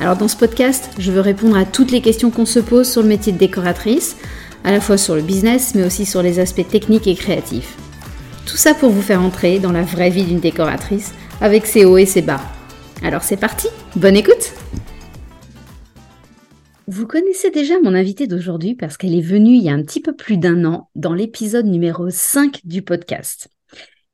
Alors 0.00 0.16
dans 0.16 0.28
ce 0.28 0.36
podcast, 0.36 0.90
je 0.98 1.12
veux 1.12 1.20
répondre 1.20 1.58
à 1.58 1.66
toutes 1.66 1.90
les 1.90 2.00
questions 2.00 2.30
qu'on 2.30 2.46
se 2.46 2.58
pose 2.58 2.90
sur 2.90 3.02
le 3.02 3.08
métier 3.08 3.34
de 3.34 3.38
décoratrice, 3.38 4.16
à 4.64 4.72
la 4.72 4.80
fois 4.80 4.96
sur 4.96 5.14
le 5.14 5.20
business, 5.20 5.74
mais 5.74 5.84
aussi 5.84 6.06
sur 6.06 6.22
les 6.22 6.38
aspects 6.38 6.66
techniques 6.66 7.06
et 7.06 7.14
créatifs. 7.14 7.76
Tout 8.46 8.56
ça 8.56 8.72
pour 8.72 8.88
vous 8.88 9.02
faire 9.02 9.20
entrer 9.20 9.58
dans 9.58 9.72
la 9.72 9.82
vraie 9.82 10.08
vie 10.08 10.24
d'une 10.24 10.40
décoratrice, 10.40 11.12
avec 11.42 11.66
ses 11.66 11.84
hauts 11.84 11.98
et 11.98 12.06
ses 12.06 12.22
bas. 12.22 12.40
Alors 13.02 13.22
c'est 13.22 13.36
parti, 13.36 13.68
bonne 13.94 14.16
écoute 14.16 14.54
Vous 16.86 17.06
connaissez 17.06 17.50
déjà 17.50 17.74
mon 17.82 17.94
invitée 17.94 18.26
d'aujourd'hui 18.26 18.74
parce 18.74 18.96
qu'elle 18.96 19.14
est 19.14 19.20
venue 19.20 19.56
il 19.56 19.62
y 19.62 19.68
a 19.68 19.74
un 19.74 19.82
petit 19.82 20.00
peu 20.00 20.16
plus 20.16 20.38
d'un 20.38 20.64
an 20.64 20.88
dans 20.94 21.12
l'épisode 21.12 21.66
numéro 21.66 22.08
5 22.08 22.60
du 22.64 22.80
podcast. 22.80 23.48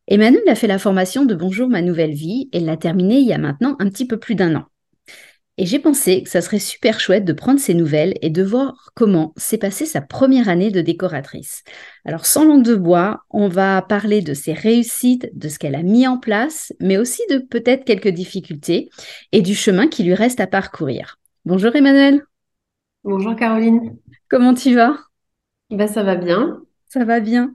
Emmanuel 0.08 0.42
a 0.48 0.56
fait 0.56 0.66
la 0.66 0.80
formation 0.80 1.24
de 1.24 1.34
Bonjour 1.36 1.68
ma 1.68 1.80
nouvelle 1.80 2.14
vie 2.14 2.48
et 2.52 2.58
l'a 2.58 2.76
terminée 2.76 3.18
il 3.18 3.26
y 3.26 3.32
a 3.32 3.38
maintenant 3.38 3.76
un 3.78 3.88
petit 3.88 4.06
peu 4.06 4.18
plus 4.18 4.34
d'un 4.34 4.56
an. 4.56 4.64
Et 5.58 5.64
j'ai 5.64 5.78
pensé 5.78 6.22
que 6.22 6.28
ça 6.28 6.42
serait 6.42 6.58
super 6.58 7.00
chouette 7.00 7.24
de 7.24 7.32
prendre 7.32 7.58
ces 7.58 7.72
nouvelles 7.72 8.14
et 8.20 8.28
de 8.28 8.42
voir 8.42 8.90
comment 8.94 9.32
s'est 9.38 9.56
passée 9.56 9.86
sa 9.86 10.02
première 10.02 10.50
année 10.50 10.70
de 10.70 10.82
décoratrice. 10.82 11.64
Alors 12.04 12.26
sans 12.26 12.44
langue 12.44 12.62
de 12.62 12.74
bois, 12.74 13.22
on 13.30 13.48
va 13.48 13.80
parler 13.80 14.20
de 14.20 14.34
ses 14.34 14.52
réussites, 14.52 15.30
de 15.32 15.48
ce 15.48 15.58
qu'elle 15.58 15.74
a 15.74 15.82
mis 15.82 16.06
en 16.06 16.18
place, 16.18 16.74
mais 16.78 16.98
aussi 16.98 17.22
de 17.30 17.38
peut-être 17.38 17.84
quelques 17.84 18.08
difficultés 18.08 18.90
et 19.32 19.40
du 19.40 19.54
chemin 19.54 19.88
qui 19.88 20.04
lui 20.04 20.14
reste 20.14 20.40
à 20.40 20.46
parcourir. 20.46 21.18
Bonjour 21.46 21.74
Emmanuel. 21.74 22.22
Bonjour 23.02 23.34
Caroline. 23.34 23.96
Comment 24.28 24.52
tu 24.52 24.74
vas? 24.74 24.98
Ben, 25.70 25.88
Ça 25.88 26.02
va 26.02 26.16
bien. 26.16 26.60
Ça 26.88 27.04
va 27.04 27.20
bien. 27.20 27.52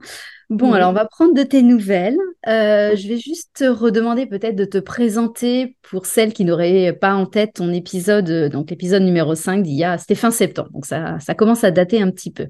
Bon, 0.50 0.72
alors 0.72 0.90
on 0.90 0.94
va 0.94 1.06
prendre 1.06 1.34
de 1.34 1.42
tes 1.42 1.62
nouvelles. 1.62 2.18
Euh, 2.48 2.96
je 2.96 3.06
vais 3.06 3.18
juste 3.18 3.50
te 3.54 3.64
redemander 3.64 4.26
peut-être 4.26 4.56
de 4.56 4.64
te 4.64 4.78
présenter 4.78 5.76
pour 5.82 6.06
celles 6.06 6.32
qui 6.32 6.44
n'auraient 6.44 6.92
pas 6.92 7.14
en 7.14 7.24
tête 7.24 7.54
ton 7.54 7.72
épisode, 7.72 8.28
euh, 8.30 8.48
donc 8.48 8.70
l'épisode 8.70 9.02
numéro 9.02 9.36
5 9.36 9.62
d'il 9.62 9.76
y 9.76 9.84
a, 9.84 9.96
c'était 9.96 10.16
fin 10.16 10.32
septembre, 10.32 10.70
donc 10.72 10.84
ça, 10.84 11.18
commence 11.38 11.62
à 11.62 11.70
dater 11.70 12.02
un 12.02 12.10
petit 12.10 12.32
peu. 12.32 12.48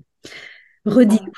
Redis-nous. 0.87 1.33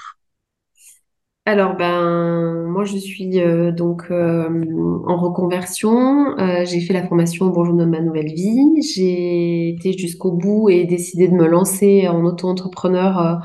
Alors, 1.47 1.77
ben, 1.77 2.65
moi, 2.69 2.85
je 2.85 2.97
suis 2.97 3.39
euh, 3.39 3.71
donc 3.71 4.11
en 4.11 5.17
reconversion. 5.17 6.35
j'ai 6.65 6.81
fait 6.81 6.95
la 6.95 7.07
formation 7.07 7.49
Bonjour 7.49 7.75
de 7.75 7.85
ma 7.85 8.01
nouvelle 8.01 8.33
vie. 8.33 8.81
J'ai 8.81 9.71
été 9.71 9.93
jusqu'au 9.99 10.33
bout 10.33 10.71
et 10.71 10.85
décidé 10.85 11.29
de 11.29 11.35
me 11.35 11.47
lancer 11.47 12.09
en 12.09 12.25
auto-entrepreneur 12.25 13.43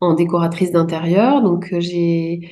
en 0.00 0.12
décoratrice 0.12 0.72
d'intérieur. 0.72 1.40
Donc, 1.42 1.74
j'ai 1.78 2.50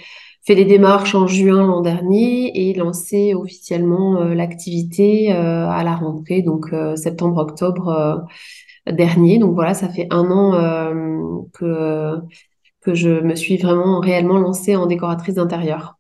fait 0.49 0.55
les 0.55 0.65
démarches 0.65 1.15
en 1.15 1.27
juin 1.27 1.67
l'an 1.67 1.83
dernier 1.83 2.71
et 2.71 2.73
lancé 2.73 3.35
officiellement 3.35 4.23
euh, 4.23 4.35
l'activité 4.35 5.31
euh, 5.31 5.69
à 5.69 5.85
la 5.85 5.95
rentrée, 5.95 6.41
donc 6.41 6.75
septembre-octobre 6.97 8.25
dernier. 8.91 9.39
Donc 9.39 9.55
voilà, 9.55 9.75
ça 9.75 9.91
fait 9.91 10.07
un 10.11 10.31
an 10.31 10.53
que, 11.53 12.15
que 12.81 12.95
je 12.95 13.11
me 13.11 13.35
suis 13.35 13.59
vraiment 13.59 14.01
réellement 14.01 14.39
lancée 14.39 14.75
en 14.75 14.87
décoratrice 14.87 15.35
d'intérieur. 15.35 15.99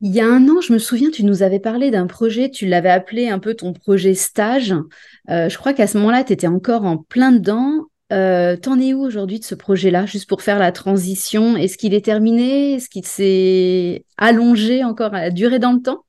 Il 0.00 0.12
y 0.14 0.20
a 0.20 0.26
un 0.26 0.48
an, 0.48 0.60
je 0.60 0.72
me 0.72 0.78
souviens, 0.78 1.10
tu 1.10 1.24
nous 1.24 1.42
avais 1.42 1.58
parlé 1.58 1.90
d'un 1.90 2.06
projet, 2.06 2.48
tu 2.48 2.66
l'avais 2.66 2.90
appelé 2.90 3.28
un 3.28 3.40
peu 3.40 3.54
ton 3.54 3.72
projet 3.72 4.14
stage. 4.14 4.72
je 5.26 5.56
crois 5.58 5.72
qu'à 5.72 5.88
ce 5.88 5.98
moment-là, 5.98 6.22
tu 6.22 6.32
étais 6.32 6.46
encore 6.46 6.84
en 6.84 6.96
plein 6.96 7.32
dedans. 7.32 7.89
Euh, 8.12 8.56
T'en 8.56 8.78
es 8.80 8.92
où 8.92 9.02
aujourd'hui 9.02 9.38
de 9.38 9.44
ce 9.44 9.54
projet-là, 9.54 10.06
juste 10.06 10.28
pour 10.28 10.42
faire 10.42 10.58
la 10.58 10.72
transition? 10.72 11.56
Est-ce 11.56 11.78
qu'il 11.78 11.94
est 11.94 12.04
terminé? 12.04 12.74
Est-ce 12.74 12.88
qu'il 12.88 13.06
s'est 13.06 14.04
allongé 14.16 14.82
encore, 14.84 15.14
à 15.14 15.30
duré 15.30 15.58
dans 15.58 15.72
le 15.72 15.80
temps? 15.80 16.04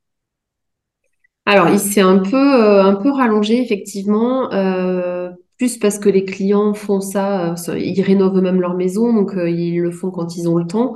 Alors, 1.45 1.69
il 1.69 1.79
s'est 1.79 2.01
un 2.01 2.19
peu, 2.19 2.63
euh, 2.63 2.93
rallongé, 3.13 3.61
effectivement, 3.61 4.51
euh, 4.53 5.29
plus 5.57 5.77
parce 5.77 5.99
que 5.99 6.09
les 6.09 6.25
clients 6.25 6.73
font 6.73 7.01
ça, 7.01 7.55
ils 7.77 8.01
rénovent 8.01 8.41
même 8.41 8.61
leur 8.61 8.75
maison, 8.75 9.13
donc 9.13 9.33
ils 9.35 9.79
le 9.79 9.91
font 9.91 10.11
quand 10.11 10.35
ils 10.37 10.47
ont 10.47 10.57
le 10.57 10.65
temps. 10.65 10.95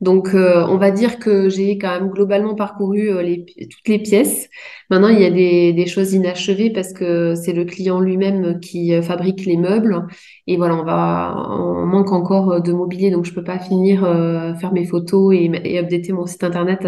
Donc, 0.00 0.34
euh, 0.34 0.64
on 0.68 0.76
va 0.76 0.90
dire 0.90 1.18
que 1.18 1.48
j'ai 1.48 1.78
quand 1.78 1.88
même 1.88 2.10
globalement 2.10 2.54
parcouru 2.54 3.10
euh, 3.10 3.22
les, 3.22 3.44
toutes 3.44 3.88
les 3.88 3.98
pièces. 3.98 4.48
Maintenant, 4.90 5.08
il 5.08 5.20
y 5.20 5.24
a 5.24 5.30
des, 5.30 5.72
des 5.72 5.86
choses 5.86 6.12
inachevées 6.12 6.70
parce 6.70 6.92
que 6.92 7.34
c'est 7.34 7.54
le 7.54 7.64
client 7.64 8.00
lui-même 8.00 8.60
qui 8.60 8.94
euh, 8.94 9.00
fabrique 9.02 9.46
les 9.46 9.56
meubles. 9.56 10.06
Et 10.46 10.56
voilà, 10.56 10.76
on 10.76 10.84
va, 10.84 11.34
on 11.50 11.86
manque 11.86 12.12
encore 12.12 12.60
de 12.60 12.72
mobilier, 12.72 13.10
donc 13.10 13.24
je 13.24 13.32
peux 13.32 13.44
pas 13.44 13.58
finir 13.58 14.00
faire 14.60 14.72
mes 14.72 14.84
photos 14.84 15.34
et, 15.34 15.50
et 15.64 15.78
updater 15.78 16.12
mon 16.12 16.26
site 16.26 16.44
internet 16.44 16.86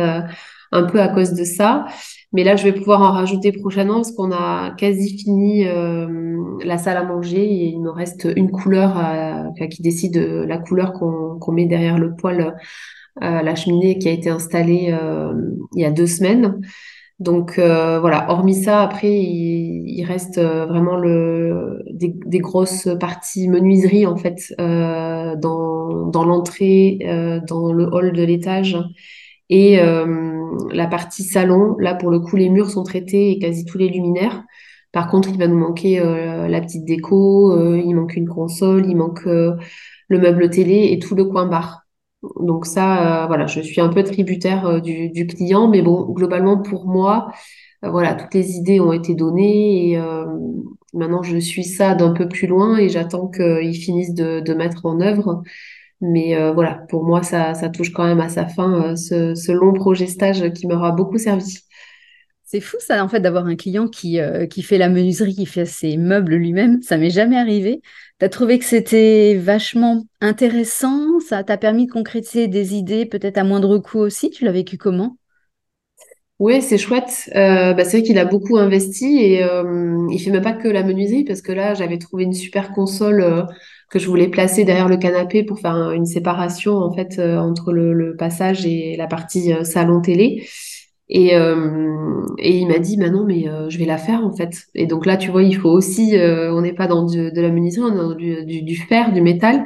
un 0.70 0.82
peu 0.84 1.00
à 1.00 1.08
cause 1.08 1.32
de 1.32 1.44
ça. 1.44 1.86
Mais 2.32 2.44
là, 2.44 2.56
je 2.56 2.64
vais 2.64 2.72
pouvoir 2.72 3.00
en 3.00 3.10
rajouter 3.12 3.52
prochainement 3.52 3.96
parce 3.96 4.12
qu'on 4.12 4.32
a 4.32 4.74
quasi 4.76 5.18
fini 5.18 5.64
la 5.64 6.78
salle 6.78 6.98
à 6.98 7.04
manger 7.04 7.42
et 7.42 7.64
il 7.66 7.82
nous 7.82 7.92
reste 7.92 8.28
une 8.36 8.50
couleur 8.50 8.94
qui 9.70 9.82
décide 9.82 10.16
la 10.16 10.58
couleur 10.58 10.92
qu'on 10.92 11.52
met 11.52 11.66
derrière 11.66 11.98
le 11.98 12.14
poêle 12.14 12.38
euh, 12.40 12.50
la 13.20 13.54
cheminée 13.54 13.98
qui 13.98 14.08
a 14.08 14.12
été 14.12 14.30
installée 14.30 14.90
euh, 14.92 15.32
il 15.74 15.82
y 15.82 15.84
a 15.84 15.90
deux 15.90 16.06
semaines. 16.06 16.60
Donc 17.18 17.58
euh, 17.58 17.98
voilà, 17.98 18.30
hormis 18.30 18.54
ça, 18.54 18.80
après, 18.82 19.12
il, 19.12 20.04
reste 20.04 20.38
vraiment 20.38 20.96
le, 20.96 21.82
des, 21.90 22.38
grosses 22.38 22.88
parties 23.00 23.48
menuiserie 23.48 24.06
en 24.06 24.16
fait 24.16 24.54
dans, 24.56 26.06
dans 26.06 26.24
l'entrée, 26.24 26.98
dans 27.46 27.72
le 27.72 27.84
hall 27.92 28.12
de 28.12 28.22
l'étage. 28.22 28.78
Et 29.50 29.80
la 30.72 30.86
partie 30.86 31.24
salon, 31.24 31.76
là 31.80 31.94
pour 31.94 32.10
le 32.10 32.20
coup, 32.20 32.36
les 32.36 32.50
murs 32.50 32.70
sont 32.70 32.84
traités 32.84 33.32
et 33.32 33.38
quasi 33.40 33.64
tous 33.64 33.78
les 33.78 33.88
luminaires. 33.88 34.44
Par 34.92 35.08
contre, 35.08 35.28
il 35.30 35.38
va 35.38 35.48
nous 35.48 35.58
manquer 35.58 35.98
la 35.98 36.60
petite 36.60 36.84
déco, 36.84 37.76
il 37.76 37.94
manque 37.94 38.14
une 38.14 38.28
console, 38.28 38.86
il 38.86 38.96
manque 38.96 39.24
le 39.24 40.18
meuble 40.18 40.50
télé 40.50 40.90
et 40.92 40.98
tout 40.98 41.16
le 41.16 41.24
coin 41.24 41.46
bar. 41.46 41.87
Donc 42.22 42.66
ça, 42.66 43.24
euh, 43.24 43.26
voilà, 43.26 43.46
je 43.46 43.60
suis 43.60 43.80
un 43.80 43.88
peu 43.88 44.02
tributaire 44.02 44.66
euh, 44.66 44.80
du, 44.80 45.26
client, 45.26 45.68
mais 45.68 45.82
bon, 45.82 46.04
globalement 46.12 46.60
pour 46.60 46.86
moi, 46.86 47.32
euh, 47.84 47.90
voilà, 47.90 48.14
toutes 48.14 48.34
les 48.34 48.56
idées 48.56 48.80
ont 48.80 48.92
été 48.92 49.14
données 49.14 49.92
et 49.92 49.98
maintenant 50.94 51.22
je 51.22 51.38
suis 51.38 51.64
ça 51.64 51.94
d'un 51.94 52.12
peu 52.12 52.28
plus 52.28 52.46
loin 52.46 52.78
et 52.78 52.88
j'attends 52.88 53.28
qu'ils 53.28 53.76
finissent 53.76 54.14
de, 54.14 54.54
mettre 54.54 54.86
en 54.86 55.00
œuvre. 55.00 55.42
Mais 56.00 56.36
voilà, 56.52 56.84
pour 56.88 57.04
moi, 57.04 57.22
ça, 57.22 57.54
ça 57.54 57.68
touche 57.68 57.92
quand 57.92 58.04
même 58.04 58.20
à 58.20 58.28
sa 58.28 58.46
fin 58.46 58.96
ce, 58.96 59.34
ce 59.34 59.52
long 59.52 59.72
projet 59.72 60.06
stage 60.06 60.52
qui 60.52 60.66
m'aura 60.66 60.92
beaucoup 60.92 61.18
servi. 61.18 61.58
C'est 62.50 62.60
fou 62.60 62.78
ça 62.80 63.04
en 63.04 63.08
fait 63.08 63.20
d'avoir 63.20 63.46
un 63.46 63.56
client 63.56 63.88
qui, 63.88 64.18
qui 64.48 64.62
fait 64.62 64.78
la 64.78 64.88
menuiserie, 64.88 65.34
qui 65.34 65.44
fait 65.44 65.66
ses 65.66 65.98
meubles 65.98 66.34
lui-même. 66.34 66.80
Ça 66.80 66.96
m'est 66.96 67.10
jamais 67.10 67.36
arrivé. 67.36 67.82
Tu 68.18 68.24
as 68.24 68.30
trouvé 68.30 68.58
que 68.58 68.64
c'était 68.64 69.34
vachement 69.34 70.06
intéressant? 70.22 71.20
Ça 71.20 71.44
t'a 71.44 71.58
permis 71.58 71.86
de 71.86 71.92
concrétiser 71.92 72.48
des 72.48 72.74
idées 72.74 73.04
peut-être 73.04 73.36
à 73.36 73.44
moindre 73.44 73.76
coût 73.76 73.98
aussi? 73.98 74.30
Tu 74.30 74.46
l'as 74.46 74.52
vécu 74.52 74.78
comment? 74.78 75.18
Oui, 76.38 76.62
c'est 76.62 76.78
chouette. 76.78 77.28
Euh, 77.34 77.74
bah, 77.74 77.84
c'est 77.84 77.98
vrai 77.98 78.02
qu'il 78.06 78.18
a 78.18 78.24
beaucoup 78.24 78.58
investi 78.58 79.18
et 79.18 79.42
euh, 79.42 80.06
il 80.10 80.20
fait 80.20 80.30
même 80.30 80.42
pas 80.42 80.52
que 80.52 80.68
la 80.68 80.84
menuiserie 80.84 81.24
parce 81.24 81.42
que 81.42 81.50
là, 81.50 81.74
j'avais 81.74 81.98
trouvé 81.98 82.22
une 82.24 82.32
super 82.32 82.72
console 82.72 83.20
euh, 83.22 83.42
que 83.90 83.98
je 83.98 84.06
voulais 84.06 84.28
placer 84.28 84.64
derrière 84.64 84.88
le 84.88 84.98
canapé 84.98 85.42
pour 85.42 85.58
faire 85.58 85.90
une 85.90 86.06
séparation 86.06 86.76
en 86.76 86.94
fait 86.94 87.18
euh, 87.18 87.38
entre 87.38 87.72
le, 87.72 87.92
le, 87.92 88.14
passage 88.14 88.64
et 88.66 88.94
la 88.96 89.08
partie 89.08 89.52
salon 89.64 90.00
télé. 90.00 90.46
Et, 91.10 91.34
euh, 91.36 92.22
et 92.38 92.58
il 92.58 92.66
m'a 92.68 92.78
dit, 92.78 92.96
bah 92.96 93.08
non, 93.08 93.24
mais 93.24 93.48
euh, 93.48 93.70
je 93.70 93.78
vais 93.78 93.86
la 93.86 93.96
faire 93.96 94.24
en 94.24 94.34
fait. 94.34 94.66
Et 94.74 94.86
donc 94.86 95.06
là, 95.06 95.16
tu 95.16 95.30
vois, 95.30 95.42
il 95.42 95.56
faut 95.56 95.70
aussi, 95.70 96.16
euh, 96.18 96.52
on 96.52 96.60
n'est 96.60 96.74
pas 96.74 96.86
dans 96.86 97.04
du, 97.06 97.32
de 97.32 97.40
la 97.40 97.48
menuiserie, 97.50 97.90
on 97.90 97.94
est 97.94 97.96
dans 97.96 98.14
du, 98.14 98.44
du, 98.44 98.62
du 98.62 98.76
fer, 98.76 99.12
du 99.12 99.22
métal. 99.22 99.64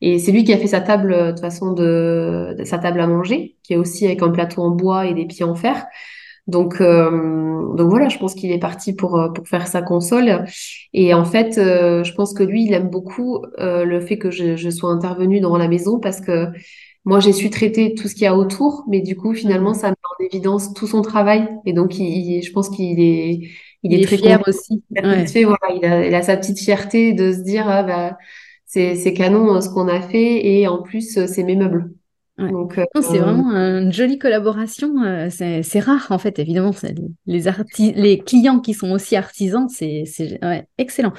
Et 0.00 0.18
c'est 0.18 0.32
lui 0.32 0.44
qui 0.44 0.52
a 0.52 0.58
fait 0.58 0.68
sa 0.68 0.80
table 0.80 1.34
de 1.34 1.40
façon 1.40 1.72
de, 1.72 2.56
sa 2.64 2.78
table 2.78 3.00
à 3.00 3.06
manger, 3.06 3.56
qui 3.62 3.72
est 3.72 3.76
aussi 3.76 4.06
avec 4.06 4.22
un 4.22 4.30
plateau 4.30 4.62
en 4.62 4.70
bois 4.70 5.06
et 5.06 5.14
des 5.14 5.26
pieds 5.26 5.44
en 5.44 5.54
fer. 5.54 5.86
Donc, 6.46 6.78
donc 6.78 7.88
voilà, 7.88 8.10
je 8.10 8.18
pense 8.18 8.34
qu'il 8.34 8.52
est 8.52 8.58
parti 8.58 8.92
pour 8.94 9.18
pour 9.34 9.48
faire 9.48 9.66
sa 9.66 9.80
console. 9.80 10.44
Et 10.92 11.14
en 11.14 11.24
fait, 11.24 11.54
je 11.54 12.12
pense 12.12 12.34
que 12.34 12.42
lui, 12.42 12.66
il 12.66 12.74
aime 12.74 12.90
beaucoup 12.90 13.46
le 13.56 14.00
fait 14.00 14.18
que 14.18 14.30
je, 14.30 14.56
je 14.56 14.68
sois 14.68 14.90
intervenue 14.90 15.40
dans 15.40 15.56
la 15.56 15.68
maison 15.68 15.98
parce 16.00 16.20
que 16.20 16.48
moi, 17.04 17.20
j'ai 17.20 17.32
su 17.32 17.50
traiter 17.50 17.94
tout 17.94 18.08
ce 18.08 18.14
qu'il 18.14 18.22
y 18.22 18.26
a 18.26 18.34
autour, 18.34 18.84
mais 18.88 19.00
du 19.00 19.14
coup, 19.14 19.34
finalement, 19.34 19.74
ça 19.74 19.90
met 19.90 19.94
en 19.94 20.24
évidence 20.24 20.72
tout 20.72 20.86
son 20.86 21.02
travail. 21.02 21.48
Et 21.66 21.74
donc, 21.74 21.98
il, 21.98 22.42
je 22.42 22.50
pense 22.50 22.70
qu'il 22.70 22.98
est, 22.98 23.50
il, 23.82 23.94
est, 23.94 24.06
très 24.06 24.16
fier 24.16 24.42
aussi. 24.46 24.82
Voilà, 24.90 25.24
il, 25.74 25.84
a, 25.84 26.06
il, 26.06 26.14
a, 26.14 26.22
sa 26.22 26.36
petite 26.36 26.58
fierté 26.58 27.12
de 27.12 27.32
se 27.32 27.40
dire, 27.40 27.68
ah, 27.68 27.82
bah, 27.82 28.16
c'est 28.66 29.12
canon 29.14 29.60
ce 29.60 29.68
qu'on 29.68 29.88
a 29.88 30.00
fait 30.00 30.46
et 30.46 30.66
en 30.66 30.82
plus, 30.82 31.26
c'est 31.26 31.42
mes 31.42 31.56
meubles. 31.56 31.90
Donc, 32.38 32.78
euh, 32.78 32.84
c'est 33.00 33.18
vraiment 33.18 33.52
une 33.52 33.92
jolie 33.92 34.18
collaboration. 34.18 35.02
Euh, 35.04 35.28
c'est 35.30 35.80
rare, 35.80 36.06
en 36.10 36.18
fait, 36.18 36.38
évidemment. 36.38 36.72
Les, 37.26 37.44
les 37.94 38.18
clients 38.18 38.60
qui 38.60 38.72
sont 38.74 38.90
aussi 38.90 39.14
artisans, 39.14 39.68
c'est 39.68 40.04
excellent. 40.78 41.12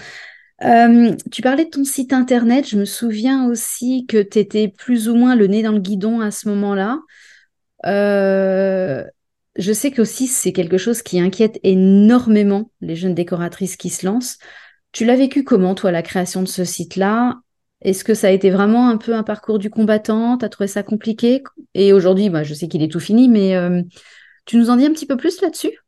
Euh, 0.63 1.16
tu 1.31 1.42
parlais 1.42 1.66
de 1.66 1.69
ton 1.69 1.84
site 1.84 2.13
internet. 2.13 2.68
Je 2.68 2.78
me 2.78 2.86
souviens 2.86 3.48
aussi 3.48 4.06
que 4.07 4.22
tu 4.22 4.40
étais 4.40 4.68
plus 4.68 5.10
ou 5.10 5.16
moins 5.16 5.36
le 5.36 5.48
nez 5.48 5.63
dans 5.63 5.74
le 5.74 5.80
guidon 5.80 6.22
à 6.22 6.31
ce 6.31 6.48
moment-là. 6.50 7.00
je 7.84 9.74
sais 9.74 9.92
qu'aussi, 9.92 10.28
c'est 10.28 10.54
quelque 10.54 10.78
chose 10.78 11.02
qui 11.02 11.19
inquiète 11.19 11.60
énormément 11.63 12.72
les 12.81 12.96
jeunes 12.96 13.16
décoratrices 13.16 13.78
qui 13.78 13.90
se 13.90 14.06
lancent. 14.06 14.38
Tu 14.92 15.06
l'as 15.06 15.16
vécu 15.16 15.44
comment, 15.44 15.75
toi, 15.75 15.92
la 15.92 16.02
création 16.02 16.42
de 16.42 16.48
ce 16.48 16.63
site-là? 16.63 17.36
Est-ce 17.81 18.04
que 18.04 18.13
ça 18.13 18.28
a 18.28 18.31
été 18.31 18.50
vraiment 18.50 18.90
un 18.90 18.98
peu 18.98 19.13
un 19.13 19.24
parcours 19.24 19.60
du 19.60 19.69
combattant? 19.69 20.38
Tu 20.38 20.46
as 20.46 20.50
trouvé 20.50 20.68
ça 20.68 20.84
compliqué? 20.84 21.44
Et 21.74 21.94
aujourd'hui, 21.94 22.30
bah, 22.30 22.44
je 22.44 22.54
sais 22.54 22.68
qu'il 22.68 22.81
est 22.81 22.92
tout 22.92 23.00
fini, 23.00 23.28
mais 23.30 23.56
euh, 23.56 23.81
tu 24.46 24.57
nous 24.57 24.69
en 24.69 24.78
dis 24.78 24.86
un 24.86 24.94
petit 24.94 25.06
peu 25.06 25.18
plus 25.18 25.42
là-dessus? 25.42 25.85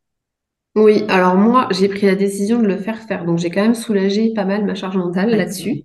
Oui, 0.78 1.04
alors 1.10 1.36
moi, 1.36 1.68
j'ai 1.72 1.88
pris 1.90 2.06
la 2.06 2.16
décision 2.16 2.62
de 2.62 2.68
le 2.68 2.78
faire 2.78 3.00
faire. 3.00 3.26
Donc, 3.26 3.40
j'ai 3.40 3.50
quand 3.50 3.62
même 3.62 3.76
soulagé 3.76 4.32
pas 4.34 4.46
mal 4.46 4.64
ma 4.66 4.76
charge 4.76 4.96
mentale 4.98 5.32
là-dessus. 5.36 5.84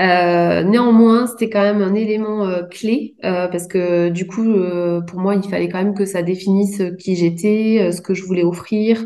Euh, 0.00 0.62
néanmoins, 0.64 1.26
c'était 1.26 1.50
quand 1.50 1.62
même 1.62 1.82
un 1.82 1.94
élément 1.94 2.46
euh, 2.46 2.62
clé 2.64 3.16
parce 3.22 3.66
que 3.68 4.10
du 4.10 4.26
coup, 4.26 4.54
pour 5.06 5.20
moi, 5.20 5.34
il 5.36 5.42
fallait 5.48 5.68
quand 5.68 5.82
même 5.82 5.94
que 5.94 6.04
ça 6.06 6.22
définisse 6.22 6.82
qui 6.98 7.16
j'étais, 7.16 7.90
ce 7.92 8.02
que 8.02 8.14
je 8.14 8.24
voulais 8.24 8.44
offrir, 8.44 9.04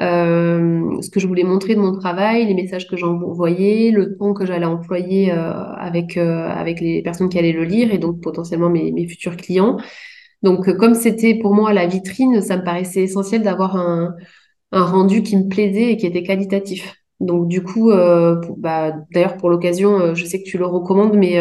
euh, 0.00 1.00
ce 1.02 1.10
que 1.10 1.20
je 1.20 1.26
voulais 1.26 1.44
montrer 1.44 1.76
de 1.76 1.80
mon 1.80 1.96
travail, 1.96 2.46
les 2.46 2.54
messages 2.54 2.88
que 2.88 2.96
j'envoyais, 2.96 3.92
le 3.92 4.16
ton 4.16 4.34
que 4.34 4.44
j'allais 4.44 4.66
employer 4.66 5.30
euh, 5.32 5.52
avec 5.76 6.16
euh, 6.16 6.48
avec 6.48 6.80
les 6.80 7.02
personnes 7.02 7.28
qui 7.28 7.38
allaient 7.38 7.52
le 7.52 7.64
lire 7.64 7.92
et 7.94 7.98
donc 7.98 8.20
potentiellement 8.20 8.70
mes, 8.70 8.90
mes 8.90 9.06
futurs 9.06 9.36
clients. 9.36 9.78
Donc 10.44 10.72
comme 10.76 10.94
c'était 10.94 11.34
pour 11.34 11.54
moi 11.54 11.72
la 11.72 11.86
vitrine, 11.86 12.40
ça 12.40 12.56
me 12.56 12.64
paraissait 12.64 13.02
essentiel 13.02 13.42
d'avoir 13.42 13.76
un, 13.76 14.14
un 14.72 14.84
rendu 14.84 15.22
qui 15.24 15.36
me 15.36 15.48
plaisait 15.48 15.92
et 15.92 15.96
qui 15.96 16.06
était 16.06 16.22
qualitatif. 16.22 16.94
Donc 17.20 17.48
du 17.48 17.62
coup, 17.62 17.90
euh, 17.90 18.40
bah, 18.58 18.92
d'ailleurs 19.12 19.36
pour 19.36 19.50
l'occasion, 19.50 20.14
je 20.14 20.24
sais 20.24 20.42
que 20.42 20.48
tu 20.48 20.58
le 20.58 20.66
recommandes, 20.66 21.16
mais 21.16 21.40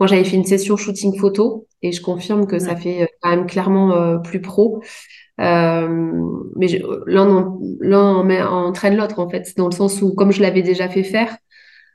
moi 0.00 0.06
j'avais 0.08 0.24
fait 0.24 0.36
une 0.36 0.44
session 0.44 0.76
shooting 0.76 1.18
photo 1.18 1.66
et 1.82 1.92
je 1.92 2.02
confirme 2.02 2.46
que 2.46 2.58
ça 2.58 2.74
fait 2.76 3.08
quand 3.22 3.30
même 3.30 3.46
clairement 3.46 4.18
plus 4.20 4.40
pro. 4.40 4.82
Euh, 5.40 6.22
mais 6.56 6.66
l'un 7.06 7.56
l'un 7.80 8.46
entraîne 8.48 8.96
l'autre 8.96 9.20
en 9.20 9.28
fait, 9.28 9.52
dans 9.56 9.66
le 9.66 9.74
sens 9.74 10.02
où 10.02 10.12
comme 10.14 10.32
je 10.32 10.42
l'avais 10.42 10.62
déjà 10.62 10.88
fait 10.88 11.04
faire, 11.04 11.36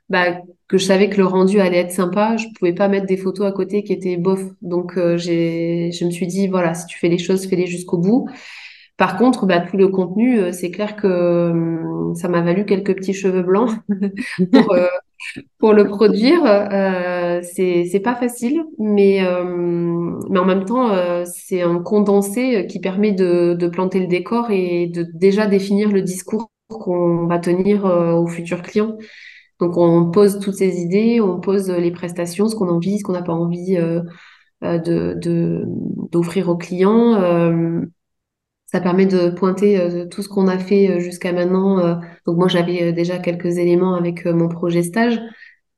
bah, 0.10 0.38
que 0.68 0.78
je 0.78 0.86
savais 0.86 1.10
que 1.10 1.18
le 1.18 1.26
rendu 1.26 1.60
allait 1.60 1.78
être 1.80 1.92
sympa, 1.92 2.38
je 2.38 2.48
pouvais 2.58 2.74
pas 2.74 2.88
mettre 2.88 3.06
des 3.08 3.18
photos 3.18 3.48
à 3.48 3.52
côté 3.52 3.84
qui 3.84 3.94
étaient 3.94 4.18
bof. 4.18 4.42
Donc 4.62 4.98
euh, 4.98 5.18
j'ai, 5.18 5.92
je 5.92 6.06
me 6.06 6.12
suis 6.12 6.28
dit 6.28 6.48
voilà, 6.48 6.74
si 6.74 6.86
tu 6.88 7.00
fais 7.00 7.10
les 7.10 7.18
choses, 7.18 7.48
fais-les 7.48 7.68
jusqu'au 7.68 7.98
bout. 7.98 8.28
Par 8.98 9.18
contre, 9.18 9.46
bah, 9.48 9.60
tout 9.60 9.78
le 9.78 9.88
contenu, 9.90 10.40
euh, 10.40 10.52
c'est 10.52 10.72
clair 10.72 10.96
que 10.96 11.08
hum, 11.52 12.16
ça 12.16 12.28
m'a 12.30 12.42
valu 12.42 12.66
quelques 12.66 12.96
petits 12.96 13.14
cheveux 13.14 13.42
blancs 13.44 13.72
pour, 14.52 14.74
euh, 14.74 14.88
pour 15.60 15.74
le 15.74 15.88
produire. 15.88 16.42
Euh, 16.46 17.42
c'est 17.44 17.86
c'est 17.86 18.00
pas 18.00 18.16
facile, 18.16 18.64
mais 18.80 19.24
euh, 19.26 19.44
mais 20.30 20.40
en 20.40 20.46
même 20.46 20.66
temps, 20.66 20.92
c'est 21.26 21.62
un 21.62 21.80
condensé 21.80 22.68
qui 22.68 22.80
permet 22.80 23.12
de 23.14 23.56
de 23.56 23.68
planter 23.68 24.00
le 24.00 24.08
décor 24.08 24.52
et 24.52 24.88
de 24.88 25.04
déjà 25.14 25.48
définir 25.48 25.90
le 25.92 26.02
discours 26.02 26.52
qu'on 26.70 27.28
va 27.28 27.40
tenir 27.40 27.86
aux 27.86 28.28
futurs 28.28 28.62
clients. 28.62 28.98
Donc 29.66 29.78
on 29.78 30.12
pose 30.12 30.40
toutes 30.40 30.56
ces 30.56 30.82
idées, 30.82 31.22
on 31.22 31.40
pose 31.40 31.70
les 31.70 31.92
prestations, 31.92 32.48
ce 32.48 32.56
qu'on 32.56 32.68
a 32.68 32.72
envie, 32.72 33.00
ce 33.00 33.04
qu'on 33.04 33.14
n'a 33.14 33.22
pas 33.22 33.34
envie 33.34 33.76
de 33.76 34.04
de 34.62 35.66
d'offrir 36.12 36.50
aux 36.50 36.58
clients. 36.58 37.16
Ça 38.74 38.82
permet 38.82 39.06
de 39.06 39.30
pointer 39.30 39.80
euh, 39.80 40.08
tout 40.08 40.24
ce 40.24 40.28
qu'on 40.28 40.48
a 40.48 40.58
fait 40.58 40.90
euh, 40.90 41.00
jusqu'à 41.00 41.32
maintenant. 41.32 41.78
Euh. 41.78 41.94
Donc 42.26 42.38
moi, 42.38 42.48
j'avais 42.48 42.92
déjà 42.92 43.20
quelques 43.20 43.58
éléments 43.60 43.94
avec 43.94 44.26
mon 44.26 44.50
projet 44.50 44.82
stage 44.82 45.22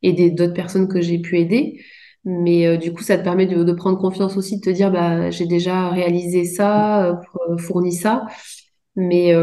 et 0.02 0.32
d'autres 0.32 0.54
personnes 0.54 0.88
que 0.88 1.02
j'ai 1.02 1.20
pu 1.20 1.38
aider. 1.38 1.82
Mais 2.24 2.78
du 2.78 2.94
coup, 2.94 3.04
ça 3.04 3.18
te 3.18 3.24
permet 3.24 3.46
de, 3.48 3.74
prendre 3.74 4.00
confiance 4.00 4.38
aussi, 4.38 4.58
de 4.60 4.62
te 4.62 4.70
dire, 4.70 4.92
bah, 4.92 5.30
j'ai 5.30 5.46
déjà 5.46 5.90
réalisé 5.90 6.46
ça, 6.46 7.22
fourni 7.60 7.92
ça. 7.92 8.26
Mais 8.96 9.34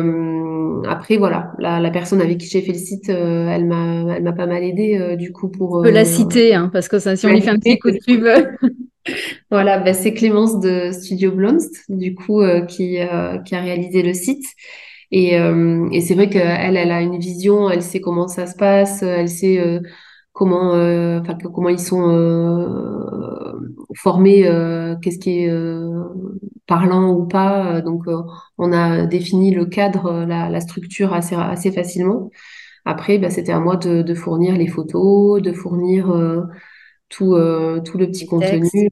après, 0.89 1.19
voilà, 1.19 1.53
la, 1.59 1.91
personne 1.91 2.21
avec 2.21 2.39
qui 2.39 2.47
j'ai 2.47 2.63
fait 2.63 2.73
le 2.73 2.79
site, 2.79 3.09
elle 3.09 3.67
m'a, 3.67 4.15
elle 4.17 4.23
m'a 4.23 4.33
pas 4.33 4.47
mal 4.47 4.63
aidé 4.65 5.17
du 5.19 5.33
coup 5.33 5.49
pour. 5.49 5.75
On 5.75 5.83
peut 5.83 5.91
la 5.91 6.05
citer, 6.07 6.55
hein, 6.55 6.71
parce 6.73 6.89
que 6.89 6.99
ça, 6.99 7.17
si 7.17 7.27
on 7.27 7.31
lui 7.31 7.43
fait 7.43 7.51
un 7.51 7.59
petit 7.59 7.79
coup 7.79 7.91
de 7.91 7.99
pub. 8.07 8.25
Voilà, 9.51 9.79
bah, 9.79 9.95
c'est 9.95 10.15
Clémence 10.15 10.61
de 10.61 10.91
Studio 10.93 11.33
Blomst, 11.33 11.85
du 11.89 12.15
coup, 12.15 12.41
euh, 12.41 12.63
qui, 12.63 13.01
euh, 13.01 13.39
qui 13.39 13.55
a 13.55 13.61
réalisé 13.61 14.03
le 14.03 14.15
site. 14.15 14.45
Et, 15.11 15.39
euh, 15.39 15.89
et 15.93 16.01
c'est 16.01 16.15
vrai 16.15 16.29
qu'elle, 16.31 16.77
elle 16.77 16.91
a 16.91 17.03
une 17.03 17.19
vision, 17.19 17.69
elle 17.69 17.83
sait 17.83 18.01
comment 18.01 18.29
ça 18.29 18.47
se 18.47 18.57
passe, 18.57 19.03
elle 19.03 19.29
sait 19.29 19.61
comment, 20.33 20.71
enfin, 21.21 21.35
comment 21.53 21.69
ils 21.69 21.79
sont 21.79 22.09
formés, 23.97 24.43
qu'est-ce 25.03 25.19
qui 25.19 25.45
est 25.45 25.53
parlant 26.67 27.11
ou 27.13 27.27
pas. 27.27 27.81
Donc, 27.81 28.05
on 28.59 28.73
a 28.73 29.07
défini 29.07 29.55
le 29.55 29.67
cadre, 29.67 30.25
la, 30.27 30.49
la 30.49 30.61
structure 30.61 31.13
assez, 31.13 31.35
assez 31.35 31.73
facilement. 31.73 32.31
Après, 32.85 33.19
bah, 33.19 33.31
c'était 33.31 33.53
à 33.53 33.61
moi 33.61 33.77
de, 33.77 34.03
de, 34.03 34.15
fournir 34.15 34.57
les 34.57 34.67
photos, 34.67 35.41
de 35.41 35.53
fournir 35.53 36.11
tout, 37.13 37.35
euh, 37.35 37.81
tout 37.81 37.99
le 37.99 38.07
petit 38.09 38.27
contenu, 38.27 38.91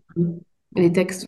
les 0.77 0.93
textes. 0.93 1.27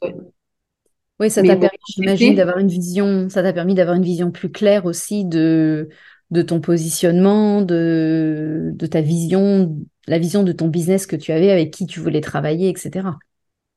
Oui, 1.19 1.31
ça 1.31 1.43
t'a 1.43 1.57
permis, 1.57 1.79
j'imagine, 1.89 2.35
d'avoir 2.35 2.59
une 2.59 2.69
vision, 2.69 3.29
ça 3.29 3.43
t'a 3.43 3.53
permis 3.53 3.75
d'avoir 3.75 3.97
une 3.97 4.03
vision 4.03 4.31
plus 4.31 4.51
claire 4.51 4.87
aussi 4.87 5.25
de, 5.25 5.89
de 6.31 6.43
ton 6.43 6.61
positionnement, 6.61 7.63
de, 7.63 8.73
de 8.75 8.87
ta 8.87 9.01
vision, 9.01 9.77
la 10.07 10.19
vision 10.19 10.43
de 10.43 10.53
ton 10.53 10.69
business 10.69 11.07
que 11.07 11.17
tu 11.17 11.33
avais, 11.33 11.51
avec 11.51 11.71
qui 11.71 11.87
tu 11.87 12.01
voulais 12.01 12.21
travailler, 12.21 12.69
etc. 12.69 13.09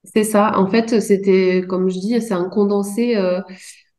C'est 0.04 0.24
ça. 0.24 0.57
En 0.57 0.68
fait, 0.68 1.00
c'était, 1.01 1.63
comme 1.68 1.89
je 1.89 2.00
dis, 2.00 2.22
c'est 2.22 2.33
un 2.33 2.50
condensé 2.50 3.16
euh, 3.16 3.42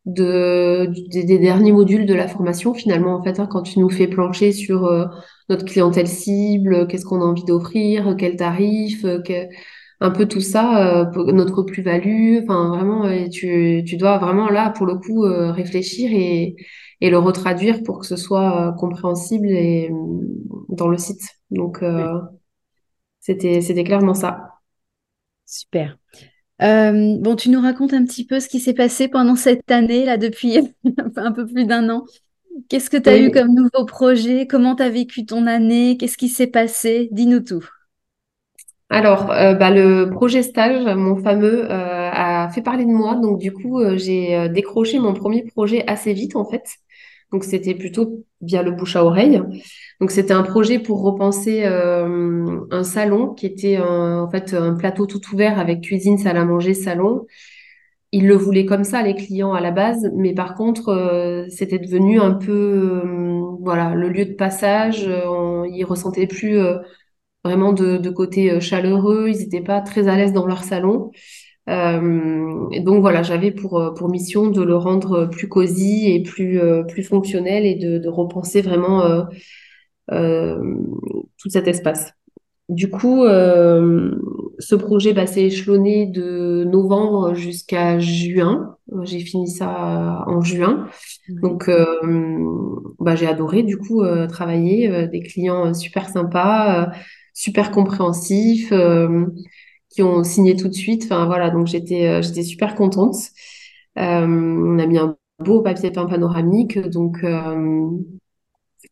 de, 0.04 0.88
des, 1.10 1.38
derniers 1.38 1.72
modules 1.72 2.06
de 2.06 2.14
la 2.14 2.28
formation, 2.28 2.74
finalement, 2.74 3.16
en 3.16 3.22
fait, 3.22 3.40
hein, 3.40 3.48
quand 3.50 3.62
tu 3.62 3.80
nous 3.80 3.90
fais 3.90 4.06
plancher 4.06 4.52
sur 4.52 4.86
euh, 4.86 5.06
notre 5.48 5.64
clientèle 5.64 6.06
cible, 6.06 6.86
qu'est-ce 6.86 7.04
qu'on 7.04 7.20
a 7.20 7.24
envie 7.24 7.44
d'offrir, 7.44 8.14
quel 8.18 8.36
tarif, 8.36 9.04
euh, 9.04 9.20
un 10.00 10.10
peu 10.10 10.26
tout 10.28 10.40
ça, 10.40 11.02
euh, 11.02 11.32
notre 11.32 11.62
plus-value. 11.62 12.38
Enfin, 12.42 12.68
vraiment, 12.70 13.08
tu, 13.30 13.82
tu 13.86 13.96
dois 13.96 14.18
vraiment 14.18 14.48
là, 14.50 14.70
pour 14.70 14.86
le 14.86 14.96
coup, 14.98 15.22
réfléchir 15.52 16.10
et, 16.12 16.56
et 17.00 17.10
le 17.10 17.18
retraduire 17.18 17.82
pour 17.84 18.00
que 18.00 18.06
ce 18.06 18.16
soit 18.16 18.74
compréhensible 18.78 19.48
et 19.48 19.90
dans 20.68 20.88
le 20.88 20.98
site. 20.98 21.22
Donc, 21.50 21.82
c'était, 23.20 23.60
c'était 23.60 23.84
clairement 23.84 24.14
ça. 24.14 24.60
Super. 25.44 25.98
Euh, 26.62 27.18
bon, 27.20 27.36
tu 27.36 27.50
nous 27.50 27.60
racontes 27.60 27.94
un 27.94 28.04
petit 28.04 28.26
peu 28.26 28.40
ce 28.40 28.48
qui 28.48 28.60
s'est 28.60 28.74
passé 28.74 29.08
pendant 29.08 29.36
cette 29.36 29.70
année, 29.70 30.04
là, 30.04 30.16
depuis 30.18 30.58
un 31.16 31.32
peu 31.32 31.46
plus 31.46 31.66
d'un 31.66 31.90
an. 31.90 32.04
Qu'est-ce 32.68 32.90
que 32.90 32.96
tu 32.96 33.08
as 33.10 33.18
eu 33.18 33.30
comme 33.30 33.54
nouveau 33.54 33.86
projet? 33.86 34.46
Comment 34.46 34.76
tu 34.76 34.82
as 34.82 34.90
vécu 34.90 35.26
ton 35.26 35.46
année? 35.46 35.96
Qu'est-ce 35.98 36.18
qui 36.18 36.28
s'est 36.28 36.48
passé? 36.48 37.08
Dis-nous 37.12 37.40
tout. 37.40 37.64
Alors, 38.88 39.30
euh, 39.32 39.54
bah, 39.54 39.70
le 39.70 40.10
projet 40.10 40.42
stage, 40.42 40.84
mon 40.96 41.16
fameux, 41.16 41.64
euh, 41.70 42.10
a 42.12 42.48
fait 42.50 42.62
parler 42.62 42.84
de 42.84 42.90
moi. 42.90 43.16
Donc, 43.16 43.38
du 43.38 43.52
coup, 43.52 43.80
j'ai 43.96 44.48
décroché 44.48 44.98
mon 44.98 45.12
premier 45.12 45.42
projet 45.44 45.84
assez 45.86 46.12
vite, 46.12 46.36
en 46.36 46.44
fait. 46.44 46.64
Donc, 47.32 47.42
c'était 47.44 47.74
plutôt 47.74 48.24
via 48.40 48.62
le 48.62 48.70
bouche 48.70 48.96
à 48.96 49.04
oreille. 49.04 49.42
Donc 50.00 50.10
c'était 50.10 50.34
un 50.34 50.42
projet 50.42 50.78
pour 50.78 51.02
repenser 51.02 51.62
euh, 51.64 52.60
un 52.70 52.84
salon 52.84 53.32
qui 53.34 53.46
était 53.46 53.78
en 53.78 54.28
fait 54.30 54.52
un 54.54 54.74
plateau 54.74 55.06
tout 55.06 55.20
ouvert 55.32 55.58
avec 55.58 55.80
cuisine, 55.82 56.18
salle 56.18 56.36
à 56.36 56.44
manger, 56.44 56.74
salon. 56.74 57.26
Ils 58.12 58.26
le 58.26 58.34
voulaient 58.36 58.66
comme 58.66 58.84
ça 58.84 59.02
les 59.02 59.14
clients 59.14 59.52
à 59.54 59.60
la 59.60 59.70
base, 59.72 60.10
mais 60.14 60.34
par 60.34 60.54
contre 60.54 60.90
euh, 60.90 61.46
c'était 61.48 61.78
devenu 61.78 62.20
un 62.20 62.32
peu 62.32 62.52
euh, 62.52 63.40
voilà 63.60 63.94
le 63.94 64.08
lieu 64.10 64.26
de 64.26 64.34
passage. 64.34 65.08
On, 65.08 65.64
ils 65.64 65.84
ressentaient 65.84 66.26
plus 66.26 66.58
vraiment 67.46 67.72
de, 67.72 67.96
de, 67.96 68.10
côté 68.10 68.60
chaleureux. 68.60 69.28
Ils 69.28 69.38
n'étaient 69.38 69.60
pas 69.62 69.80
très 69.80 70.08
à 70.08 70.16
l'aise 70.16 70.32
dans 70.32 70.46
leur 70.46 70.64
salon. 70.64 71.10
et 71.68 72.80
donc 72.80 73.00
voilà, 73.00 73.22
j'avais 73.22 73.50
pour, 73.50 73.94
pour 73.96 74.08
mission 74.08 74.48
de 74.48 74.62
le 74.62 74.76
rendre 74.76 75.26
plus 75.26 75.48
cosy 75.48 76.12
et 76.12 76.22
plus, 76.22 76.60
plus 76.88 77.02
fonctionnel 77.02 77.64
et 77.66 77.74
de, 77.74 77.98
de 77.98 78.08
repenser 78.08 78.62
vraiment 78.62 79.26
euh, 80.12 80.56
tout 81.38 81.50
cet 81.50 81.66
espace. 81.68 82.12
du 82.68 82.90
coup, 82.90 83.24
euh, 83.24 84.12
ce 84.58 84.74
projet 84.74 85.12
bah, 85.12 85.26
s'est 85.26 85.44
échelonné 85.44 86.06
de 86.06 86.64
novembre 86.64 87.34
jusqu'à 87.34 87.98
juin. 87.98 88.76
J'ai 89.04 89.20
fini 89.20 89.48
ça 89.48 90.24
en 90.26 90.40
juin. 90.42 90.88
Donc, 91.28 91.68
euh, 91.68 91.84
bah, 93.00 93.16
j'ai 93.16 93.26
adoré 93.26 93.62
du 93.62 93.76
coup 93.78 94.02
euh, 94.02 94.26
travailler. 94.26 95.08
des 95.08 95.20
clients 95.20 95.74
super 95.74 96.08
sympas, 96.08 96.90
super 97.36 97.70
compréhensifs, 97.70 98.72
qui 99.90 100.02
ont 100.02 100.24
signé 100.24 100.56
tout 100.56 100.68
de 100.68 100.74
suite. 100.74 101.04
Enfin 101.04 101.26
voilà, 101.26 101.50
donc 101.50 101.66
j'étais 101.66 102.22
j'étais 102.22 102.42
super 102.42 102.74
contente. 102.74 103.16
on 103.96 104.78
a 104.78 104.86
mis 104.86 104.98
un 104.98 105.16
beau 105.38 105.60
papier 105.60 105.90
peint 105.90 106.06
panoramique, 106.06 106.78
donc 106.78 107.22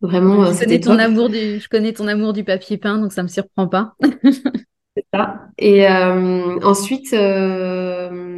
Vraiment, 0.00 0.52
je 0.52 0.58
connais 0.60 0.80
ton 0.80 0.98
amour 0.98 1.28
du, 1.28 1.60
je 1.60 1.68
connais 1.68 1.92
ton 1.92 2.06
amour 2.08 2.32
du 2.32 2.44
papier 2.44 2.76
peint, 2.78 2.98
donc 2.98 3.12
ça 3.12 3.22
me 3.22 3.28
surprend 3.28 3.68
pas. 3.68 3.94
C'est 4.96 5.06
ça. 5.12 5.48
Et 5.58 5.88
euh, 5.88 6.58
ensuite, 6.62 7.12
euh, 7.14 8.36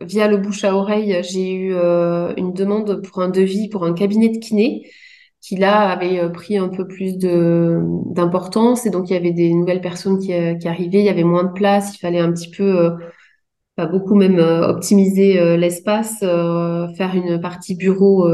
via 0.00 0.28
le 0.28 0.36
bouche 0.36 0.64
à 0.64 0.74
oreille, 0.74 1.18
j'ai 1.22 1.52
eu 1.52 1.74
euh, 1.74 2.34
une 2.36 2.52
demande 2.52 3.02
pour 3.02 3.22
un 3.22 3.28
devis 3.28 3.68
pour 3.68 3.84
un 3.84 3.94
cabinet 3.94 4.28
de 4.28 4.38
kiné 4.38 4.90
qui 5.40 5.56
là 5.56 5.88
avait 5.88 6.30
pris 6.32 6.58
un 6.58 6.68
peu 6.68 6.86
plus 6.86 7.16
de 7.18 7.80
d'importance 8.06 8.86
et 8.86 8.90
donc 8.90 9.08
il 9.10 9.14
y 9.14 9.16
avait 9.16 9.32
des 9.32 9.52
nouvelles 9.52 9.80
personnes 9.80 10.18
qui, 10.18 10.32
qui 10.58 10.68
arrivaient, 10.68 10.98
il 10.98 11.04
y 11.04 11.08
avait 11.08 11.24
moins 11.24 11.44
de 11.44 11.52
place, 11.52 11.94
il 11.94 11.98
fallait 11.98 12.18
un 12.18 12.32
petit 12.32 12.50
peu 12.50 12.90
beaucoup 13.86 14.14
même 14.14 14.38
euh, 14.38 14.68
optimiser 14.68 15.38
euh, 15.38 15.56
l'espace, 15.56 16.20
euh, 16.22 16.88
faire 16.94 17.14
une 17.14 17.40
partie 17.40 17.76
bureau 17.76 18.28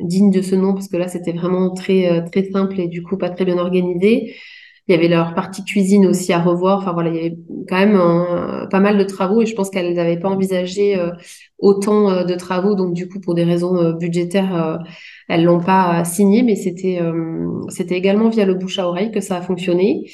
digne 0.00 0.30
de 0.30 0.42
ce 0.42 0.54
nom 0.54 0.74
parce 0.74 0.88
que 0.88 0.96
là 0.96 1.08
c'était 1.08 1.32
vraiment 1.32 1.70
très 1.72 2.24
très 2.30 2.50
simple 2.50 2.80
et 2.80 2.88
du 2.88 3.02
coup 3.02 3.16
pas 3.16 3.30
très 3.30 3.44
bien 3.44 3.58
organisé. 3.58 4.34
Il 4.86 4.94
y 4.94 4.98
avait 4.98 5.08
leur 5.08 5.34
partie 5.34 5.64
cuisine 5.64 6.06
aussi 6.06 6.32
à 6.34 6.42
revoir. 6.42 6.78
Enfin 6.78 6.92
voilà, 6.92 7.08
il 7.08 7.16
y 7.16 7.18
avait 7.18 7.36
quand 7.68 7.78
même 7.78 8.68
pas 8.70 8.80
mal 8.80 8.98
de 8.98 9.04
travaux 9.04 9.40
et 9.40 9.46
je 9.46 9.54
pense 9.54 9.70
qu'elles 9.70 9.94
n'avaient 9.94 10.18
pas 10.18 10.28
envisagé 10.28 11.00
autant 11.58 12.22
de 12.24 12.34
travaux. 12.34 12.74
Donc 12.74 12.92
du 12.92 13.08
coup, 13.08 13.18
pour 13.18 13.34
des 13.34 13.44
raisons 13.44 13.92
budgétaires, 13.92 14.80
elles 15.28 15.44
l'ont 15.44 15.60
pas 15.60 16.04
signé, 16.04 16.42
mais 16.42 16.56
c'était 16.56 17.00
c'était 17.68 17.96
également 17.96 18.28
via 18.28 18.44
le 18.44 18.54
bouche 18.54 18.78
à 18.78 18.88
oreille 18.88 19.10
que 19.10 19.20
ça 19.20 19.36
a 19.36 19.42
fonctionné. 19.42 20.04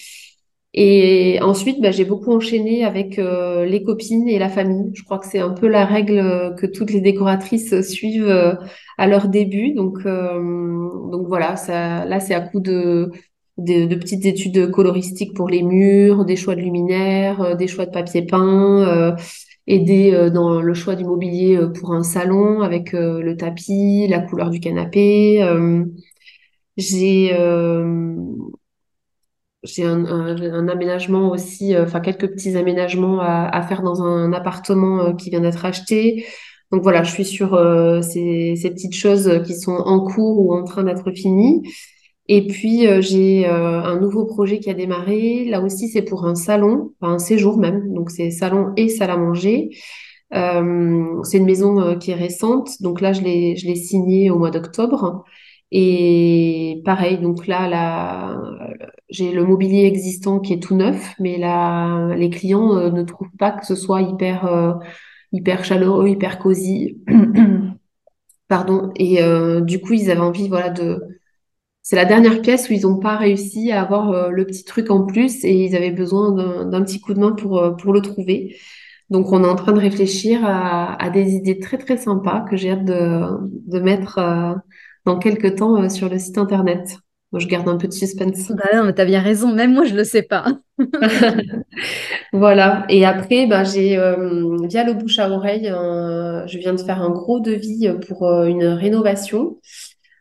Et 0.73 1.41
ensuite, 1.43 1.81
bah, 1.81 1.91
j'ai 1.91 2.05
beaucoup 2.05 2.33
enchaîné 2.33 2.85
avec 2.85 3.19
euh, 3.19 3.65
les 3.65 3.83
copines 3.83 4.29
et 4.29 4.39
la 4.39 4.49
famille. 4.49 4.93
Je 4.95 5.03
crois 5.03 5.19
que 5.19 5.27
c'est 5.27 5.41
un 5.41 5.51
peu 5.51 5.67
la 5.67 5.85
règle 5.85 6.19
euh, 6.19 6.51
que 6.55 6.67
toutes 6.67 6.93
les 6.93 7.01
décoratrices 7.01 7.81
suivent 7.89 8.29
euh, 8.29 8.55
à 8.97 9.09
leur 9.09 9.29
début. 9.29 9.73
Donc, 9.75 10.05
donc 10.05 11.27
voilà, 11.27 11.57
ça, 11.57 12.05
là, 12.05 12.21
c'est 12.21 12.35
à 12.35 12.41
coup 12.41 12.61
de, 12.61 13.11
de, 13.59 13.95
petites 13.97 14.25
études 14.27 14.71
coloristiques 14.71 15.35
pour 15.35 15.49
les 15.49 15.63
murs, 15.63 16.25
des 16.25 16.37
choix 16.37 16.55
de 16.55 16.61
luminaires, 16.61 17.57
des 17.57 17.67
choix 17.67 17.87
de 17.87 17.91
papier 17.91 18.23
peint, 18.23 19.17
aider 19.67 20.31
dans 20.33 20.61
le 20.61 20.75
choix 20.75 20.97
du 20.97 21.05
mobilier 21.05 21.59
pour 21.79 21.93
un 21.93 22.03
salon 22.03 22.63
avec 22.63 22.93
le 22.93 23.37
tapis, 23.37 24.07
la 24.09 24.21
couleur 24.21 24.51
du 24.51 24.61
canapé. 24.61 25.43
j'ai 29.63 29.85
un, 29.85 30.69
aménagement 30.69 31.31
aussi, 31.31 31.75
euh, 31.75 31.85
enfin 31.85 32.01
quelques 32.01 32.29
petits 32.29 32.57
aménagements 32.57 33.21
à, 33.21 33.63
faire 33.63 33.83
dans 33.83 34.03
un 34.03 34.33
appartement 34.33 35.01
euh, 35.01 35.13
qui 35.13 35.31
vient 35.31 35.41
d'être 35.41 35.65
acheté. 35.65 36.27
Donc 36.73 36.83
voilà, 36.83 37.03
je 37.03 37.11
suis 37.13 37.25
sur 37.25 37.55
euh, 37.55 38.01
ces, 38.01 38.55
petites 38.63 38.95
choses 38.95 39.43
qui 39.45 39.55
sont 39.59 39.73
en 39.73 40.01
cours 40.01 40.39
ou 40.39 40.55
en 40.55 40.65
train 40.65 40.85
d'être 40.85 41.11
finies. 41.13 41.63
Et 42.33 42.47
puis 42.47 42.87
j'ai 43.03 43.47
un 43.47 43.99
nouveau 43.99 44.25
projet 44.25 44.61
qui 44.61 44.71
a 44.71 44.75
démarré. 44.75 45.45
Là 45.47 45.61
aussi, 45.61 45.89
c'est 45.89 46.03
pour 46.03 46.27
un 46.27 46.37
salon, 46.37 46.93
un 47.01 47.19
séjour 47.19 47.59
même. 47.59 47.93
Donc 47.93 48.11
c'est 48.11 48.31
salon 48.31 48.73
et 48.77 48.89
salle 48.89 49.11
à 49.11 49.17
manger. 49.17 49.71
Euh, 50.33 51.23
c'est 51.25 51.39
une 51.39 51.45
maison 51.47 51.99
qui 51.99 52.13
est 52.13 52.15
récente. 52.15 52.81
Donc 52.83 53.01
là, 53.01 53.13
je 53.13 53.23
l'ai 53.23 53.57
je 53.57 53.67
l'ai 53.67 53.75
signé 53.75 54.31
au 54.31 54.39
mois 54.39 54.51
d'octobre. 54.53 55.25
Et 55.73 56.83
pareil, 56.85 57.19
donc 57.19 57.47
là, 57.49 57.69
là 57.69 58.41
j'ai 59.11 59.33
le 59.33 59.45
mobilier 59.45 59.85
existant 59.87 60.41
qui 60.41 60.53
est 60.55 60.63
tout 60.63 60.75
neuf, 60.77 61.15
mais 61.19 61.39
là, 61.39 62.15
les 62.15 62.31
clients 62.31 62.77
euh, 62.77 62.91
ne 62.91 63.03
trouvent 63.03 63.37
pas 63.39 63.53
que 63.53 63.67
ce 63.67 63.75
soit 63.75 64.03
hyper, 64.03 64.47
euh, 64.47 64.75
hyper 65.33 65.65
chaleureux, 65.65 66.09
hyper 66.09 66.39
cosy. 66.39 66.99
Pardon. 68.49 68.91
Et 68.97 69.23
euh, 69.23 69.61
du 69.61 69.81
coup, 69.81 69.93
ils 69.95 70.11
avaient 70.11 70.21
envie, 70.21 70.49
voilà, 70.49 70.71
de. 70.71 71.01
C'est 71.83 71.97
la 71.97 72.05
dernière 72.05 72.43
pièce 72.43 72.69
où 72.69 72.73
ils 72.73 72.83
n'ont 72.83 72.99
pas 72.99 73.17
réussi 73.17 73.73
à 73.73 73.83
avoir 73.83 74.31
le 74.31 74.47
petit 74.47 74.65
truc 74.65 74.91
en 74.91 75.05
plus 75.07 75.45
et 75.45 75.65
ils 75.65 75.75
avaient 75.75 75.91
besoin 75.91 76.65
d'un 76.67 76.83
petit 76.83 77.01
coup 77.01 77.15
de 77.15 77.21
main 77.21 77.33
pour, 77.33 77.77
pour 77.79 77.93
le 77.93 78.03
trouver. 78.03 78.57
Donc, 79.09 79.33
on 79.33 79.43
est 79.43 79.49
en 79.49 79.57
train 79.57 79.73
de 79.73 79.81
réfléchir 79.81 80.45
à, 80.45 80.95
à 81.03 81.11
des 81.11 81.33
idées 81.33 81.59
très, 81.59 81.79
très 81.79 81.97
sympas 81.97 82.45
que 82.49 82.57
j'ai 82.57 82.71
hâte 82.71 82.85
de, 82.85 83.23
de 83.67 83.81
mettre 83.81 84.21
dans 85.07 85.19
quelques 85.19 85.57
temps 85.57 85.89
sur 85.89 86.09
le 86.09 86.19
site 86.19 86.39
internet. 86.39 86.99
Moi, 87.33 87.39
je 87.39 87.47
garde 87.47 87.69
un 87.69 87.77
peu 87.77 87.87
de 87.87 87.93
suspense. 87.93 88.51
Bah 88.51 88.65
non, 88.75 88.85
mais 88.85 88.93
t'as 88.93 89.05
bien 89.05 89.21
raison. 89.21 89.53
Même 89.53 89.73
moi, 89.73 89.85
je 89.85 89.95
le 89.95 90.03
sais 90.05 90.23
pas. 90.23 90.47
voilà. 92.33 92.85
Et 92.89 93.05
après, 93.05 93.47
bah, 93.47 93.63
j'ai 93.65 93.97
euh, 93.97 94.57
via 94.69 94.85
le 94.85 94.95
bouche 94.95 95.19
à 95.19 95.31
oreille, 95.31 95.67
je 95.67 96.59
viens 96.59 96.75
de 96.75 96.81
faire 96.81 97.01
un 97.03 97.11
gros 97.11 97.41
devis 97.41 97.89
pour 98.09 98.27
euh, 98.27 98.47
une 98.47 98.65
rénovation. 98.65 99.59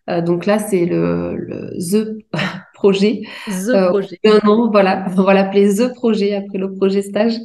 Euh, 0.09 0.21
donc 0.21 0.45
là, 0.45 0.59
c'est 0.59 0.85
le, 0.85 1.35
le, 1.35 1.71
The 1.79 2.17
projet. 2.73 3.21
The 3.47 3.89
projet. 3.89 4.19
An, 4.43 4.69
voilà. 4.71 5.05
On 5.17 5.23
va 5.23 5.33
l'appeler 5.33 5.75
The 5.75 5.93
projet 5.93 6.35
après 6.35 6.57
le 6.57 6.73
projet 6.73 7.01
stage. 7.01 7.35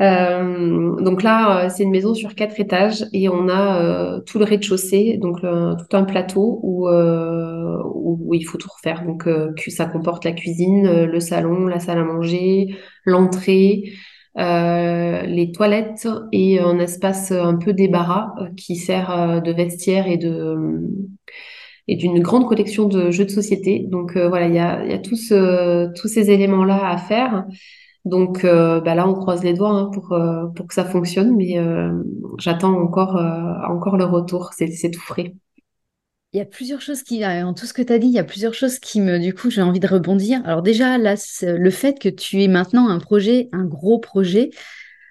Euh, 0.00 1.00
donc 1.00 1.22
là, 1.22 1.66
euh, 1.66 1.68
c'est 1.68 1.84
une 1.84 1.90
maison 1.90 2.14
sur 2.14 2.34
quatre 2.34 2.58
étages 2.58 3.04
et 3.12 3.28
on 3.28 3.48
a 3.48 3.82
euh, 3.82 4.20
tout 4.20 4.38
le 4.38 4.44
rez-de-chaussée, 4.44 5.18
donc 5.18 5.40
tout 5.40 5.96
un 5.96 6.04
plateau 6.04 6.60
où, 6.62 6.88
où, 6.88 8.34
il 8.34 8.42
faut 8.42 8.58
tout 8.58 8.70
refaire. 8.74 9.04
Donc 9.04 9.28
ça 9.68 9.86
comporte 9.86 10.24
la 10.24 10.32
cuisine, 10.32 11.04
le 11.04 11.20
salon, 11.20 11.66
la 11.66 11.80
salle 11.80 11.98
à 11.98 12.04
manger, 12.04 12.74
l'entrée, 13.04 13.92
les 14.36 15.52
toilettes 15.54 16.08
et 16.32 16.58
un 16.58 16.78
espace 16.78 17.30
un 17.30 17.56
peu 17.56 17.72
débarras 17.72 18.32
qui 18.56 18.76
sert 18.76 19.42
de 19.42 19.52
vestiaire 19.52 20.06
et 20.06 20.16
de 20.16 20.80
et 21.88 21.96
d'une 21.96 22.20
grande 22.20 22.48
collection 22.48 22.86
de 22.88 23.10
jeux 23.10 23.24
de 23.24 23.30
société. 23.30 23.86
Donc 23.90 24.16
voilà, 24.16 24.46
il 24.46 24.54
y 24.54 24.58
a, 24.58 24.84
y 24.84 24.92
a 24.92 24.98
tous, 24.98 25.32
tous 25.96 26.08
ces 26.08 26.30
éléments-là 26.30 26.88
à 26.88 26.96
faire. 26.96 27.44
Donc 28.04 28.44
euh, 28.44 28.80
bah 28.80 28.94
là, 28.94 29.08
on 29.08 29.14
croise 29.14 29.44
les 29.44 29.54
doigts 29.54 29.70
hein, 29.70 29.90
pour, 29.92 30.12
euh, 30.12 30.46
pour 30.56 30.66
que 30.66 30.74
ça 30.74 30.84
fonctionne, 30.84 31.36
mais 31.36 31.58
euh, 31.58 31.92
j'attends 32.38 32.74
encore, 32.74 33.16
encore 33.68 33.96
le 33.96 34.04
retour. 34.04 34.50
C'est 34.52 34.90
tout 34.90 35.00
frais. 35.00 35.34
Il 36.32 36.38
y 36.38 36.40
a 36.40 36.46
plusieurs 36.46 36.80
choses 36.80 37.02
qui, 37.02 37.24
en 37.26 37.52
tout 37.52 37.66
ce 37.66 37.74
que 37.74 37.82
tu 37.82 37.92
as 37.92 37.98
dit, 37.98 38.06
il 38.06 38.12
y 38.12 38.18
a 38.18 38.24
plusieurs 38.24 38.54
choses 38.54 38.78
qui 38.78 39.02
me, 39.02 39.18
du 39.18 39.34
coup, 39.34 39.50
j'ai 39.50 39.60
envie 39.60 39.80
de 39.80 39.86
rebondir. 39.86 40.40
Alors 40.46 40.62
déjà, 40.62 40.96
là, 40.96 41.14
le 41.42 41.70
fait 41.70 41.98
que 41.98 42.08
tu 42.08 42.42
aies 42.42 42.48
maintenant 42.48 42.88
un 42.88 42.98
projet, 42.98 43.50
un 43.52 43.66
gros 43.66 43.98
projet, 43.98 44.50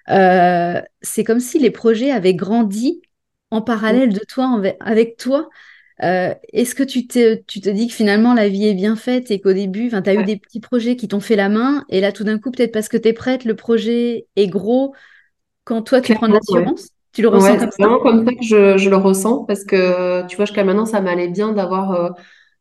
c'est 0.08 1.24
comme 1.24 1.40
si 1.40 1.60
les 1.60 1.70
projets 1.70 2.10
avaient 2.10 2.34
grandi 2.34 3.02
en 3.52 3.62
parallèle 3.62 4.12
de 4.12 4.20
toi, 4.28 4.60
avec 4.80 5.16
toi. 5.16 5.48
Euh, 6.02 6.34
est-ce 6.52 6.74
que 6.74 6.82
tu 6.82 7.06
te, 7.06 7.34
tu 7.46 7.60
te 7.60 7.70
dis 7.70 7.86
que 7.86 7.94
finalement 7.94 8.34
la 8.34 8.48
vie 8.48 8.66
est 8.66 8.74
bien 8.74 8.96
faite 8.96 9.30
et 9.30 9.40
qu'au 9.40 9.52
début, 9.52 9.88
tu 9.88 9.94
as 9.94 10.14
eu 10.14 10.24
des 10.24 10.36
petits 10.36 10.60
projets 10.60 10.96
qui 10.96 11.06
t'ont 11.06 11.20
fait 11.20 11.36
la 11.36 11.48
main 11.48 11.84
et 11.88 12.00
là 12.00 12.10
tout 12.10 12.24
d'un 12.24 12.38
coup, 12.38 12.50
peut-être 12.50 12.72
parce 12.72 12.88
que 12.88 12.96
tu 12.96 13.08
es 13.08 13.12
prête, 13.12 13.44
le 13.44 13.54
projet 13.54 14.26
est 14.34 14.48
gros, 14.48 14.94
quand 15.64 15.82
toi 15.82 16.00
tu 16.00 16.14
prends 16.14 16.28
de 16.28 16.34
l'assurance 16.34 16.88
Tu 17.12 17.22
le 17.22 17.28
ressens 17.28 17.56
comme 17.56 17.70
ça? 17.70 17.76
vraiment 17.78 18.00
comme 18.00 18.26
ça 18.26 18.32
que 18.32 18.42
je, 18.44 18.78
je, 18.78 18.90
le 18.90 18.96
ressens 18.96 19.44
parce 19.44 19.64
que 19.64 20.26
tu 20.26 20.36
vois, 20.36 20.44
jusqu'à 20.46 20.64
maintenant, 20.64 20.86
ça 20.86 21.00
m'allait 21.00 21.28
bien 21.28 21.52
d'avoir 21.52 21.92
euh, 21.92 22.08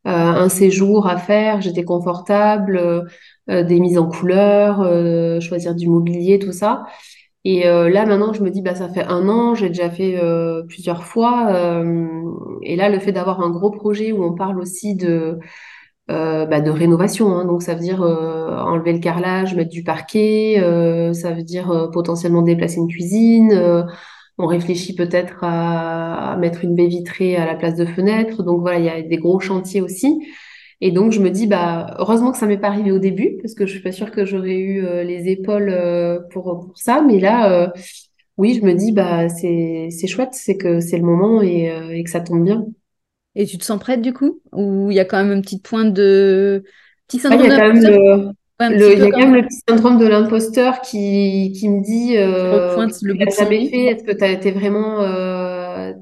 euh, 0.08 0.12
un 0.12 0.50
séjour 0.50 1.08
à 1.08 1.18
faire, 1.18 1.62
j'étais 1.62 1.84
confortable, 1.84 3.08
des 3.48 3.80
mises 3.80 3.98
en 3.98 4.08
couleur, 4.08 4.78
choisir 5.42 5.74
du 5.74 5.88
mobilier, 5.88 6.38
tout 6.38 6.52
ça. 6.52 6.84
Et 7.44 7.68
euh, 7.68 7.90
là, 7.90 8.06
maintenant, 8.06 8.34
je 8.34 8.44
me 8.44 8.52
dis, 8.52 8.62
bah, 8.62 8.76
ça 8.76 8.88
fait 8.90 9.04
un 9.04 9.28
an, 9.28 9.56
j'ai 9.56 9.70
déjà 9.70 9.90
fait 9.90 10.20
euh, 10.22 10.64
plusieurs 10.68 11.06
fois. 11.06 11.48
Euh, 11.54 12.08
et 12.62 12.76
là, 12.76 12.90
le 12.90 13.00
fait 13.00 13.12
d'avoir 13.12 13.42
un 13.42 13.50
gros 13.50 13.72
projet 13.72 14.12
où 14.12 14.24
on 14.24 14.34
parle 14.36 14.60
aussi 14.60 14.96
de, 14.96 15.40
bah, 16.08 16.62
de 16.62 16.70
rénovation, 16.70 17.36
hein, 17.36 17.46
donc 17.46 17.64
ça 17.64 17.74
veut 17.74 17.80
dire 17.82 18.02
enlever 18.02 18.94
le 18.94 19.00
carrelage, 19.00 19.56
mettre 19.56 19.70
du 19.72 19.84
parquet, 19.84 20.58
ça 21.14 21.32
veut 21.32 21.44
dire 21.44 21.90
potentiellement 21.94 22.42
déplacer 22.42 22.78
une 22.78 22.90
cuisine. 22.90 23.86
on 24.38 24.48
réfléchit 24.48 24.96
peut-être 24.96 25.44
à, 25.44 26.34
à, 26.34 26.38
mettre 26.38 26.64
une 26.66 26.76
baie 26.76 26.88
vitrée 26.88 27.38
à 27.38 27.46
la 27.46 27.56
place 27.56 27.76
de 27.76 27.86
fenêtre. 27.86 28.44
Donc 28.44 28.62
voilà, 28.62 28.80
il 28.80 28.86
y 28.86 28.90
a 28.90 29.02
des 29.02 29.18
gros 29.18 29.40
chantiers 29.40 29.82
aussi. 29.82 30.20
Et 30.82 30.92
donc, 30.92 31.12
je 31.12 31.20
me 31.20 31.30
dis, 31.30 31.46
bah, 31.46 31.96
heureusement 32.00 32.32
que 32.32 32.38
ça 32.38 32.48
m'est 32.48 32.58
pas 32.58 32.68
arrivé 32.68 32.92
au 32.92 32.98
début, 32.98 33.38
parce 33.42 33.54
que 33.54 33.68
je 33.68 33.72
suis 33.72 33.82
pas 33.82 33.92
sûre 33.92 34.10
que 34.12 34.26
j'aurais 34.26 34.58
eu 34.58 34.84
euh, 34.84 35.04
les 35.04 35.30
épaules 35.30 35.70
euh, 35.70 36.20
pour, 36.32 36.44
pour 36.44 36.78
ça. 36.78 37.04
Mais 37.08 37.20
là, 37.20 37.52
euh, 37.52 37.68
oui, 38.38 38.58
je 38.60 38.66
me 38.66 38.74
dis, 38.74 38.92
bah, 38.92 39.30
c'est, 39.30 39.90
c'est 39.92 40.08
chouette, 40.08 40.34
c'est 40.34 40.58
que 40.58 40.80
c'est 40.80 40.98
le 40.98 41.04
moment 41.04 41.42
et, 41.44 41.72
et, 41.92 42.04
que 42.04 42.10
ça 42.10 42.20
tombe 42.20 42.44
bien. 42.44 42.66
Et 43.36 43.46
tu 43.46 43.58
te 43.60 43.64
sens 43.64 43.80
prête 43.80 44.02
du 44.02 44.12
coup? 44.12 44.42
Ou 44.52 44.90
il 44.92 44.96
y 44.96 45.00
a 45.00 45.06
quand 45.06 45.24
même 45.24 45.38
un 45.38 45.42
petit 45.42 45.60
point 45.60 45.86
de. 45.86 46.64
Petit 47.08 47.20
syndrome 47.20 47.46
il 48.70 49.00
y 49.00 49.02
a 49.02 49.10
quand 49.10 49.18
même 49.18 49.36
le 49.36 49.42
petit 49.44 49.62
syndrome 49.68 49.98
de 49.98 50.08
l'imposteur 50.08 50.82
qui, 50.82 51.54
qui 51.58 51.70
me 51.70 51.82
dit 51.84 52.18
euh, 52.18 52.76
le 53.02 53.14
bout 53.14 53.32
jamais 53.38 53.70
fait, 53.70 53.86
est-ce 53.86 54.04
que 54.04 54.12
tu 54.12 54.48
es 54.48 54.52
vraiment, 54.52 55.02
euh, 55.02 55.41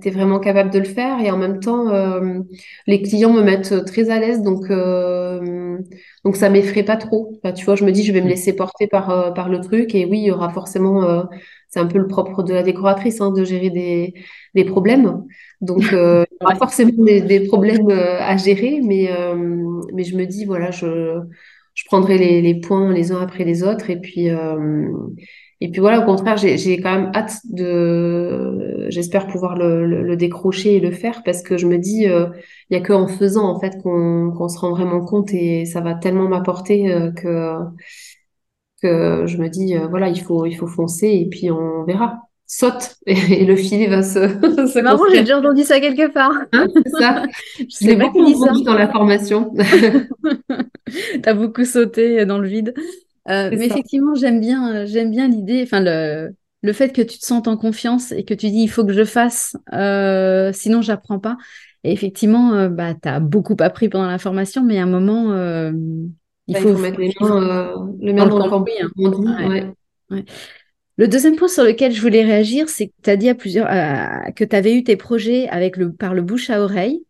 es 0.03 0.09
vraiment 0.11 0.39
capable 0.39 0.69
de 0.69 0.79
le 0.79 0.85
faire 0.85 1.19
Et 1.21 1.31
en 1.31 1.37
même 1.37 1.59
temps, 1.59 1.89
euh, 1.89 2.39
les 2.87 3.01
clients 3.01 3.33
me 3.33 3.41
mettent 3.41 3.85
très 3.85 4.09
à 4.09 4.19
l'aise, 4.19 4.41
donc, 4.41 4.69
euh, 4.69 5.77
donc 6.23 6.35
ça 6.35 6.49
m'effraie 6.49 6.83
pas 6.83 6.97
trop. 6.97 7.39
tu 7.55 7.65
vois, 7.65 7.75
je 7.75 7.83
me 7.83 7.91
dis, 7.91 8.03
je 8.03 8.11
vais 8.11 8.21
me 8.21 8.25
mm. 8.25 8.29
laisser 8.29 8.55
porter 8.55 8.87
par, 8.87 9.09
euh, 9.09 9.31
par 9.31 9.49
le 9.49 9.59
truc. 9.61 9.95
Et 9.95 10.05
oui, 10.05 10.19
il 10.19 10.25
y 10.25 10.31
aura 10.31 10.49
forcément, 10.49 11.03
euh, 11.03 11.23
c'est 11.67 11.79
un 11.79 11.87
peu 11.87 11.99
le 11.99 12.07
propre 12.07 12.43
de 12.43 12.53
la 12.53 12.63
décoratrice, 12.63 13.21
hein, 13.21 13.31
de 13.31 13.43
gérer 13.43 13.69
des, 13.69 14.13
des 14.55 14.65
problèmes. 14.65 15.23
Donc, 15.61 15.81
il 15.91 15.95
y 15.95 16.43
aura 16.45 16.55
forcément 16.55 17.03
des, 17.03 17.21
des 17.21 17.41
problèmes 17.41 17.89
à 17.89 18.37
gérer, 18.37 18.81
mais, 18.83 19.09
mais 19.93 20.03
je 20.03 20.15
me 20.17 20.25
dis, 20.25 20.45
voilà, 20.45 20.71
je 20.71 21.19
je 21.79 21.85
prendrai 21.85 22.17
les, 22.17 22.41
les, 22.41 22.59
points 22.59 22.91
les 22.91 23.13
uns 23.13 23.21
après 23.21 23.45
les 23.45 23.63
autres. 23.63 23.89
Et 23.89 23.95
puis, 23.99 24.29
euh, 24.29 24.91
et 25.61 25.69
puis 25.69 25.81
voilà, 25.81 25.99
au 25.99 26.05
contraire, 26.05 26.37
j'ai 26.37 26.79
quand 26.79 26.95
même 26.95 27.11
hâte 27.13 27.39
de, 27.43 28.85
j'espère 28.87 29.27
pouvoir 29.27 29.57
le, 29.57 29.85
le, 29.85 30.15
décrocher 30.15 30.77
et 30.77 30.79
le 30.79 30.91
faire 30.91 31.21
parce 31.23 31.41
que 31.41 31.57
je 31.57 31.67
me 31.67 31.77
dis, 31.77 32.07
euh, 32.07 32.27
il 32.69 32.77
n'y 32.77 32.81
a 32.81 32.85
que 32.85 32.93
en 32.93 33.07
faisant 33.07 33.45
en 33.45 33.59
fait 33.59 33.81
qu'on 33.83 34.31
qu'on 34.31 34.47
se 34.47 34.57
rend 34.57 34.71
vraiment 34.71 35.03
compte 35.03 35.33
et 35.33 35.65
ça 35.65 35.81
va 35.81 35.95
tellement 35.95 36.29
m'apporter 36.29 36.91
euh, 36.93 37.11
que 37.11 37.57
que 38.81 39.25
je 39.25 39.37
me 39.37 39.49
dis, 39.49 39.75
voilà, 39.89 40.07
il 40.07 40.21
faut 40.21 40.45
il 40.45 40.55
faut 40.55 40.67
foncer 40.67 41.07
et 41.07 41.27
puis 41.29 41.51
on 41.51 41.83
verra 41.83 42.19
saute 42.49 42.95
et, 43.05 43.45
le 43.45 43.55
filet 43.55 43.87
va 43.87 44.01
se. 44.01 44.67
C'est 44.73 44.81
marrant, 44.81 45.03
j'ai 45.11 45.21
déjà 45.21 45.39
entendu 45.39 45.63
ça 45.63 45.79
quelque 45.79 46.11
part. 46.11 46.33
Hein, 46.53 46.67
c'est 46.73 46.89
ça. 46.99 47.23
je 47.59 47.85
l'ai 47.85 47.95
beaucoup 47.95 48.23
entendu 48.23 48.63
dans 48.63 48.73
la 48.73 48.89
formation. 48.89 49.53
tu 50.87 51.29
as 51.29 51.33
beaucoup 51.33 51.65
sauté 51.65 52.25
dans 52.25 52.39
le 52.39 52.47
vide. 52.47 52.73
Euh, 53.27 53.49
mais 53.51 53.65
effectivement, 53.65 54.15
j'aime 54.15 54.39
bien, 54.39 54.85
j'aime 54.85 55.11
bien 55.11 55.27
l'idée, 55.27 55.61
enfin 55.63 55.81
le, 55.81 56.29
le 56.61 56.73
fait 56.73 56.93
que 56.93 57.01
tu 57.01 57.19
te 57.19 57.25
sentes 57.25 57.47
en 57.47 57.57
confiance 57.57 58.11
et 58.11 58.23
que 58.23 58.33
tu 58.33 58.49
dis 58.49 58.61
il 58.61 58.69
faut 58.69 58.85
que 58.85 58.93
je 58.93 59.03
fasse, 59.03 59.55
euh, 59.73 60.51
sinon 60.53 60.81
j'apprends 60.81 61.19
pas. 61.19 61.37
Et 61.83 61.91
effectivement, 61.91 62.53
euh, 62.53 62.69
bah, 62.69 62.93
tu 62.93 63.07
as 63.07 63.19
beaucoup 63.19 63.55
appris 63.59 63.89
pendant 63.89 64.07
la 64.07 64.17
formation, 64.17 64.63
mais 64.63 64.79
à 64.79 64.83
un 64.83 64.87
moment, 64.87 65.33
il, 66.47 66.53
bah, 66.53 66.59
faut, 66.59 66.77
mettre 66.77 66.99
les 66.99 67.13
mains, 67.19 67.73
le 68.01 68.13
dans, 68.13 68.37
le 68.37 68.49
cambouis. 68.49 68.73
Hein. 68.81 69.73
Ouais. 70.09 70.25
Le 70.97 71.07
deuxième 71.07 71.37
point 71.37 71.47
sur 71.47 71.63
lequel 71.63 71.93
je 71.93 72.01
voulais 72.01 72.23
réagir, 72.23 72.67
c'est 72.67 72.87
que 72.87 72.93
tu 73.03 73.09
as 73.09 73.15
dit 73.15 73.29
à 73.29 73.35
plusieurs 73.35 73.67
que 74.35 74.43
tu 74.43 74.55
avais 74.55 74.75
eu 74.75 74.83
tes 74.83 74.97
projets 74.97 75.47
avec 75.47 75.77
le, 75.77 75.93
par 75.93 76.13
le 76.13 76.21
bouche 76.21 76.49
à 76.49 76.61
oreille. 76.61 77.05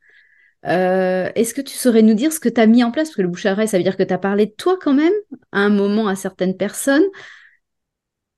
Euh, 0.66 1.30
est-ce 1.36 1.54
que 1.54 1.62
tu 1.62 1.74
saurais 1.74 2.02
nous 2.02 2.14
dire 2.14 2.34
ce 2.34 2.40
que 2.40 2.50
tu 2.50 2.60
as 2.60 2.68
mis 2.68 2.84
en 2.84 2.92
place? 2.92 3.10
Parce 3.10 3.16
que 3.16 3.22
le 3.22 3.28
bouche 3.28 3.46
à 3.46 3.54
oreille, 3.54 3.68
ça 3.68 3.78
veut 3.78 3.84
dire 3.84 3.98
que 3.98 4.04
tu 4.04 4.14
as 4.14 4.18
parlé 4.18 4.46
de 4.46 4.52
toi 4.52 4.78
quand 4.82 4.94
même, 4.94 5.14
à 5.52 5.60
un 5.60 5.70
moment, 5.70 6.08
à 6.08 6.16
certaines 6.16 6.58
personnes. 6.58 7.06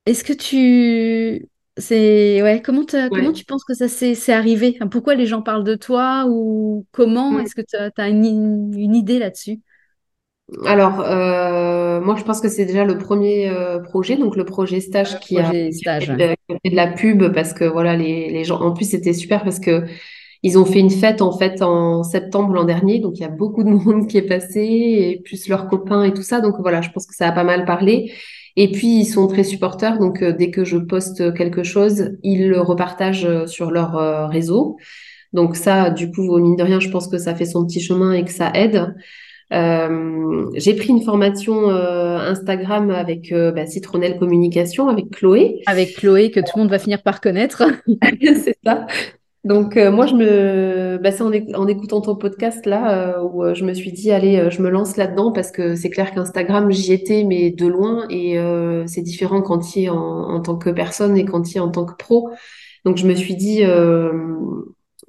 Est-ce 0.05 0.23
que 0.23 0.33
tu. 0.33 1.47
C'est 1.77 2.41
ouais, 2.43 2.61
comment, 2.61 2.85
comment 3.11 3.31
tu 3.31 3.45
penses 3.45 3.63
que 3.63 3.73
ça 3.73 3.87
s'est 3.87 4.33
arrivé? 4.33 4.77
Pourquoi 4.91 5.15
les 5.15 5.25
gens 5.25 5.41
parlent 5.41 5.63
de 5.63 5.75
toi 5.75 6.25
ou 6.27 6.85
comment? 6.91 7.39
Est-ce 7.39 7.55
que 7.55 7.61
tu 7.61 7.75
as, 7.77 8.09
une 8.09 8.95
idée 8.95 9.19
là-dessus? 9.19 9.61
Alors, 10.65 10.99
euh, 10.99 12.01
moi, 12.01 12.17
je 12.17 12.23
pense 12.23 12.41
que 12.41 12.49
c'est 12.49 12.65
déjà 12.65 12.83
le 12.83 12.97
premier 12.97 13.47
euh, 13.47 13.79
projet, 13.79 14.17
donc 14.17 14.35
le 14.35 14.43
projet 14.43 14.81
stage 14.81 15.17
qui 15.21 15.39
a, 15.39 15.49
stage, 15.71 16.07
fait, 16.07 16.37
de 16.69 16.75
la 16.75 16.87
pub 16.87 17.33
parce 17.33 17.53
que 17.53 17.63
voilà, 17.63 17.95
les, 17.95 18.29
les 18.29 18.43
gens. 18.43 18.59
En 18.59 18.73
plus, 18.73 18.89
c'était 18.89 19.13
super 19.13 19.43
parce 19.45 19.61
que 19.61 19.85
ils 20.43 20.57
ont 20.57 20.65
fait 20.65 20.79
une 20.79 20.89
fête 20.89 21.21
en 21.21 21.37
fait 21.37 21.61
en 21.61 22.03
septembre 22.03 22.53
l'an 22.53 22.63
dernier, 22.63 22.99
donc 22.99 23.17
il 23.17 23.21
y 23.21 23.25
a 23.25 23.29
beaucoup 23.29 23.63
de 23.63 23.69
monde 23.85 24.07
qui 24.07 24.17
est 24.17 24.27
passé 24.27 24.61
et 24.61 25.21
plus 25.23 25.47
leurs 25.47 25.67
copains 25.67 26.03
et 26.03 26.13
tout 26.13 26.23
ça. 26.23 26.41
Donc 26.41 26.55
voilà, 26.59 26.81
je 26.81 26.89
pense 26.89 27.05
que 27.05 27.15
ça 27.15 27.27
a 27.27 27.31
pas 27.31 27.43
mal 27.43 27.65
parlé. 27.65 28.11
Et 28.57 28.69
puis 28.71 28.99
ils 28.99 29.05
sont 29.05 29.27
très 29.27 29.43
supporters, 29.43 29.97
donc 29.97 30.21
euh, 30.21 30.33
dès 30.33 30.51
que 30.51 30.65
je 30.65 30.77
poste 30.77 31.33
quelque 31.33 31.63
chose, 31.63 32.11
ils 32.23 32.49
le 32.49 32.59
repartagent 32.59 33.45
sur 33.45 33.71
leur 33.71 34.29
réseau. 34.29 34.77
Donc 35.33 35.55
ça, 35.55 35.89
du 35.89 36.11
coup, 36.11 36.27
au 36.27 36.39
mine 36.39 36.57
de 36.57 36.63
rien, 36.63 36.79
je 36.79 36.89
pense 36.89 37.07
que 37.07 37.17
ça 37.17 37.33
fait 37.35 37.45
son 37.45 37.65
petit 37.65 37.79
chemin 37.79 38.11
et 38.11 38.25
que 38.25 38.31
ça 38.31 38.51
aide. 38.53 38.93
Euh, 39.53 40.49
j'ai 40.55 40.75
pris 40.75 40.89
une 40.89 41.01
formation 41.01 41.69
euh, 41.69 42.17
Instagram 42.17 42.89
avec 42.89 43.31
euh, 43.31 43.51
bah, 43.51 43.65
Citronnelle 43.65 44.17
Communication, 44.17 44.87
avec 44.87 45.09
Chloé. 45.11 45.61
Avec 45.65 45.95
Chloé, 45.95 46.31
que 46.31 46.39
tout 46.39 46.53
le 46.55 46.61
monde 46.61 46.71
va 46.71 46.79
finir 46.79 47.01
par 47.03 47.19
connaître. 47.19 47.63
c'est 48.21 48.55
ça. 48.63 48.87
Donc 49.43 49.75
moi, 49.75 50.05
je 50.05 50.13
me, 50.13 50.99
bah, 51.01 51.11
c'est 51.11 51.23
en, 51.23 51.67
écoutant 51.67 52.01
ton 52.01 52.15
podcast 52.15 52.65
là 52.67 53.23
où 53.23 53.43
je 53.55 53.63
me 53.65 53.73
suis 53.73 53.91
dit 53.91 54.11
allez, 54.11 54.51
je 54.51 54.61
me 54.61 54.69
lance 54.69 54.97
là-dedans 54.97 55.31
parce 55.31 55.49
que 55.51 55.75
c'est 55.75 55.89
clair 55.89 56.13
qu'Instagram 56.13 56.71
j'y 56.71 56.93
étais 56.93 57.23
mais 57.23 57.49
de 57.49 57.65
loin 57.65 58.05
et 58.09 58.37
c'est 58.85 59.01
différent 59.01 59.41
quand 59.41 59.75
il 59.75 59.85
est 59.85 59.89
en, 59.89 60.39
tant 60.41 60.57
que 60.57 60.69
personne 60.69 61.17
et 61.17 61.25
quand 61.25 61.51
il 61.51 61.57
est 61.57 61.61
en 61.61 61.71
tant 61.71 61.85
que 61.85 61.95
pro. 61.95 62.29
Donc 62.85 62.97
je 62.97 63.07
me 63.07 63.15
suis 63.15 63.35
dit 63.35 63.63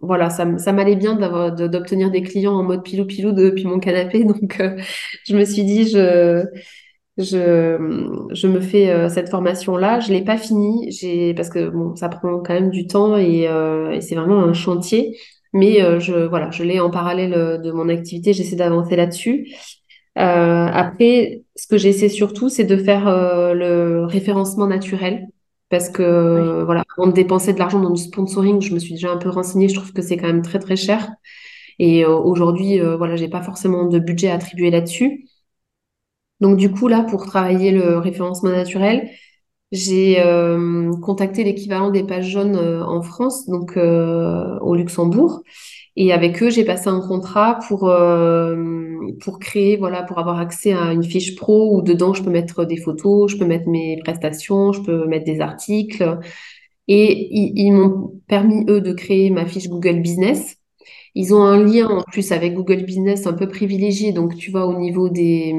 voilà, 0.02 0.30
ça, 0.30 0.44
m'allait 0.44 0.96
bien 0.96 1.14
d'avoir 1.14 1.52
d'obtenir 1.52 2.10
des 2.10 2.22
clients 2.22 2.54
en 2.54 2.64
mode 2.64 2.82
pilou-pilou 2.82 3.30
depuis 3.32 3.64
mon 3.64 3.78
canapé. 3.78 4.24
Donc, 4.24 4.60
euh, 4.60 4.76
je 5.26 5.36
me 5.36 5.44
suis 5.44 5.62
dit, 5.62 5.88
je, 5.88 6.44
je, 7.18 8.26
je 8.32 8.46
me 8.46 8.60
fais 8.60 8.90
euh, 8.90 9.08
cette 9.08 9.28
formation-là. 9.30 10.00
Je 10.00 10.12
l'ai 10.12 10.24
pas 10.24 10.36
finie, 10.36 10.90
j'ai 10.90 11.34
parce 11.34 11.50
que 11.50 11.68
bon, 11.68 11.94
ça 11.96 12.08
prend 12.08 12.38
quand 12.40 12.54
même 12.54 12.70
du 12.70 12.86
temps 12.86 13.16
et, 13.16 13.48
euh, 13.48 13.92
et 13.92 14.00
c'est 14.00 14.14
vraiment 14.14 14.42
un 14.42 14.52
chantier. 14.52 15.18
Mais 15.54 16.00
je, 16.00 16.26
voilà, 16.26 16.50
je 16.50 16.62
l'ai 16.64 16.80
en 16.80 16.88
parallèle 16.90 17.60
de 17.62 17.72
mon 17.72 17.90
activité. 17.90 18.32
J'essaie 18.32 18.56
d'avancer 18.56 18.96
là-dessus. 18.96 19.52
après, 20.14 21.42
ce 21.56 21.66
que 21.66 21.76
j'essaie 21.76 22.08
surtout, 22.08 22.48
c'est 22.48 22.64
de 22.64 22.76
faire 22.78 23.04
le 23.54 24.06
référencement 24.06 24.66
naturel 24.66 25.26
parce 25.68 25.90
que 25.90 26.62
voilà, 26.64 26.84
avant 26.96 27.06
de 27.08 27.12
dépenser 27.12 27.52
de 27.52 27.58
l'argent 27.58 27.80
dans 27.80 27.90
du 27.90 28.00
sponsoring, 28.02 28.62
je 28.62 28.72
me 28.72 28.78
suis 28.78 28.94
déjà 28.94 29.10
un 29.10 29.18
peu 29.18 29.28
renseignée, 29.28 29.68
je 29.68 29.74
trouve 29.74 29.92
que 29.92 30.00
c'est 30.00 30.16
quand 30.16 30.26
même 30.26 30.42
très 30.42 30.58
très 30.58 30.76
cher. 30.76 31.10
Et 31.78 32.04
euh, 32.04 32.16
aujourd'hui, 32.16 32.80
euh, 32.80 32.96
voilà, 32.96 33.16
j'ai 33.16 33.28
pas 33.28 33.42
forcément 33.42 33.86
de 33.86 33.98
budget 33.98 34.30
attribué 34.30 34.70
là-dessus. 34.70 35.26
Donc 36.42 36.58
du 36.58 36.70
coup, 36.70 36.88
là, 36.88 37.02
pour 37.02 37.24
travailler 37.24 37.70
le 37.70 37.96
référencement 37.98 38.50
naturel, 38.50 39.08
j'ai 39.72 40.20
euh, 40.20 40.92
contacté 41.00 41.44
l'équivalent 41.44 41.90
des 41.90 42.04
pages 42.04 42.28
jaunes 42.28 42.56
en 42.56 43.00
France, 43.00 43.46
donc 43.48 43.78
au 43.78 44.74
Luxembourg. 44.74 45.42
Et 45.94 46.12
avec 46.12 46.42
eux, 46.42 46.50
j'ai 46.50 46.64
passé 46.64 46.88
un 46.88 47.00
contrat 47.00 47.58
pour, 47.68 47.88
euh, 47.88 48.56
pour 49.20 49.38
créer, 49.38 49.76
voilà, 49.76 50.02
pour 50.02 50.18
avoir 50.18 50.38
accès 50.38 50.72
à 50.72 50.92
une 50.92 51.04
fiche 51.04 51.36
pro 51.36 51.76
où 51.76 51.82
dedans, 51.82 52.14
je 52.14 52.22
peux 52.22 52.30
mettre 52.30 52.64
des 52.64 52.78
photos, 52.78 53.32
je 53.32 53.36
peux 53.36 53.44
mettre 53.44 53.68
mes 53.68 53.98
prestations, 54.02 54.72
je 54.72 54.80
peux 54.80 55.06
mettre 55.06 55.26
des 55.26 55.40
articles. 55.40 56.18
Et 56.88 57.28
ils, 57.62 57.72
m'ont 57.72 58.20
permis, 58.26 58.64
eux, 58.68 58.80
de 58.80 58.92
créer 58.92 59.30
ma 59.30 59.46
fiche 59.46 59.68
Google 59.68 60.00
Business. 60.00 60.56
Ils 61.14 61.34
ont 61.34 61.42
un 61.42 61.62
lien 61.62 61.88
en 61.88 62.02
plus 62.02 62.32
avec 62.32 62.54
Google 62.54 62.84
Business 62.84 63.26
un 63.26 63.34
peu 63.34 63.48
privilégié. 63.48 64.12
Donc, 64.12 64.36
tu 64.36 64.50
vois, 64.50 64.66
au 64.66 64.78
niveau 64.78 65.08
des... 65.08 65.54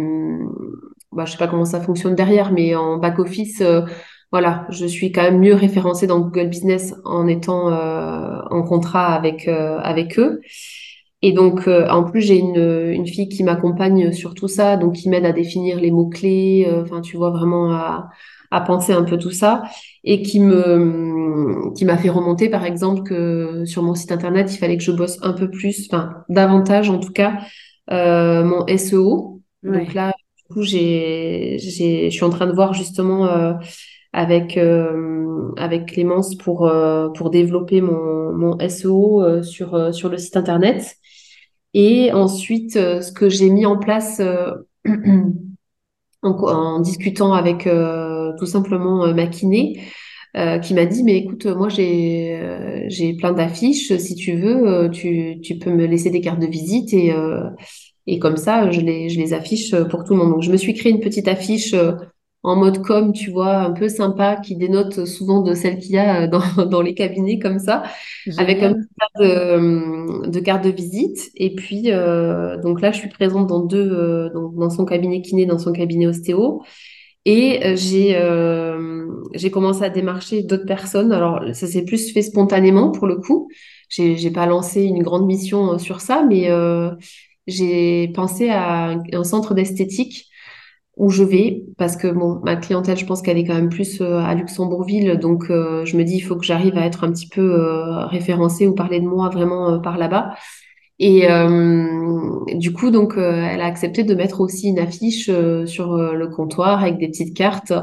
Bah, 1.12 1.26
je 1.26 1.34
sais 1.34 1.38
pas 1.38 1.48
comment 1.48 1.66
ça 1.66 1.80
fonctionne 1.80 2.16
derrière, 2.16 2.52
mais 2.52 2.76
en 2.76 2.98
back-office... 2.98 3.62
Euh, 3.62 3.82
voilà, 4.34 4.66
je 4.72 4.88
suis 4.88 5.12
quand 5.12 5.22
même 5.22 5.40
mieux 5.40 5.54
référencée 5.54 6.08
dans 6.08 6.20
Google 6.20 6.50
Business 6.50 6.96
en 7.06 7.28
étant 7.28 7.72
euh, 7.72 8.40
en 8.50 8.64
contrat 8.64 9.14
avec 9.14 9.48
euh, 9.48 9.78
avec 9.78 10.18
eux. 10.18 10.42
Et 11.22 11.34
donc, 11.34 11.68
euh, 11.68 11.88
en 11.88 12.04
plus, 12.04 12.22
j'ai 12.22 12.40
une, 12.40 12.90
une 12.92 13.06
fille 13.06 13.30
qui 13.30 13.44
m'accompagne 13.44 14.12
sur 14.12 14.34
tout 14.34 14.48
ça, 14.48 14.76
donc 14.76 14.94
qui 14.96 15.08
m'aide 15.08 15.26
à 15.26 15.34
définir 15.34 15.80
les 15.80 15.92
mots-clés, 15.92 16.68
enfin, 16.82 17.02
tu 17.02 17.16
vois, 17.16 17.30
vraiment 17.30 17.72
à, 17.74 18.10
à 18.54 18.62
penser 18.62 18.94
un 18.94 19.04
peu 19.04 19.18
tout 19.18 19.32
ça, 19.32 19.64
et 20.04 20.22
qui 20.22 20.40
me 20.40 21.74
qui 21.76 21.86
m'a 21.86 21.98
fait 21.98 22.10
remonter, 22.10 22.50
par 22.50 22.66
exemple, 22.66 23.04
que 23.04 23.66
sur 23.66 23.84
mon 23.84 23.96
site 23.96 24.12
internet, 24.12 24.54
il 24.54 24.58
fallait 24.58 24.78
que 24.78 24.84
je 24.84 24.92
bosse 24.92 25.18
un 25.24 25.34
peu 25.34 25.50
plus, 25.50 25.88
enfin, 25.92 26.24
davantage 26.30 26.90
en 26.90 27.00
tout 27.00 27.12
cas, 27.12 27.40
mon 27.90 28.66
SEO. 28.68 29.42
Donc 29.64 29.94
là, 29.94 30.14
du 30.38 30.54
coup, 30.54 30.62
j'ai, 30.64 31.58
j'ai, 31.60 32.10
je 32.10 32.16
suis 32.16 32.26
en 32.26 32.30
train 32.30 32.48
de 32.48 32.54
voir 32.54 32.74
justement 32.74 33.58
avec 34.14 34.58
euh, 34.58 35.52
avec 35.58 35.88
Clémence 35.88 36.36
pour 36.36 36.68
euh, 36.68 37.10
pour 37.10 37.32
développer 37.32 37.82
mon 37.82 38.32
mon 38.32 38.58
SEO 38.70 39.24
euh, 39.24 39.42
sur 39.42 39.94
sur 39.94 40.10
le 40.10 40.18
site 40.18 40.38
internet 40.38 40.96
et 41.74 42.14
ensuite 42.14 42.74
ce 42.74 43.12
que 43.12 43.30
j'ai 43.30 43.50
mis 43.50 43.66
en 43.66 43.78
place 43.78 44.22
en, 46.22 46.30
en, 46.32 46.80
discutant 46.80 47.34
avec 47.34 47.68
tout 48.38 48.46
simplement 48.46 49.14
ma 49.14 49.28
kiné 49.28 49.82
qui 50.64 50.74
m'a 50.74 50.86
dit 50.86 51.04
mais 51.04 51.18
écoute 51.18 51.46
moi 51.46 51.70
j'ai 51.70 52.40
j'ai 52.88 53.14
plein 53.14 53.34
d'affiches 53.34 53.96
si 53.98 54.16
tu 54.16 54.36
veux 54.36 54.90
tu 54.92 55.40
tu 55.42 55.58
peux 55.60 55.72
me 55.72 55.86
laisser 55.86 56.10
des 56.10 56.22
cartes 56.22 56.40
de 56.40 56.48
visite 56.48 56.94
et 56.94 57.14
et 58.08 58.20
comme 58.20 58.38
ça 58.38 58.72
je 58.72 58.82
les 58.82 59.10
je 59.10 59.20
les 59.20 59.34
affiche 59.34 59.76
pour 59.92 60.04
tout 60.04 60.14
le 60.14 60.20
monde 60.20 60.32
donc 60.32 60.42
je 60.42 60.52
me 60.52 60.58
suis 60.58 60.74
créé 60.74 60.92
une 60.92 61.02
petite 61.02 61.28
affiche 61.28 61.76
en 62.44 62.58
mode 62.58 62.84
com, 62.84 63.14
tu 63.14 63.32
vois, 63.32 63.56
un 63.60 63.72
peu 63.72 63.88
sympa, 63.88 64.36
qui 64.36 64.58
dénote 64.58 65.06
souvent 65.06 65.42
de 65.42 65.54
celle 65.54 65.80
qu'il 65.80 65.94
y 65.94 65.98
a 65.98 66.28
dans, 66.28 66.66
dans 66.66 66.82
les 66.82 66.94
cabinets 66.94 67.40
comme 67.40 67.60
ça, 67.60 67.84
avec 68.38 68.62
un 68.62 68.74
petit 68.74 68.88
de, 69.20 70.28
de 70.30 70.40
carte 70.40 70.64
de 70.64 70.70
visite. 70.70 71.32
Et 71.36 71.56
puis, 71.56 71.92
euh, 71.92 72.58
donc 72.62 72.82
là, 72.82 72.92
je 72.92 72.98
suis 72.98 73.10
présente 73.10 73.48
dans 73.48 73.62
deux, 73.62 73.90
euh, 73.92 74.30
donc 74.34 74.56
dans 74.56 74.70
son 74.70 74.86
cabinet 74.86 75.22
kiné, 75.22 75.46
dans 75.46 75.58
son 75.58 75.72
cabinet 75.72 76.08
ostéo. 76.08 76.62
Et 77.26 77.66
euh, 77.66 77.76
j'ai 77.76 78.18
euh, 78.18 79.08
j'ai 79.34 79.50
commencé 79.50 79.84
à 79.84 79.90
démarcher 79.90 80.44
d'autres 80.44 80.66
personnes. 80.66 81.12
Alors, 81.12 81.42
ça 81.54 81.68
s'est 81.68 81.86
plus 81.86 82.12
fait 82.12 82.22
spontanément 82.22 82.92
pour 82.92 83.08
le 83.08 83.16
coup. 83.18 83.50
J'ai 83.90 84.18
j'ai 84.18 84.32
pas 84.32 84.46
lancé 84.46 84.84
une 84.84 85.04
grande 85.04 85.26
mission 85.26 85.74
euh, 85.74 85.78
sur 85.78 86.02
ça, 86.02 86.24
mais 86.28 86.50
j'ai 87.48 88.10
pensé 88.10 88.50
à 88.50 88.96
un, 89.14 89.24
centre 89.24 89.54
d'esthétique 89.54 90.30
où 90.98 91.10
je 91.10 91.24
vais 91.24 91.64
parce 91.78 91.98
que 91.98 92.08
bon, 92.08 92.40
ma 92.44 92.56
clientèle, 92.56 92.98
je 92.98 93.06
pense 93.06 93.22
qu'elle 93.22 93.38
est 93.38 93.46
quand 93.46 93.56
même 93.56 93.70
plus 93.70 94.02
à 94.02 94.34
Luxembourgville, 94.36 95.18
donc 95.18 95.50
euh, 95.50 95.86
je 95.86 95.98
me 95.98 96.04
dis 96.04 96.18
il 96.18 96.22
faut 96.22 96.36
que 96.36 96.46
j'arrive 96.46 96.78
à 96.78 96.86
être 96.86 97.04
un 97.04 97.12
petit 97.12 97.28
peu 97.30 97.56
référencée 98.08 98.68
ou 98.68 98.76
parler 98.76 99.00
de 99.00 99.08
moi 99.08 99.30
vraiment 99.30 99.80
par 99.80 99.98
là-bas. 99.98 100.36
Et 101.06 101.30
euh, 101.30 102.46
du 102.54 102.72
coup, 102.72 102.90
donc, 102.90 103.18
euh, 103.18 103.34
elle 103.34 103.60
a 103.60 103.66
accepté 103.66 104.04
de 104.04 104.16
mettre 104.16 104.40
aussi 104.40 104.70
une 104.70 104.80
affiche 104.80 105.28
euh, 105.30 105.66
sur 105.66 105.98
le 105.98 106.28
comptoir 106.30 106.82
avec 106.82 106.98
des 106.98 107.08
petites 107.10 107.36
cartes. 107.36 107.74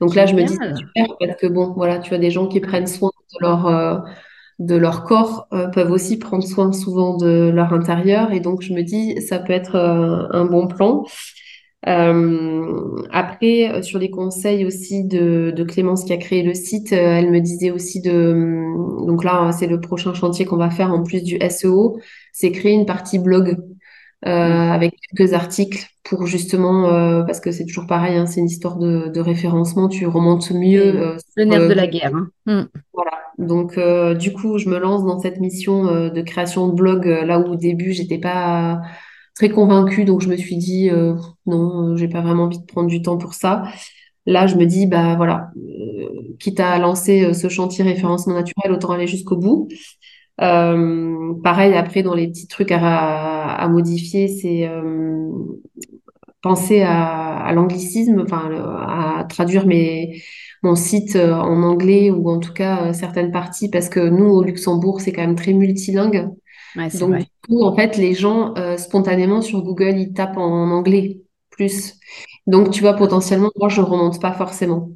Donc 0.00 0.16
là, 0.16 0.26
je 0.26 0.34
me 0.34 0.42
dis 0.42 0.54
c'est 0.54 0.76
super 0.76 1.16
parce 1.20 1.40
que 1.40 1.46
bon, 1.46 1.72
voilà, 1.76 1.98
tu 1.98 2.14
as 2.14 2.18
des 2.18 2.30
gens 2.30 2.48
qui 2.48 2.60
prennent 2.60 2.88
soin 2.88 3.10
de 3.32 3.46
leur 3.46 4.04
de 4.58 4.76
leur 4.76 5.04
corps, 5.04 5.46
euh, 5.52 5.68
peuvent 5.68 5.90
aussi 5.90 6.18
prendre 6.18 6.44
soin 6.44 6.72
souvent 6.72 7.16
de 7.16 7.50
leur 7.52 7.72
intérieur. 7.72 8.32
Et 8.32 8.40
donc, 8.40 8.62
je 8.62 8.72
me 8.72 8.82
dis 8.82 9.20
ça 9.20 9.38
peut 9.38 9.52
être 9.52 9.74
euh, 9.76 10.26
un 10.30 10.44
bon 10.44 10.66
plan. 10.68 11.04
Euh, 11.86 13.02
après, 13.12 13.70
euh, 13.72 13.82
sur 13.82 13.98
les 13.98 14.10
conseils 14.10 14.64
aussi 14.64 15.04
de, 15.04 15.52
de 15.54 15.64
Clémence 15.64 16.04
qui 16.04 16.12
a 16.12 16.16
créé 16.16 16.42
le 16.42 16.54
site, 16.54 16.92
euh, 16.92 16.96
elle 16.96 17.30
me 17.30 17.40
disait 17.40 17.70
aussi 17.70 18.00
de, 18.00 18.32
hum, 18.32 19.06
donc 19.06 19.22
là, 19.24 19.52
c'est 19.52 19.66
le 19.66 19.80
prochain 19.80 20.14
chantier 20.14 20.46
qu'on 20.46 20.56
va 20.56 20.70
faire 20.70 20.92
en 20.92 21.02
plus 21.02 21.22
du 21.22 21.36
SEO, 21.50 21.98
c'est 22.32 22.52
créer 22.52 22.72
une 22.72 22.86
partie 22.86 23.18
blog 23.18 23.58
euh, 24.26 24.30
Mm. 24.30 24.72
avec 24.72 24.94
quelques 25.10 25.34
articles 25.34 25.86
pour 26.02 26.26
justement, 26.26 26.88
euh, 26.88 27.22
parce 27.24 27.40
que 27.40 27.50
c'est 27.52 27.66
toujours 27.66 27.86
pareil, 27.86 28.16
hein, 28.16 28.24
c'est 28.26 28.40
une 28.40 28.46
histoire 28.46 28.78
de, 28.78 29.08
de 29.08 29.20
référencement, 29.20 29.88
tu 29.88 30.06
remontes 30.06 30.50
mieux. 30.50 30.96
Euh, 30.96 31.16
le 31.36 31.44
nerf 31.44 31.60
euh, 31.62 31.68
de 31.68 31.74
la 31.74 31.86
guerre. 31.86 32.12
hein. 32.14 32.28
Mm. 32.46 32.62
voilà. 32.94 33.10
Donc, 33.38 33.76
euh, 33.76 34.14
du 34.14 34.32
coup, 34.32 34.56
je 34.58 34.68
me 34.70 34.78
lance 34.78 35.04
dans 35.04 35.18
cette 35.18 35.40
mission 35.40 35.88
euh, 35.88 36.08
de 36.08 36.22
création 36.22 36.68
de 36.68 36.72
blog, 36.74 37.06
euh, 37.06 37.24
là 37.26 37.38
où 37.38 37.52
au 37.52 37.56
début, 37.56 37.92
j'étais 37.92 38.18
pas 38.18 38.80
très 39.34 39.48
convaincue, 39.50 40.04
donc 40.04 40.20
je 40.22 40.28
me 40.28 40.36
suis 40.36 40.56
dit 40.56 40.90
euh, 40.90 41.16
non, 41.46 41.92
euh, 41.92 41.96
j'ai 41.96 42.08
pas 42.08 42.20
vraiment 42.20 42.44
envie 42.44 42.60
de 42.60 42.64
prendre 42.64 42.88
du 42.88 43.02
temps 43.02 43.18
pour 43.18 43.34
ça. 43.34 43.64
Là, 44.26 44.46
je 44.46 44.56
me 44.56 44.66
dis 44.66 44.86
bah 44.86 45.16
voilà, 45.16 45.50
euh, 45.56 46.36
quitte 46.38 46.60
à 46.60 46.78
lancer 46.78 47.34
ce 47.34 47.48
chantier 47.48 47.84
référencement 47.84 48.34
naturel, 48.34 48.72
autant 48.72 48.92
aller 48.92 49.06
jusqu'au 49.06 49.36
bout. 49.36 49.68
Pareil, 50.38 51.74
après, 51.74 52.02
dans 52.02 52.14
les 52.14 52.28
petits 52.28 52.48
trucs 52.48 52.72
à, 52.72 53.54
à 53.54 53.68
modifier, 53.68 54.28
c'est 54.28 54.68
penser 56.42 56.82
à, 56.82 57.52
l'anglicisme, 57.54 58.22
enfin 58.22 58.50
à 58.88 59.24
traduire 59.24 59.66
mes, 59.66 60.22
mon 60.62 60.74
site 60.74 61.16
en 61.16 61.62
anglais 61.62 62.10
ou 62.10 62.28
en 62.30 62.38
tout 62.38 62.52
cas 62.52 62.92
certaines 62.92 63.30
parties, 63.30 63.68
parce 63.70 63.88
que 63.88 64.00
nous, 64.00 64.26
au 64.26 64.42
Luxembourg, 64.42 65.00
c'est 65.00 65.12
quand 65.12 65.22
même 65.22 65.36
très 65.36 65.52
multilingue. 65.52 66.30
Ouais, 66.76 66.90
Donc, 66.92 67.08
vrai. 67.08 67.24
du 67.24 67.26
coup, 67.48 67.64
en 67.64 67.74
fait, 67.76 67.96
les 67.96 68.14
gens, 68.14 68.54
euh, 68.56 68.76
spontanément, 68.76 69.42
sur 69.42 69.62
Google, 69.62 69.98
ils 69.98 70.12
tapent 70.14 70.36
en 70.38 70.70
anglais 70.70 71.20
plus. 71.50 71.94
Donc, 72.46 72.70
tu 72.70 72.80
vois, 72.82 72.94
potentiellement, 72.94 73.50
moi, 73.58 73.68
je 73.68 73.80
remonte 73.80 74.20
pas 74.20 74.32
forcément. 74.32 74.90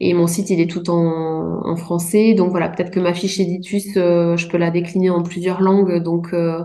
Et 0.00 0.14
mon 0.14 0.26
site, 0.26 0.50
il 0.50 0.60
est 0.60 0.70
tout 0.70 0.90
en, 0.90 1.62
en 1.66 1.76
français. 1.76 2.34
Donc, 2.34 2.50
voilà, 2.50 2.68
peut-être 2.68 2.90
que 2.92 3.00
ma 3.00 3.14
fiche 3.14 3.40
Editus, 3.40 3.96
euh, 3.96 4.36
je 4.36 4.48
peux 4.48 4.58
la 4.58 4.70
décliner 4.70 5.10
en 5.10 5.22
plusieurs 5.22 5.60
langues. 5.62 6.02
Donc, 6.02 6.34
euh, 6.34 6.62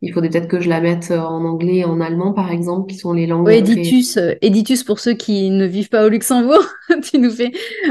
il 0.00 0.12
faudrait 0.12 0.30
peut-être 0.30 0.48
que 0.48 0.60
je 0.60 0.68
la 0.68 0.80
mette 0.80 1.10
euh, 1.10 1.18
en 1.18 1.44
anglais 1.44 1.76
et 1.78 1.84
en 1.84 2.00
allemand, 2.00 2.32
par 2.32 2.50
exemple, 2.52 2.90
qui 2.90 2.96
sont 2.98 3.12
les 3.12 3.22
Ouais, 3.22 3.26
langues. 3.28 3.48
Editus, 3.50 4.16
euh, 4.16 4.34
Editus, 4.42 4.84
pour 4.84 5.00
ceux 5.00 5.14
qui 5.14 5.50
ne 5.50 5.66
vivent 5.66 5.88
pas 5.88 6.04
au 6.04 6.08
Luxembourg, 6.08 6.64
tu 7.02 7.18
nous 7.18 7.30
fais, 7.30 7.50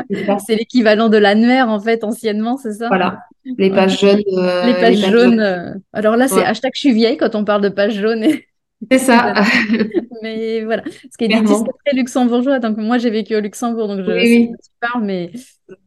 c'est 0.46 0.56
l'équivalent 0.56 1.10
de 1.10 1.18
l'annuaire 1.18 1.70
en 1.70 1.80
fait 1.80 2.04
anciennement, 2.04 2.58
c'est 2.58 2.74
ça? 2.74 2.88
Voilà. 2.88 3.20
Les 3.58 3.70
Ouais. 3.70 3.76
pages 3.76 4.00
jaunes, 4.00 4.18
Les 4.28 4.38
euh, 4.38 4.74
pages 4.74 4.96
les 4.96 5.02
pages 5.02 5.12
jaunes. 5.12 5.32
jaunes. 5.40 5.82
Alors 5.94 6.16
là, 6.18 6.28
c'est 6.28 6.36
Ouais. 6.36 6.44
hashtag 6.46 6.72
je 6.76 6.80
suis 6.80 6.94
vieille 6.94 7.18
quand 7.18 7.36
on 7.36 7.44
parle 7.46 7.62
de 7.62 7.70
pages 7.70 7.96
jaunes 8.00 8.24
et, 8.24 8.46
C'est 8.92 9.00
ça. 9.00 9.34
Mais 10.24 10.64
voilà, 10.64 10.84
parce 10.84 11.18
qu'Editus, 11.18 11.58
c'est 11.58 11.72
très 11.86 11.96
luxembourgeois. 11.98 12.60
Donc 12.60 12.78
moi, 12.78 12.98
j'ai 12.98 13.10
vécu 13.10 13.36
au 13.36 13.40
Luxembourg, 13.40 13.88
donc 13.88 14.00
Oui, 14.06 14.06
je 14.06 14.26
sais 14.26 14.40
de 14.40 14.46
quoi 14.48 14.52
oui. 14.52 14.56
tu 14.64 14.70
parles, 14.82 15.04
mais, 15.06 15.32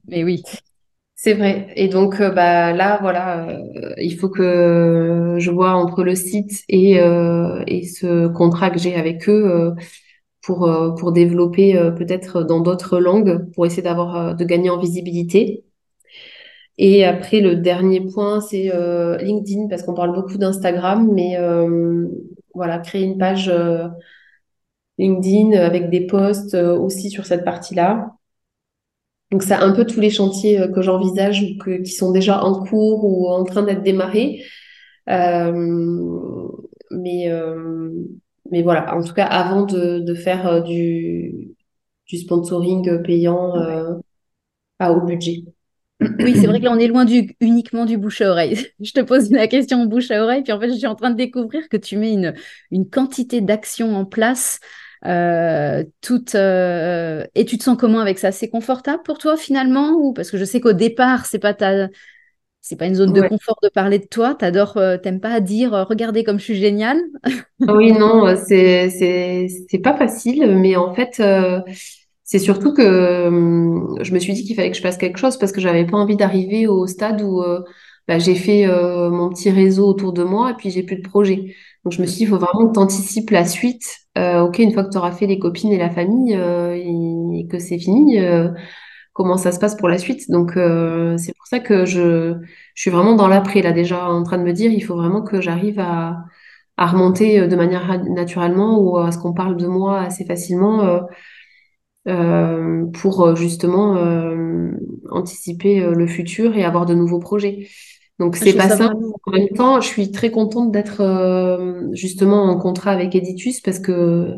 mais 0.08 0.24
oui. 0.24 0.42
C'est 1.22 1.34
vrai. 1.34 1.70
Et 1.76 1.88
donc, 1.88 2.18
euh, 2.22 2.30
bah, 2.30 2.72
là, 2.72 2.98
voilà, 3.02 3.46
euh, 3.50 3.92
il 3.98 4.16
faut 4.18 4.30
que 4.30 5.36
je 5.38 5.50
vois 5.50 5.72
entre 5.72 6.02
le 6.02 6.14
site 6.14 6.64
et, 6.70 6.98
euh, 6.98 7.62
ce 7.66 8.26
contrat 8.28 8.70
que 8.70 8.78
j'ai 8.78 8.94
avec 8.94 9.28
eux 9.28 9.74
pour, 10.42 10.70
pour 10.98 11.12
développer 11.12 11.74
peut-être 11.98 12.42
dans 12.42 12.60
d'autres 12.60 12.98
langues, 12.98 13.50
pour 13.52 13.66
essayer 13.66 13.82
d'avoir, 13.82 14.34
de 14.34 14.44
gagner 14.44 14.70
en 14.70 14.78
visibilité. 14.78 15.64
Et 16.78 17.04
après, 17.04 17.40
le 17.40 17.56
dernier 17.56 18.00
point, 18.00 18.40
c'est 18.40 18.72
LinkedIn, 19.20 19.68
parce 19.68 19.82
qu'on 19.82 19.94
parle 19.94 20.14
beaucoup 20.14 20.38
d'Instagram, 20.38 21.10
mais 21.12 21.36
voilà, 22.54 22.78
créer 22.78 23.02
une 23.04 23.18
page 23.18 23.52
LinkedIn 24.98 25.52
avec 25.58 25.90
des 25.90 26.06
posts 26.06 26.54
aussi 26.54 27.10
sur 27.10 27.26
cette 27.26 27.44
partie-là. 27.44 28.19
Donc, 29.30 29.42
c'est 29.42 29.54
un 29.54 29.72
peu 29.72 29.84
tous 29.86 30.00
les 30.00 30.10
chantiers 30.10 30.60
euh, 30.60 30.68
que 30.68 30.82
j'envisage 30.82 31.42
ou 31.42 31.58
que, 31.62 31.82
qui 31.82 31.92
sont 31.92 32.10
déjà 32.10 32.42
en 32.44 32.64
cours 32.64 33.04
ou 33.04 33.28
en 33.28 33.44
train 33.44 33.62
d'être 33.62 33.82
démarrés. 33.82 34.42
Euh, 35.08 35.52
mais, 36.90 37.30
euh, 37.30 37.90
mais 38.50 38.62
voilà, 38.62 38.94
en 38.96 39.02
tout 39.02 39.14
cas, 39.14 39.26
avant 39.26 39.64
de, 39.64 40.00
de 40.00 40.14
faire 40.14 40.62
du, 40.62 41.50
du 42.06 42.18
sponsoring 42.18 43.02
payant 43.02 43.56
euh, 43.56 43.94
à 44.78 44.92
haut 44.92 45.02
budget. 45.06 45.44
Oui, 46.00 46.34
c'est 46.34 46.46
vrai 46.46 46.60
que 46.60 46.64
là, 46.64 46.72
on 46.72 46.78
est 46.78 46.86
loin 46.88 47.04
du, 47.04 47.36
uniquement 47.40 47.84
du 47.84 47.98
bouche 47.98 48.22
à 48.22 48.30
oreille. 48.30 48.68
Je 48.80 48.92
te 48.92 49.00
pose 49.00 49.30
la 49.30 49.48
question 49.48 49.84
bouche 49.86 50.10
à 50.10 50.22
oreille, 50.22 50.42
puis 50.42 50.52
en 50.52 50.60
fait, 50.60 50.70
je 50.70 50.76
suis 50.76 50.86
en 50.86 50.94
train 50.94 51.10
de 51.10 51.16
découvrir 51.16 51.68
que 51.68 51.76
tu 51.76 51.98
mets 51.98 52.12
une, 52.12 52.34
une 52.70 52.88
quantité 52.88 53.40
d'actions 53.42 53.94
en 53.96 54.04
place, 54.06 54.60
euh, 55.06 55.84
toute, 56.02 56.34
euh, 56.34 57.24
et 57.34 57.44
tu 57.44 57.58
te 57.58 57.64
sens 57.64 57.76
comment 57.78 58.00
avec 58.00 58.18
ça? 58.18 58.32
C'est 58.32 58.48
confortable 58.50 59.02
pour 59.02 59.18
toi 59.18 59.36
finalement? 59.36 59.92
Ou 59.92 60.12
parce 60.12 60.30
que 60.30 60.38
je 60.38 60.44
sais 60.44 60.60
qu'au 60.60 60.72
départ, 60.72 61.26
c'est 61.26 61.38
pas 61.38 61.54
ta, 61.54 61.88
c'est 62.62 62.76
pas 62.76 62.86
une 62.86 62.94
zone 62.96 63.12
de 63.12 63.22
Ouais. 63.22 63.30
confort 63.30 63.58
de 63.62 63.68
parler 63.70 63.98
de 64.00 64.06
toi. 64.06 64.34
T'adores, 64.36 64.76
euh, 64.78 64.98
t'aimes 64.98 65.20
pas 65.20 65.40
dire, 65.40 65.74
euh, 65.74 65.84
regardez 65.84 66.24
comme 66.24 66.38
je 66.40 66.44
suis 66.44 66.56
géniale? 66.56 67.00
Oui, 67.68 67.92
non, 67.92 68.26
euh, 68.26 68.36
c'est 68.36 68.88
c'est 68.90 69.46
c'est 69.70 69.78
pas 69.78 69.96
facile, 69.96 70.56
mais 70.56 70.76
en 70.76 70.94
fait, 70.94 71.22
c'est 72.24 72.38
surtout 72.38 72.72
que 72.74 72.82
euh, 72.82 74.02
je 74.04 74.12
me 74.14 74.18
suis 74.18 74.32
dit 74.34 74.44
qu'il 74.44 74.56
fallait 74.56 74.70
que 74.70 74.76
je 74.76 74.82
fasse 74.82 74.96
quelque 74.96 75.18
chose 75.18 75.36
parce 75.38 75.52
que 75.52 75.60
j'avais 75.60 75.84
pas 75.86 75.96
envie 75.96 76.16
d'arriver 76.16 76.66
au 76.66 76.86
stade 76.86 77.22
où 77.22 77.42
bah, 78.08 78.18
j'ai 78.18 78.34
fait 78.34 78.66
mon 79.10 79.28
petit 79.30 79.50
réseau 79.50 79.86
autour 79.88 80.12
de 80.12 80.24
moi 80.24 80.50
et 80.52 80.54
puis 80.54 80.70
j'ai 80.70 80.82
plus 80.82 80.96
de 80.96 81.08
projet. 81.08 81.54
Donc 81.84 81.92
je 81.94 82.02
me 82.02 82.06
suis 82.06 82.18
dit, 82.18 82.22
il 82.24 82.28
faut 82.28 82.38
vraiment 82.38 82.68
que 82.68 82.74
tu 82.74 82.78
anticipes 82.80 83.30
la 83.30 83.44
suite. 83.46 83.84
Euh, 84.18 84.40
ok, 84.42 84.58
une 84.58 84.72
fois 84.72 84.84
que 84.84 84.90
tu 84.90 84.98
auras 84.98 85.12
fait 85.12 85.26
les 85.26 85.38
copines 85.38 85.72
et 85.72 85.78
la 85.78 85.90
famille 85.90 86.34
euh, 86.36 86.74
et 86.74 87.46
que 87.48 87.58
c'est 87.58 87.78
fini, 87.78 88.18
euh, 88.20 88.50
comment 89.12 89.36
ça 89.38 89.52
se 89.52 89.58
passe 89.58 89.76
pour 89.76 89.88
la 89.88 89.98
suite? 89.98 90.30
Donc 90.30 90.56
euh, 90.56 91.16
c'est 91.18 91.34
pour 91.36 91.46
ça 91.46 91.60
que 91.60 91.84
je 91.86 92.34
je 92.74 92.80
suis 92.82 92.90
vraiment 92.90 93.14
dans 93.16 93.28
l'après 93.28 93.62
là 93.62 93.72
déjà 93.72 94.08
en 94.08 94.22
train 94.24 94.38
de 94.38 94.44
me 94.44 94.52
dire, 94.52 94.72
il 94.72 94.80
faut 94.82 94.96
vraiment 94.96 95.22
que 95.22 95.40
j'arrive 95.40 95.80
à 95.80 96.24
à 96.76 96.86
remonter 96.86 97.40
euh, 97.40 97.46
de 97.48 97.56
manière 97.56 98.02
naturellement 98.10 98.78
ou 98.80 98.98
à 98.98 99.12
ce 99.12 99.18
qu'on 99.18 99.34
parle 99.34 99.56
de 99.56 99.66
moi 99.66 100.00
assez 100.00 100.24
facilement 100.24 101.00
euh, 102.08 102.86
pour 102.94 103.36
justement 103.36 103.96
anticiper 105.10 105.80
le 105.80 106.06
futur 106.06 106.56
et 106.56 106.64
avoir 106.64 106.86
de 106.86 106.94
nouveaux 106.94 107.18
projets. 107.18 107.68
Donc 108.20 108.36
Je 108.38 108.44
c'est 108.44 108.54
pas 108.54 108.70
simple. 108.70 108.94
vraiment. 108.94 109.14
En 109.26 109.32
même 109.32 109.48
temps, 109.56 109.80
je 109.82 109.88
suis 109.88 110.12
très 110.12 110.30
contente 110.32 110.72
d'être 110.72 111.02
euh, 111.02 111.88
justement 111.94 112.44
en 112.44 112.58
contrat 112.58 112.92
avec 112.92 113.16
Editus 113.16 113.60
parce 113.62 113.80
que 113.80 114.36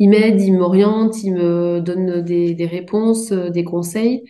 il 0.00 0.10
m'aide, 0.10 0.40
il 0.42 0.52
m'oriente, 0.54 1.22
il 1.24 1.34
me 1.34 1.80
donne 1.80 2.22
des, 2.22 2.54
des 2.54 2.66
réponses, 2.66 3.32
euh, 3.32 3.50
des 3.50 3.64
conseils. 3.64 4.24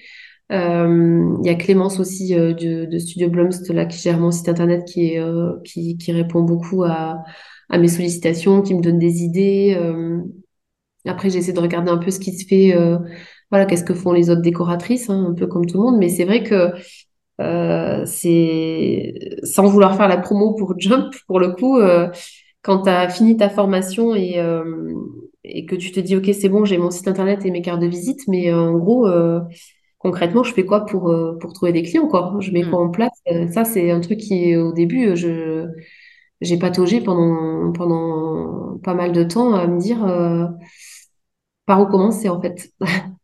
Euh, 0.52 1.37
il 1.42 1.46
y 1.46 1.50
a 1.50 1.56
Clémence 1.56 2.00
aussi 2.00 2.34
euh, 2.37 2.54
de, 2.54 2.87
de 2.87 2.98
Studio 2.98 3.30
Blumst 3.30 3.70
là 3.72 3.87
qui 3.87 3.98
gère 4.00 4.18
mon 4.20 4.30
site 4.32 4.48
internet 4.50 4.84
qui 4.87 5.14
est 5.14 5.20
euh, 5.20 5.54
qui, 5.64 5.98
qui 5.98 6.12
répond 6.12 6.42
beaucoup 6.42 6.84
à, 6.84 7.22
à 7.70 7.78
mes 7.78 7.88
sollicitations, 7.88 8.62
qui 8.62 8.74
me 8.74 8.82
donne 8.82 8.98
des 9.00 9.22
idées. 9.24 9.76
Euh, 9.80 10.20
après 11.06 11.30
j'essaie 11.30 11.52
de 11.52 11.61
regarder 11.61 11.90
un 11.90 11.98
peu 11.98 12.11
ce 12.11 12.20
qui 12.20 12.32
se 12.38 12.46
fait. 12.46 12.74
euh, 12.76 12.98
voilà, 13.50 13.66
qu'est-ce 13.66 13.84
que 13.84 13.94
font 13.94 14.12
les 14.12 14.30
autres 14.30 14.42
décoratrices, 14.42 15.08
hein, 15.11 15.28
un 15.30 15.34
peu 15.34 15.46
comme 15.46 15.66
tout 15.66 15.78
le 15.78 15.84
monde. 15.84 15.98
Mais 15.98 16.08
c'est 16.11 16.24
vrai 16.24 16.42
que 16.42 16.72
euh, 17.40 18.05
c'est 18.07 19.14
sans 19.44 19.66
vouloir 19.66 19.96
faire 19.96 20.09
la 20.09 20.18
promo 20.18 20.55
pour 20.55 20.74
Jump 20.79 21.14
pour 21.27 21.40
le 21.40 21.53
coup. 21.53 21.79
euh, 21.79 22.09
quand 22.62 22.83
tu 22.83 22.90
as 22.90 23.09
fini 23.09 23.37
ta 23.37 23.48
formation 23.48 24.14
et, 24.16 24.37
et 25.44 25.64
que 25.66 25.77
tu 25.77 25.92
te 25.92 26.01
dis, 26.01 26.16
OK, 26.16 26.29
c'est 26.38 26.48
bon, 26.48 26.64
j'ai 26.64 26.77
mon 26.77 26.90
site 26.90 27.09
internet 27.09 27.46
et 27.46 27.51
mes 27.51 27.62
cartes 27.62 27.81
de 27.81 27.87
visite, 27.87 28.20
mais 28.29 28.53
en 28.53 28.77
gros, 28.77 29.09
concrètement, 29.98 30.42
je 30.42 30.53
fais 30.53 30.64
quoi 30.66 30.85
pour, 30.87 31.14
pour 31.40 31.53
trouver 31.53 31.72
des 31.72 31.83
clients, 31.83 32.09
quoi? 32.09 32.37
Je 32.40 32.51
mets 32.51 32.64
quoi 32.64 32.81
mm. 32.81 32.88
en 32.88 32.90
place? 32.90 33.12
Ça, 33.53 33.64
c'est 33.64 33.90
un 33.90 34.01
truc 34.01 34.18
qui, 34.18 34.57
au 34.57 34.72
début, 34.72 35.16
je 35.16 35.68
j'ai 36.40 36.59
pataugé 36.59 37.01
pendant, 37.01 37.72
pendant 37.72 38.79
pas 38.85 38.94
mal 38.94 39.12
de 39.12 39.24
temps 39.24 39.55
à 39.55 39.66
me 39.66 39.79
dire 39.81 39.98
par 41.66 41.81
où 41.83 41.87
commencer, 41.87 42.29
en 42.29 42.40
fait? 42.40 42.72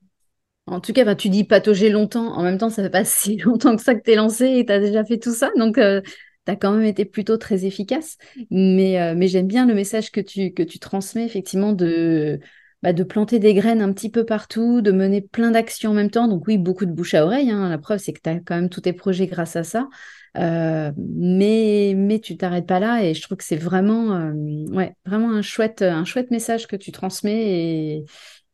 En 0.67 0.81
tout 0.81 0.93
cas, 0.95 1.05
bah, 1.05 1.15
tu 1.15 1.29
dis 1.29 1.45
patauger 1.45 1.91
longtemps. 1.91 2.33
En 2.37 2.43
même 2.43 2.59
temps, 2.59 2.71
ça 2.71 2.83
fait 2.83 2.91
pas 2.91 3.05
si 3.05 3.37
longtemps 3.39 3.77
que 3.77 3.83
ça 3.83 3.95
que 3.95 4.03
tu 4.03 4.13
es 4.13 4.15
lancé 4.17 4.47
et 4.47 4.65
tu 4.65 4.73
as 4.73 4.81
déjà 4.81 5.05
fait 5.05 5.19
tout 5.19 5.35
ça. 5.35 5.51
Donc, 5.57 5.79
euh, 5.79 6.01
tu 6.47 6.53
as 6.53 6.57
quand 6.57 6.73
même 6.73 6.85
été 6.85 7.05
plutôt 7.05 7.37
très 7.37 7.65
efficace. 7.67 8.17
Mais, 8.51 9.01
euh, 9.01 9.15
mais 9.17 9.29
j'aime 9.29 9.47
bien 9.47 9.67
le 9.67 9.75
message 9.75 10.11
que 10.11 10.21
tu, 10.21 10.53
que 10.53 10.63
tu 10.63 10.79
transmets, 10.79 11.25
effectivement, 11.25 11.73
de, 11.73 12.41
bah, 12.83 12.93
de 12.93 13.03
planter 13.03 13.39
des 13.39 13.53
graines 13.55 13.83
un 13.83 13.93
petit 13.93 14.11
peu 14.11 14.25
partout, 14.25 14.81
de 14.81 14.91
mener 14.91 15.21
plein 15.21 15.51
d'actions 15.51 15.91
en 15.91 15.95
même 15.95 16.11
temps. 16.11 16.29
Donc, 16.29 16.47
oui, 16.47 16.57
beaucoup 16.57 16.87
de 16.87 16.93
bouche 16.93 17.15
à 17.15 17.25
oreille. 17.27 17.51
Hein. 17.51 17.69
La 17.69 17.79
preuve, 17.79 17.99
c'est 17.99 18.13
que 18.15 18.21
tu 18.23 18.31
as 18.31 18.37
quand 18.41 18.57
même 18.57 18.71
tous 18.71 18.83
tes 18.83 18.95
projets 18.95 19.27
grâce 19.27 19.57
à 19.57 19.65
ça. 19.65 19.89
Euh, 20.37 20.91
mais, 20.97 21.93
mais 21.97 22.19
tu 22.19 22.37
t'arrêtes 22.37 22.67
pas 22.67 22.81
là 22.81 23.05
et 23.05 23.15
je 23.15 23.23
trouve 23.23 23.37
que 23.37 23.45
c'est 23.45 23.55
vraiment, 23.55 24.33
ouais, 24.73 24.97
vraiment 25.07 25.31
un 25.31 25.43
chouette, 25.43 25.83
un 25.83 26.05
chouette 26.05 26.33
message 26.33 26.67
que 26.67 26.75
tu 26.75 26.91
transmets 26.91 27.53
et, 27.53 28.05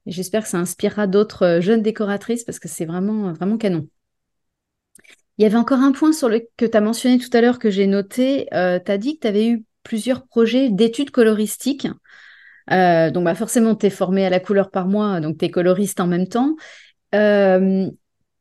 j'espère 0.06 0.42
que 0.42 0.48
ça 0.48 0.58
inspirera 0.58 1.06
d'autres 1.06 1.44
euh, 1.44 1.60
jeunes 1.60 1.82
décoratrices 1.82 2.44
parce 2.44 2.58
que 2.58 2.68
c'est 2.68 2.84
vraiment, 2.84 3.28
euh, 3.28 3.32
vraiment 3.32 3.58
canon. 3.58 3.88
Il 5.38 5.42
y 5.42 5.46
avait 5.46 5.56
encore 5.56 5.80
un 5.80 5.92
point 5.92 6.12
sur 6.12 6.28
le 6.28 6.46
que 6.56 6.66
tu 6.66 6.76
as 6.76 6.80
mentionné 6.80 7.18
tout 7.18 7.30
à 7.32 7.40
l'heure 7.40 7.58
que 7.58 7.70
j'ai 7.70 7.86
noté. 7.86 8.52
Euh, 8.54 8.78
tu 8.84 8.92
as 8.92 8.98
dit 8.98 9.16
que 9.16 9.20
tu 9.22 9.26
avais 9.26 9.48
eu 9.48 9.64
plusieurs 9.82 10.26
projets 10.26 10.68
d'études 10.68 11.10
coloristiques. 11.10 11.88
donc 12.68 13.24
bah 13.24 13.34
forcément, 13.34 13.74
tu 13.74 13.86
es 13.86 13.90
formé 13.90 14.26
à 14.26 14.30
la 14.30 14.40
couleur 14.40 14.70
par 14.70 14.86
mois, 14.86 15.20
donc 15.20 15.38
tu 15.38 15.46
es 15.46 15.50
coloriste 15.50 15.98
en 16.00 16.06
même 16.06 16.28
temps. 16.28 16.56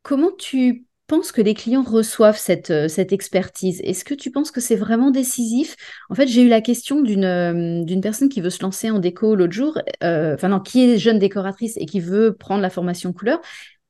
comment 0.01 0.31
tu 0.37 0.88
penses 1.09 1.33
que 1.33 1.41
les 1.41 1.55
clients 1.55 1.83
reçoivent 1.83 2.37
cette, 2.37 2.69
euh, 2.69 2.87
cette 2.87 3.11
expertise? 3.11 3.81
Est-ce 3.83 4.05
que 4.05 4.13
tu 4.13 4.31
penses 4.31 4.51
que 4.51 4.61
c'est 4.61 4.77
vraiment 4.77 5.11
décisif? 5.11 5.75
En 6.09 6.15
fait, 6.15 6.27
j'ai 6.27 6.43
eu 6.43 6.47
la 6.47 6.61
question 6.61 7.01
d'une 7.01 7.25
euh, 7.25 8.01
personne 8.01 8.29
qui 8.29 8.39
veut 8.39 8.51
se 8.51 8.63
lancer 8.63 8.89
en 8.91 8.99
déco 8.99 9.35
l'autre 9.35 9.51
jour, 9.51 9.77
euh, 10.03 10.35
enfin 10.35 10.47
non, 10.47 10.61
qui 10.61 10.85
est 10.85 10.97
jeune 10.97 11.19
décoratrice 11.19 11.75
et 11.77 11.85
qui 11.85 11.99
veut 11.99 12.33
prendre 12.33 12.61
la 12.61 12.69
formation 12.69 13.11
couleur, 13.11 13.41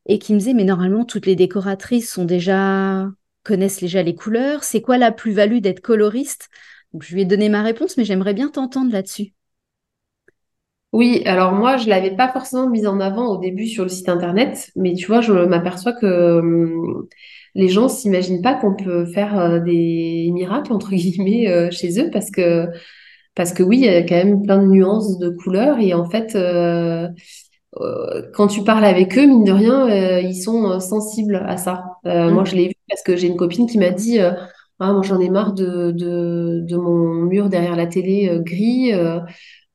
et 0.07 0.17
qui 0.17 0.33
me 0.33 0.39
disait, 0.39 0.53
mais 0.53 0.63
normalement, 0.63 1.05
toutes 1.05 1.27
les 1.27 1.35
décoratrices 1.35 2.17
déjà 2.17 3.07
connaissent 3.43 3.81
déjà 3.81 4.01
les 4.01 4.15
couleurs. 4.15 4.63
C'est 4.63 4.81
quoi 4.81 4.97
la 4.97 5.11
plus-value 5.11 5.59
d'être 5.59 5.81
coloriste? 5.81 6.49
Je 6.99 7.13
lui 7.13 7.21
ai 7.21 7.25
donné 7.25 7.49
ma 7.49 7.61
réponse, 7.61 7.97
mais 7.97 8.05
j'aimerais 8.05 8.33
bien 8.33 8.47
t'entendre 8.47 8.91
là-dessus. 8.91 9.33
Oui, 10.91 11.21
alors 11.25 11.51
moi, 11.53 11.77
je 11.77 11.87
l'avais 11.87 12.15
pas 12.15 12.29
forcément 12.31 12.67
mise 12.67 12.87
en 12.87 12.99
avant 12.99 13.27
au 13.27 13.37
début 13.37 13.67
sur 13.67 13.83
le 13.83 13.89
site 13.89 14.09
internet, 14.09 14.71
mais 14.75 14.93
tu 14.95 15.05
vois, 15.05 15.21
je 15.21 15.33
m'aperçois 15.33 15.93
que 15.93 16.39
hum, 16.39 17.07
les 17.53 17.67
gens 17.69 17.87
s'imaginent 17.89 18.41
pas 18.41 18.55
qu'on 18.55 18.75
peut 18.75 19.05
faire 19.05 19.39
euh, 19.39 19.59
des 19.59 20.29
miracles 20.33 20.73
entre 20.73 20.89
guillemets 20.91 21.47
euh, 21.47 21.69
chez 21.71 21.99
eux 22.01 22.09
parce 22.11 22.31
que 22.31 22.67
parce 23.35 23.53
que 23.53 23.63
oui, 23.63 23.77
il 23.77 23.85
y 23.85 23.89
a 23.89 24.01
quand 24.03 24.15
même 24.15 24.41
plein 24.43 24.57
de 24.61 24.67
nuances 24.67 25.19
de 25.19 25.29
couleurs 25.29 25.79
et 25.79 25.93
en 25.93 26.09
fait, 26.09 26.35
euh, 26.35 27.07
quand 28.33 28.47
tu 28.47 28.63
parles 28.63 28.85
avec 28.85 29.17
eux, 29.17 29.25
mine 29.25 29.43
de 29.43 29.51
rien, 29.51 30.19
ils 30.19 30.35
sont 30.35 30.79
sensibles 30.79 31.35
à 31.47 31.57
ça. 31.57 31.83
Moi, 32.03 32.43
je 32.45 32.55
l'ai 32.55 32.67
vu 32.69 32.73
parce 32.89 33.03
que 33.03 33.15
j'ai 33.15 33.27
une 33.27 33.37
copine 33.37 33.67
qui 33.67 33.77
m'a 33.77 33.91
dit. 33.91 34.19
Ah, 34.81 34.93
moi 34.93 35.01
j'en 35.03 35.19
ai 35.19 35.29
marre 35.29 35.53
de, 35.53 35.91
de, 35.91 36.61
de, 36.65 36.77
mon 36.77 37.25
mur 37.25 37.49
derrière 37.49 37.75
la 37.75 37.85
télé 37.85 38.39
gris. 38.41 38.93
Euh, 38.93 39.19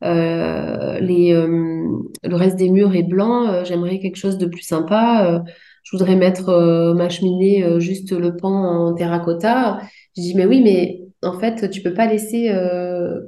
les, 0.05 1.33
euh, 1.33 1.89
le 2.23 2.37
reste 2.37 2.57
des 2.57 2.71
murs 2.71 2.95
est 2.95 3.03
blanc. 3.03 3.49
Euh, 3.49 3.65
j'aimerais 3.65 3.99
quelque 3.99 4.17
chose 4.17 4.39
de 4.39 4.47
plus 4.47 4.63
sympa. 4.63 5.43
je 5.83 5.97
voudrais 5.97 6.17
mettre 6.17 6.95
ma 6.97 7.09
cheminée 7.09 7.81
juste 7.81 8.13
le 8.13 8.37
pan 8.37 8.89
en 8.89 8.95
terracotta. 8.95 9.81
Je 10.17 10.23
dis 10.23 10.35
mais 10.35 10.47
oui, 10.47 10.63
mais 10.63 11.01
en 11.23 11.39
fait, 11.39 11.71
tu 11.71 11.81
peux 11.81 11.95
pas 11.95 12.07
laisser 12.07 12.51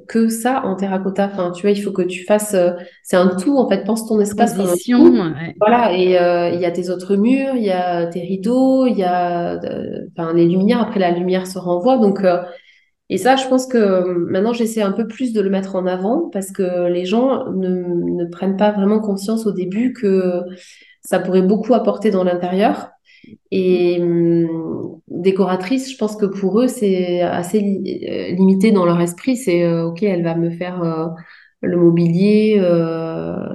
que 0.09 0.29
ça 0.29 0.63
en 0.65 0.77
terracotta. 0.77 1.31
Enfin, 1.33 1.51
tu 1.51 1.63
vois, 1.63 1.71
il 1.71 1.83
faut 1.83 1.93
que 1.93 2.03
tu 2.03 2.25
fasses. 2.25 2.57
c'est 3.03 3.17
un 3.17 3.29
tout. 3.29 3.57
En 3.57 3.69
fait, 3.69 3.85
pense 3.85 4.07
ton 4.07 4.21
espace 4.21 4.55
comme 4.55 4.69
un 4.69 4.75
tout. 4.75 5.19
Voilà. 5.61 5.95
Et 5.95 6.17
il 6.55 6.61
y 6.61 6.65
a 6.65 6.71
tes 6.71 6.91
autres 6.91 7.17
murs, 7.17 7.55
il 7.57 7.65
y 7.65 7.71
a 7.71 8.07
tes 8.07 8.21
rideaux, 8.21 8.87
il 8.87 8.99
y 8.99 9.05
a, 9.05 9.59
enfin, 10.17 10.33
les 10.35 10.47
lumières. 10.47 10.81
Après, 10.81 11.01
la 11.01 11.11
lumière 11.11 11.47
se 11.47 11.59
renvoie. 11.59 11.99
Donc, 11.99 12.23
et 13.09 13.19
ça, 13.19 13.37
je 13.37 13.47
pense 13.47 13.67
que 13.67 13.79
euh, 13.79 14.27
maintenant, 14.29 14.53
j'essaie 14.53 14.83
un 14.83 14.93
peu 14.93 15.07
plus 15.07 15.33
de 15.33 15.41
le 15.41 15.51
mettre 15.51 15.77
en 15.77 15.87
avant 15.87 16.29
parce 16.33 16.51
que 16.51 16.89
les 16.89 17.05
gens 17.05 17.51
ne, 17.53 17.69
ne 17.71 18.25
prennent 18.25 18.57
pas 18.57 18.73
vraiment 18.73 19.01
conscience 19.01 19.47
au 19.47 19.53
début 19.53 19.93
que 19.93 20.43
ça 21.03 21.21
pourrait 21.21 21.43
beaucoup 21.43 21.75
apporter 21.75 22.11
dans 22.11 22.25
l'intérieur. 22.25 22.91
Et 23.53 23.99
hum, 24.01 25.01
décoratrice, 25.09 25.93
je 25.93 25.97
pense 25.97 26.17
que 26.17 26.27
pour 26.27 26.61
eux, 26.61 26.69
c'est 26.69 27.21
assez 27.21 27.59
euh, 27.61 28.35
limité 28.35 28.73
dans 28.73 28.85
leur 28.85 29.01
esprit. 29.01 29.37
C'est 29.37 29.63
euh, 29.65 29.87
OK, 29.87 30.03
elle 30.03 30.25
va 30.25 30.35
me 30.35 30.51
faire 30.51 30.83
le 31.63 31.77
mobilier, 31.77 32.61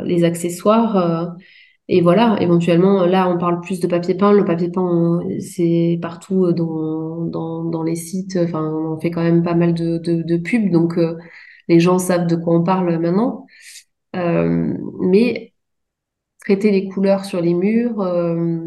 les 0.05 0.23
accessoires. 0.23 1.35
Et 1.87 2.01
voilà, 2.01 2.37
éventuellement, 2.39 3.05
là, 3.05 3.27
on 3.29 3.37
parle 3.37 3.59
plus 3.61 3.79
de 3.79 3.87
papier 3.87 4.15
peint. 4.15 4.31
Le 4.31 4.45
papier 4.45 4.69
peint, 4.69 5.19
c'est 5.39 5.99
partout 6.01 6.53
dans, 6.53 7.25
dans, 7.25 7.63
dans, 7.65 7.83
les 7.83 7.95
sites. 7.95 8.37
Enfin, 8.37 8.63
on 8.63 8.99
fait 8.99 9.11
quand 9.11 9.23
même 9.23 9.43
pas 9.43 9.55
mal 9.55 9.73
de, 9.73 9.97
de, 9.97 10.21
de 10.21 10.37
pubs, 10.37 10.71
donc 10.71 10.97
euh, 10.97 11.17
les 11.67 11.79
gens 11.79 11.99
savent 11.99 12.27
de 12.27 12.35
quoi 12.35 12.55
on 12.55 12.63
parle 12.63 12.97
maintenant. 12.99 13.45
Euh, 14.15 14.73
mais 15.01 15.53
traiter 16.39 16.71
les 16.71 16.87
couleurs 16.87 17.25
sur 17.25 17.41
les 17.41 17.53
murs, 17.53 18.01
euh, 18.01 18.59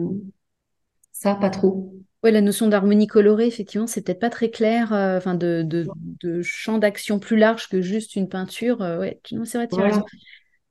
ça, 1.13 1.35
pas 1.35 1.51
trop. 1.51 1.93
Oui, 2.25 2.33
la 2.33 2.41
notion 2.41 2.69
d'harmonie 2.69 3.07
colorée, 3.07 3.47
effectivement, 3.47 3.87
c'est 3.87 4.03
peut-être 4.03 4.21
pas 4.21 4.31
très 4.31 4.51
clair, 4.51 4.89
enfin, 4.93 5.35
de, 5.35 5.63
de, 5.63 5.87
de, 6.21 6.43
champ 6.43 6.79
d'action 6.79 7.19
plus 7.19 7.37
large 7.37 7.69
que 7.69 7.81
juste 7.81 8.17
une 8.17 8.29
peinture. 8.29 8.81
ouais, 8.81 9.21
c'est 9.25 9.59
vrai, 9.59 9.69
tu 9.69 9.79
as 9.79 9.85
raison. 9.85 10.05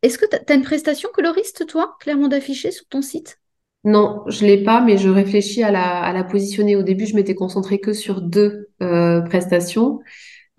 Est-ce 0.04 0.18
que 0.18 0.26
tu 0.26 0.52
as 0.52 0.56
une 0.56 0.64
prestation 0.64 1.10
coloriste, 1.14 1.66
toi, 1.66 1.96
clairement 2.02 2.28
d'afficher 2.28 2.72
sur 2.72 2.86
ton 2.88 3.02
site? 3.02 3.40
Non, 3.86 4.24
je 4.28 4.46
l'ai 4.46 4.62
pas, 4.62 4.82
mais 4.82 4.98
je 4.98 5.10
réfléchis 5.10 5.64
à 5.64 5.72
la, 5.72 6.24
positionner. 6.26 6.76
Au 6.76 6.84
début, 6.84 7.06
je 7.06 7.16
m'étais 7.16 7.36
concentrée 7.36 7.80
que 7.80 7.94
sur 7.94 8.22
deux 8.22 8.70
euh, 8.82 9.22
prestations. 9.22 10.00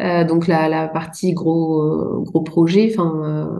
Euh, 0.03 0.25
donc 0.25 0.47
la, 0.47 0.89
partie 0.89 1.35
gros, 1.35 1.83
euh, 1.83 2.43
projet, 2.45 2.91
enfin 2.91 3.51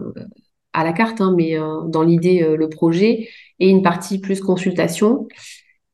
à 0.73 0.83
la 0.83 0.91
carte, 0.91 1.21
hein, 1.21 1.33
mais 1.37 1.55
dans 1.87 2.03
l'idée, 2.03 2.45
le 2.57 2.67
projet, 2.67 3.29
et 3.59 3.69
une 3.69 3.81
partie 3.81 4.19
plus 4.19 4.41
consultation. 4.41 5.27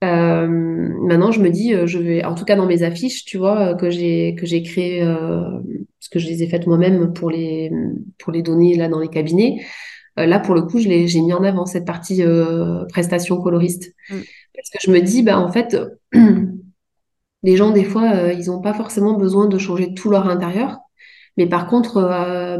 maintenant, 0.02 1.32
je 1.32 1.42
me 1.42 1.50
dis, 1.50 1.74
je 1.86 1.98
vais, 2.00 2.24
en 2.24 2.34
tout 2.34 2.46
cas 2.46 2.56
dans 2.56 2.66
mes 2.66 2.82
affiches, 2.84 3.24
tu 3.26 3.38
vois, 3.38 3.76
que 3.76 3.90
j'ai 3.90 4.36
que 4.36 4.46
j'ai 4.46 4.64
créé 4.64 5.06
parce 6.02 6.10
que 6.10 6.18
je 6.18 6.28
les 6.28 6.42
ai 6.42 6.48
faites 6.48 6.66
moi-même 6.66 7.14
pour 7.14 7.30
les, 7.30 7.72
pour 8.18 8.34
les 8.34 8.42
donner 8.42 8.76
là 8.76 8.90
dans 8.90 9.00
les 9.00 9.08
cabinets. 9.08 9.64
Euh, 10.18 10.26
là, 10.26 10.40
pour 10.40 10.56
le 10.56 10.64
coup, 10.64 10.80
j'ai 10.80 11.22
mis 11.22 11.32
en 11.32 11.44
avant 11.44 11.68
cette 11.68 11.86
partie 11.86 12.24
euh, 12.24 12.86
prestation 12.86 13.40
coloriste. 13.40 13.94
Mm. 14.10 14.22
Parce 14.56 14.70
que 14.72 14.78
je 14.82 14.90
me 14.90 15.00
dis, 15.00 15.22
bah, 15.22 15.40
en 15.40 15.52
fait, 15.52 15.78
les 17.44 17.56
gens, 17.56 17.70
des 17.70 17.84
fois, 17.84 18.16
euh, 18.16 18.34
ils 18.34 18.48
n'ont 18.48 18.62
pas 18.62 18.74
forcément 18.74 19.14
besoin 19.14 19.46
de 19.46 19.60
changer 19.60 19.94
tout 19.94 20.10
leur 20.10 20.28
intérieur. 20.28 20.80
Mais 21.38 21.46
par 21.46 21.68
contre, 21.68 22.02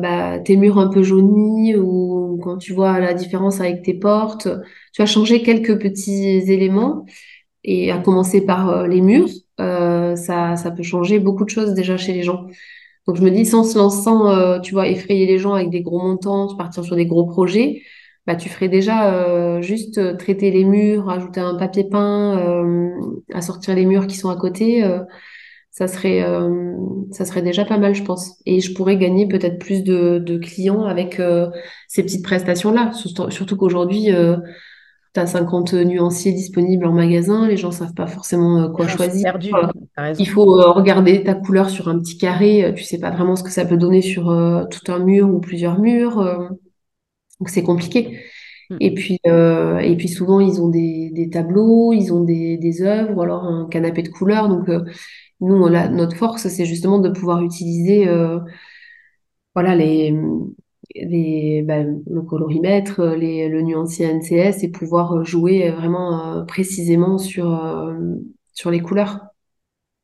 bah, 0.02 0.40
tes 0.40 0.56
murs 0.56 0.78
un 0.78 0.88
peu 0.88 1.04
jaunis 1.04 1.76
ou 1.76 2.40
quand 2.42 2.58
tu 2.58 2.74
vois 2.74 3.00
la 3.00 3.14
différence 3.14 3.60
avec 3.60 3.82
tes 3.82 3.96
portes, 3.96 4.48
tu 4.94 5.02
vas 5.02 5.06
changer 5.08 5.42
quelques 5.42 5.78
petits 5.82 6.16
éléments. 6.16 7.06
Et 7.66 7.92
à 7.92 7.98
commencer 7.98 8.46
par 8.46 8.88
les 8.88 9.02
murs, 9.02 9.28
ça, 9.58 10.56
ça 10.56 10.72
peut 10.72 10.84
changer 10.84 11.20
beaucoup 11.20 11.44
de 11.44 11.50
choses 11.50 11.74
déjà 11.74 11.98
chez 11.98 12.14
les 12.14 12.24
gens. 12.24 12.48
Donc 13.08 13.16
je 13.18 13.24
me 13.24 13.32
dis, 13.32 13.46
sans 13.46 13.64
se 13.64 13.78
lançant, 13.78 14.30
euh, 14.30 14.60
tu 14.60 14.74
vois, 14.74 14.88
effrayer 14.88 15.26
les 15.26 15.40
gens 15.40 15.54
avec 15.54 15.70
des 15.70 15.82
gros 15.82 16.00
montants, 16.00 16.56
partir 16.56 16.84
sur 16.84 16.96
des 16.96 17.06
gros 17.08 17.26
projets, 17.26 17.82
bah, 18.28 18.36
tu 18.36 18.50
ferais 18.50 18.70
déjà 18.70 19.14
euh, 19.14 19.62
juste 19.62 19.98
euh, 19.98 20.16
traiter 20.16 20.52
les 20.52 20.64
murs, 20.64 21.10
ajouter 21.10 21.40
un 21.40 21.56
papier 21.56 21.86
peint, 21.90 22.38
assortir 23.34 23.76
les 23.76 23.86
murs 23.86 24.08
qui 24.08 24.18
sont 24.18 24.30
à 24.30 24.36
côté. 24.36 24.84
ça 25.72 25.88
serait, 25.88 26.24
ça 27.12 27.26
serait 27.26 27.42
déjà 27.42 27.66
pas 27.66 27.78
mal, 27.78 27.96
je 27.96 28.04
pense. 28.04 28.40
Et 28.46 28.60
je 28.62 28.74
pourrais 28.74 28.98
gagner 28.98 29.28
peut-être 29.28 29.58
plus 29.60 29.84
de, 29.84 30.20
de, 30.20 30.38
clients 30.38 30.84
avec 30.84 31.20
ces 31.88 32.04
petites 32.04 32.24
prestations-là. 32.24 32.92
Surtout, 32.94 33.58
qu'aujourd'hui, 33.58 34.10
tu 35.14 35.20
as 35.20 35.28
50 35.28 35.74
nuanciers 35.74 36.32
disponibles 36.32 36.86
en 36.86 36.94
magasin, 36.94 37.48
les 37.48 37.58
gens 37.58 37.72
savent 37.72 37.94
pas 37.94 38.08
forcément 38.08 38.62
euh, 38.62 38.70
quoi 38.70 38.88
choisir. 38.88 39.38
Il 40.18 40.30
faut 40.30 40.60
euh, 40.60 40.72
regarder 40.72 41.24
ta 41.24 41.34
couleur 41.34 41.70
sur 41.70 41.90
un 41.90 42.00
petit 42.00 42.18
carré, 42.18 42.64
euh, 42.64 42.74
tu 42.74 42.84
sais 42.84 43.00
pas 43.00 43.12
vraiment 43.12 43.36
ce 43.36 43.44
que 43.44 43.50
ça 43.50 43.66
peut 43.66 43.78
donner 43.78 44.02
sur 44.02 44.26
tout 44.70 44.92
un 44.92 45.00
mur 45.00 45.30
ou 45.30 45.40
plusieurs 45.40 45.80
murs. 45.80 46.18
donc 47.40 47.50
c'est 47.50 47.64
compliqué. 47.64 48.20
Mm. 48.70 48.78
Et 48.80 48.94
puis, 48.94 49.20
et 49.26 49.96
puis 49.98 50.08
souvent, 50.08 50.40
ils 50.40 50.62
ont 50.62 50.70
des, 50.70 51.30
tableaux, 51.32 51.92
ils 51.94 52.14
ont 52.14 52.24
des, 52.24 52.58
des 52.58 52.82
œuvres 52.82 53.18
ou 53.18 53.22
alors 53.22 53.44
un 53.44 53.68
canapé 53.70 54.04
de 54.04 54.10
couleurs. 54.10 54.48
Donc, 54.48 54.70
nous, 55.42 55.70
notre 55.70 56.16
force, 56.16 56.48
c'est 56.48 56.66
justement 56.66 57.00
de 57.00 57.10
pouvoir 57.10 57.44
utiliser 57.44 58.08
voilà, 59.54 59.76
les, 59.76 60.16
les, 60.96 61.62
bah, 61.62 61.84
le 61.84 62.22
colorimètre, 62.22 63.04
les, 63.04 63.50
le 63.50 63.62
nuancier 63.62 64.08
NCS 64.08 64.64
et 64.64 64.70
pouvoir 64.70 65.24
jouer 65.24 65.70
vraiment 65.72 66.38
euh, 66.38 66.44
précisément 66.44 67.18
sur, 67.18 67.54
euh, 67.54 67.98
sur 68.54 68.72
les 68.72 68.82
couleurs. 68.82 69.20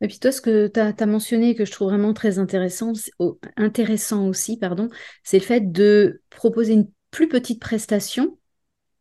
Et 0.02 0.08
puis 0.08 0.19
toi, 0.19 0.32
ce 0.32 0.41
que 0.41 0.67
tu 0.67 0.80
as, 0.80 1.06
mentionné 1.06 1.56
que 1.56 1.65
je 1.65 1.71
trouve 1.71 1.89
vraiment 1.89 2.13
très 2.13 2.38
intéressant, 2.38 2.93
intéressant 3.56 4.28
aussi, 4.28 4.58
pardon, 4.58 4.89
c'est 5.23 5.39
le 5.39 5.43
fait 5.43 5.71
de 5.71 6.21
proposer 6.30 6.73
une 6.73 6.88
plus 7.10 7.28
petite 7.28 7.60
prestation 7.60 8.38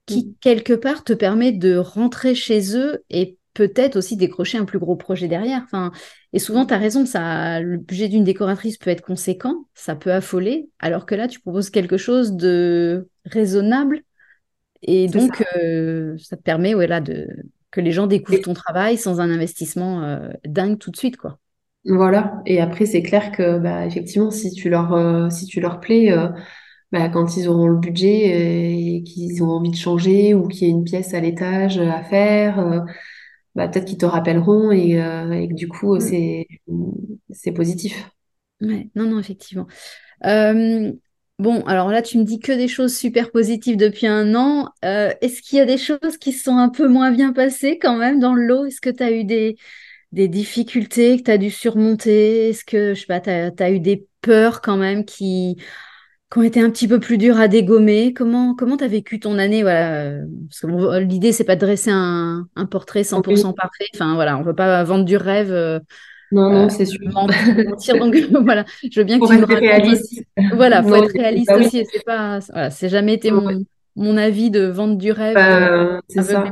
qui, 0.06 0.26
mm. 0.26 0.34
quelque 0.40 0.72
part, 0.72 1.04
te 1.04 1.12
permet 1.12 1.52
de 1.52 1.76
rentrer 1.76 2.34
chez 2.34 2.76
eux 2.76 3.04
et 3.10 3.38
peut-être 3.52 3.96
aussi 3.96 4.16
décrocher 4.16 4.58
un 4.58 4.64
plus 4.64 4.78
gros 4.78 4.96
projet 4.96 5.28
derrière. 5.28 5.62
Enfin, 5.64 5.90
et 6.36 6.38
souvent, 6.38 6.66
tu 6.66 6.74
as 6.74 6.76
raison, 6.76 7.06
ça, 7.06 7.62
le 7.62 7.78
budget 7.78 8.08
d'une 8.08 8.22
décoratrice 8.22 8.76
peut 8.76 8.90
être 8.90 9.00
conséquent, 9.00 9.64
ça 9.72 9.96
peut 9.96 10.12
affoler, 10.12 10.68
alors 10.80 11.06
que 11.06 11.14
là, 11.14 11.28
tu 11.28 11.40
proposes 11.40 11.70
quelque 11.70 11.96
chose 11.96 12.34
de 12.34 13.08
raisonnable. 13.24 14.02
Et 14.82 15.08
donc, 15.08 15.36
ça. 15.36 15.44
Euh, 15.56 16.18
ça. 16.18 16.36
te 16.36 16.42
permet 16.42 16.74
voilà, 16.74 17.00
de, 17.00 17.26
que 17.70 17.80
les 17.80 17.90
gens 17.90 18.06
découvrent 18.06 18.42
ton 18.42 18.52
travail 18.52 18.98
sans 18.98 19.18
un 19.18 19.30
investissement 19.30 20.02
euh, 20.02 20.28
dingue 20.44 20.78
tout 20.78 20.90
de 20.90 20.98
suite, 20.98 21.16
quoi. 21.16 21.38
Voilà. 21.86 22.42
Et 22.44 22.60
après, 22.60 22.84
c'est 22.84 23.02
clair 23.02 23.32
que, 23.32 23.58
bah, 23.58 23.86
effectivement, 23.86 24.30
si 24.30 24.52
tu 24.52 24.68
leur, 24.68 24.92
euh, 24.92 25.30
si 25.30 25.46
tu 25.46 25.62
leur 25.62 25.80
plais, 25.80 26.14
bah, 26.92 27.08
quand 27.08 27.38
ils 27.38 27.48
auront 27.48 27.68
le 27.68 27.78
budget 27.78 28.98
et 28.98 29.02
qu'ils 29.04 29.42
ont 29.42 29.48
envie 29.48 29.70
de 29.70 29.76
changer 29.76 30.34
ou 30.34 30.48
qu'il 30.48 30.68
y 30.68 30.70
a 30.70 30.74
une 30.74 30.84
pièce 30.84 31.14
à 31.14 31.20
l'étage 31.20 31.78
à 31.78 32.02
faire, 32.02 32.84
bah, 33.56 33.68
peut-être 33.68 33.86
qu'ils 33.86 33.98
te 33.98 34.06
rappelleront 34.06 34.70
et, 34.70 34.92
et 34.92 35.48
que 35.48 35.54
du 35.54 35.66
coup, 35.66 35.96
mm. 35.96 36.00
c'est, 36.00 36.46
c'est 37.30 37.52
positif. 37.52 38.08
Ouais, 38.60 38.88
non, 38.94 39.04
non, 39.04 39.18
effectivement. 39.18 39.66
Bon, 41.38 41.62
alors 41.66 41.90
là, 41.90 42.00
tu 42.00 42.16
me 42.16 42.24
dis 42.24 42.40
que 42.40 42.52
des 42.52 42.66
choses 42.68 42.96
super 42.96 43.30
positives 43.30 43.76
depuis 43.76 44.06
un 44.06 44.34
an. 44.34 44.70
Euh, 44.86 45.12
est-ce 45.20 45.42
qu'il 45.42 45.58
y 45.58 45.60
a 45.60 45.66
des 45.66 45.76
choses 45.76 46.16
qui 46.18 46.32
sont 46.32 46.56
un 46.56 46.70
peu 46.70 46.88
moins 46.88 47.10
bien 47.10 47.34
passées 47.34 47.78
quand 47.78 47.96
même 47.96 48.18
dans 48.20 48.32
le 48.32 48.46
lot? 48.46 48.64
Est-ce 48.64 48.80
que 48.80 48.88
tu 48.88 49.02
as 49.02 49.12
eu 49.12 49.24
des, 49.24 49.58
des 50.12 50.28
difficultés 50.28 51.18
que 51.18 51.24
tu 51.24 51.30
as 51.30 51.36
dû 51.36 51.50
surmonter? 51.50 52.48
Est-ce 52.50 52.64
que, 52.64 52.94
je 52.94 53.00
sais 53.00 53.06
pas, 53.06 53.20
tu 53.20 53.30
as, 53.30 53.70
eu 53.70 53.80
des 53.80 54.08
peurs 54.22 54.62
quand 54.62 54.78
même 54.78 55.04
qui, 55.04 55.56
qui 56.32 56.38
ont 56.38 56.42
été 56.42 56.60
un 56.60 56.70
petit 56.70 56.88
peu 56.88 56.98
plus 56.98 57.18
dures 57.18 57.38
à 57.38 57.48
dégommer 57.48 58.12
Comment 58.12 58.54
comment 58.54 58.76
tu 58.76 58.84
as 58.84 58.88
vécu 58.88 59.20
ton 59.20 59.38
année 59.38 59.62
voilà, 59.62 60.22
Parce 60.48 60.60
que 60.60 60.98
l'idée, 60.98 61.32
c'est 61.32 61.44
pas 61.44 61.54
de 61.54 61.60
dresser 61.60 61.90
un, 61.90 62.48
un 62.56 62.66
portrait 62.66 63.02
100% 63.02 63.54
parfait. 63.54 63.86
Enfin, 63.94 64.14
voilà, 64.14 64.36
on 64.36 64.40
ne 64.40 64.46
veut 64.46 64.54
pas 64.54 64.82
vendre 64.84 65.04
du 65.04 65.16
rêve. 65.16 65.52
Euh, 65.52 65.78
non, 66.32 66.50
non, 66.50 66.64
euh, 66.64 66.68
c'est 66.68 66.84
sûr. 66.84 66.98
Mentir, 67.12 67.98
donc 67.98 68.16
voilà, 68.44 68.64
je 68.90 69.00
veux 69.00 69.04
bien 69.04 69.20
que 69.20 69.26
tu 69.26 69.32
me 69.34 69.40
racontes. 69.40 69.58
Réaliste. 69.58 70.24
Voilà, 70.54 70.82
faut 70.82 70.96
être 70.96 71.12
réaliste 71.12 71.52
aussi. 71.52 71.86
C'est 71.92 72.04
pas, 72.04 72.40
voilà, 72.52 72.70
c'est 72.70 72.88
jamais 72.88 73.14
été 73.14 73.30
mon, 73.30 73.64
mon, 73.94 74.16
avis 74.16 74.50
de 74.50 74.66
vendre 74.66 74.96
du 74.96 75.12
rêve. 75.12 75.34
Bah, 75.34 75.70
euh, 75.70 76.00
c'est 76.08 76.22
ça. 76.22 76.44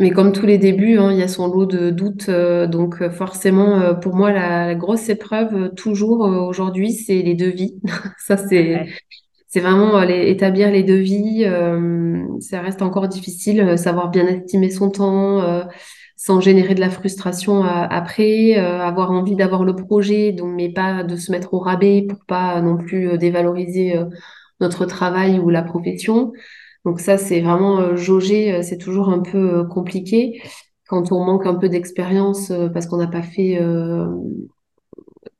Mais, 0.00 0.10
comme 0.10 0.32
tous 0.32 0.46
les 0.46 0.58
débuts, 0.58 0.98
hein, 0.98 1.12
il 1.12 1.18
y 1.18 1.22
a 1.22 1.28
son 1.28 1.46
lot 1.46 1.66
de 1.66 1.90
doutes. 1.90 2.28
Euh, 2.28 2.66
donc 2.66 3.08
forcément, 3.10 3.94
pour 3.94 4.16
moi, 4.16 4.32
la, 4.32 4.74
grosse 4.74 5.08
épreuve 5.08 5.74
toujours 5.74 6.20
aujourd'hui, 6.20 6.92
c'est 6.92 7.22
les 7.22 7.34
devis. 7.34 7.80
ça, 8.18 8.36
c'est 8.36 8.86
c'est 9.52 9.60
vraiment 9.60 10.00
établir 10.02 10.70
les 10.70 10.84
devis. 10.84 11.44
ça 12.40 12.60
reste 12.60 12.82
encore 12.82 13.08
difficile, 13.08 13.76
savoir 13.76 14.08
bien 14.10 14.26
estimer 14.28 14.70
son 14.70 14.90
temps 14.90 15.66
sans 16.20 16.38
générer 16.38 16.74
de 16.74 16.80
la 16.80 16.90
frustration 16.90 17.64
euh, 17.64 17.86
après, 17.88 18.58
euh, 18.58 18.82
avoir 18.82 19.10
envie 19.10 19.36
d'avoir 19.36 19.64
le 19.64 19.74
projet, 19.74 20.32
donc 20.32 20.54
mais 20.54 20.70
pas 20.70 21.02
de 21.02 21.16
se 21.16 21.32
mettre 21.32 21.54
au 21.54 21.58
rabais 21.60 22.04
pour 22.06 22.26
pas 22.26 22.60
non 22.60 22.76
plus 22.76 23.08
euh, 23.08 23.16
dévaloriser 23.16 23.98
notre 24.60 24.84
travail 24.84 25.38
ou 25.38 25.48
la 25.48 25.62
profession. 25.62 26.32
Donc 26.84 27.00
ça, 27.00 27.18
c'est 27.18 27.40
vraiment 27.40 27.96
jauger, 27.96 28.62
c'est 28.62 28.78
toujours 28.78 29.10
un 29.10 29.20
peu 29.20 29.64
compliqué 29.66 30.42
quand 30.88 31.12
on 31.12 31.24
manque 31.24 31.46
un 31.46 31.54
peu 31.54 31.68
d'expérience 31.68 32.52
parce 32.72 32.86
qu'on 32.86 32.96
n'a 32.96 33.06
pas 33.06 33.22
fait 33.22 33.60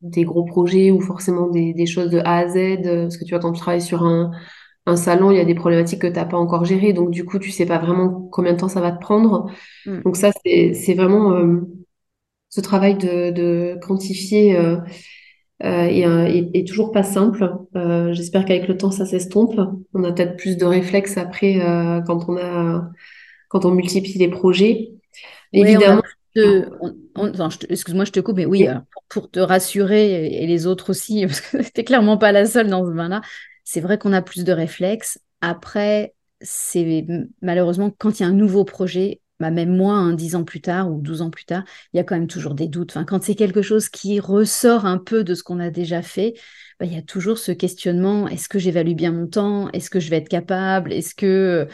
des 0.03 0.25
gros 0.25 0.45
projets 0.45 0.91
ou 0.91 1.01
forcément 1.01 1.49
des, 1.49 1.73
des, 1.75 1.87
choses 1.87 2.11
de 2.11 2.19
A 2.19 2.39
à 2.39 2.49
Z. 2.49 2.83
Parce 2.83 3.17
que 3.17 3.25
tu 3.25 3.31
vois, 3.31 3.41
quand 3.41 3.53
tu 3.53 3.61
travailles 3.61 3.83
sur 3.83 4.05
un, 4.05 4.31
un 4.87 4.97
salon, 4.97 5.31
il 5.31 5.37
y 5.37 5.41
a 5.41 5.45
des 5.45 5.55
problématiques 5.55 6.01
que 6.03 6.07
tu 6.07 6.15
n'as 6.15 6.25
pas 6.25 6.37
encore 6.37 6.65
gérées, 6.65 6.93
donc 6.93 7.11
du 7.11 7.25
coup, 7.25 7.39
tu 7.39 7.51
sais 7.51 7.67
pas 7.67 7.79
vraiment 7.79 8.29
combien 8.33 8.53
de 8.53 8.59
temps 8.59 8.69
ça 8.69 8.81
va 8.81 8.93
te 8.93 9.01
prendre. 9.01 9.51
Mm. 9.87 10.03
Donc 10.03 10.17
ça, 10.17 10.31
c'est 10.45 10.95
vraiment 10.95 11.33
euh, 11.33 11.61
ce 12.49 12.61
travail 12.61 12.97
de, 12.97 13.79
quantifier 13.83 14.57
euh, 14.57 14.79
euh, 15.63 16.49
et, 16.55 16.65
toujours 16.65 16.93
pas 16.93 17.03
simple. 17.03 17.51
J'espère 18.13 18.45
qu'avec 18.45 18.69
le 18.69 18.77
temps, 18.77 18.91
ça 18.91 19.07
s'estompe. 19.07 19.61
On 19.95 20.05
a 20.05 20.13
peut-être 20.13 20.37
plus 20.37 20.57
de 20.57 20.65
réflexes 20.65 21.17
après 21.17 21.59
quand 22.07 22.29
on 22.29 22.37
a 22.37 22.91
quand 23.49 23.65
on 23.65 23.73
multiplie 23.73 24.19
les 24.19 24.29
projets. 24.29 24.93
Évidemment. 25.53 26.03
Excuse-moi, 27.69 28.05
je 28.05 28.13
te 28.13 28.21
coupe, 28.21 28.37
mais 28.37 28.47
oui, 28.47 28.67
pour, 29.09 29.31
te 29.31 29.41
rassurer 29.41 30.27
et 30.27 30.47
les 30.47 30.67
autres 30.67 30.91
aussi, 30.91 31.27
parce 31.27 31.41
que 31.41 31.59
n'étais 31.59 31.85
clairement 31.85 32.17
pas 32.17 32.33
la 32.33 32.47
seule 32.47 32.69
dans 32.69 32.87
ce 32.87 32.93
bain-là, 32.93 33.21
c'est 33.65 33.81
vrai 33.81 33.99
qu'on 33.99 34.13
a 34.13 34.23
plus 34.23 34.45
de 34.45 34.53
réflexes. 34.53 35.19
Après, 35.41 36.15
c'est 36.41 37.07
malheureusement 37.43 37.91
quand 37.99 38.19
il 38.19 38.23
y 38.23 38.27
a 38.27 38.29
un 38.29 38.33
nouveau 38.33 38.65
projet, 38.65 39.21
bah 39.41 39.51
même 39.51 39.75
moi, 39.75 39.95
hein, 39.95 40.13
10 40.13 40.37
ans 40.37 40.45
plus 40.45 40.61
tard 40.61 40.91
ou 40.93 41.01
12 41.01 41.23
ans 41.23 41.31
plus 41.31 41.47
tard, 41.47 41.65
il 41.93 41.97
y 41.97 42.01
a 42.01 42.05
quand 42.05 42.15
même 42.15 42.27
toujours 42.27 42.55
des 42.55 42.69
doutes. 42.69 42.91
Enfin, 42.91 43.05
quand 43.05 43.23
c'est 43.23 43.35
quelque 43.35 43.63
chose 43.63 43.89
qui 43.89 44.21
ressort 44.21 44.85
un 44.87 44.99
peu 44.99 45.25
de 45.25 45.35
ce 45.35 45.43
qu'on 45.43 45.59
a 45.61 45.71
déjà 45.71 46.03
fait, 46.03 46.35
bah, 46.79 46.87
il 46.87 46.95
y 46.95 46.99
a 46.99 47.03
toujours 47.03 47.39
ce 47.39 47.53
questionnement 47.53 48.29
est-ce 48.29 48.49
que 48.49 48.59
j'évalue 48.59 48.95
bien 48.95 49.13
mon 49.13 49.27
temps? 49.27 49.71
Est-ce 49.73 49.91
que 49.91 50.01
je 50.01 50.11
vais 50.11 50.19
être 50.19 50.29
capable? 50.29 50.93
Est-ce 50.93 51.15
que. 51.15 51.67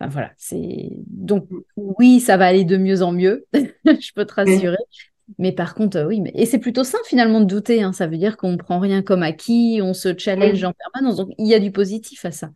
voilà, 0.00 0.32
c'est. 0.36 0.90
Donc, 1.08 1.48
oui, 1.76 2.20
ça 2.20 2.36
va 2.36 2.46
aller 2.46 2.64
de 2.64 2.76
mieux 2.76 3.02
en 3.02 3.12
mieux, 3.12 3.46
je 3.54 4.12
peux 4.14 4.24
te 4.24 4.34
rassurer. 4.34 4.76
Mais 5.38 5.52
par 5.52 5.74
contre, 5.74 5.98
euh, 5.98 6.06
oui, 6.06 6.20
mais... 6.20 6.32
et 6.34 6.46
c'est 6.46 6.58
plutôt 6.58 6.84
sain 6.84 6.98
finalement 7.06 7.40
de 7.40 7.44
douter. 7.44 7.82
Hein. 7.82 7.92
Ça 7.92 8.06
veut 8.06 8.16
dire 8.16 8.36
qu'on 8.36 8.52
ne 8.52 8.56
prend 8.56 8.78
rien 8.78 9.02
comme 9.02 9.22
acquis, 9.22 9.80
on 9.82 9.92
se 9.92 10.16
challenge 10.16 10.62
en 10.64 10.72
permanence. 10.72 11.16
Donc 11.16 11.30
il 11.38 11.46
y 11.46 11.54
a 11.54 11.58
du 11.58 11.70
positif 11.70 12.24
à 12.24 12.30
ça. 12.30 12.50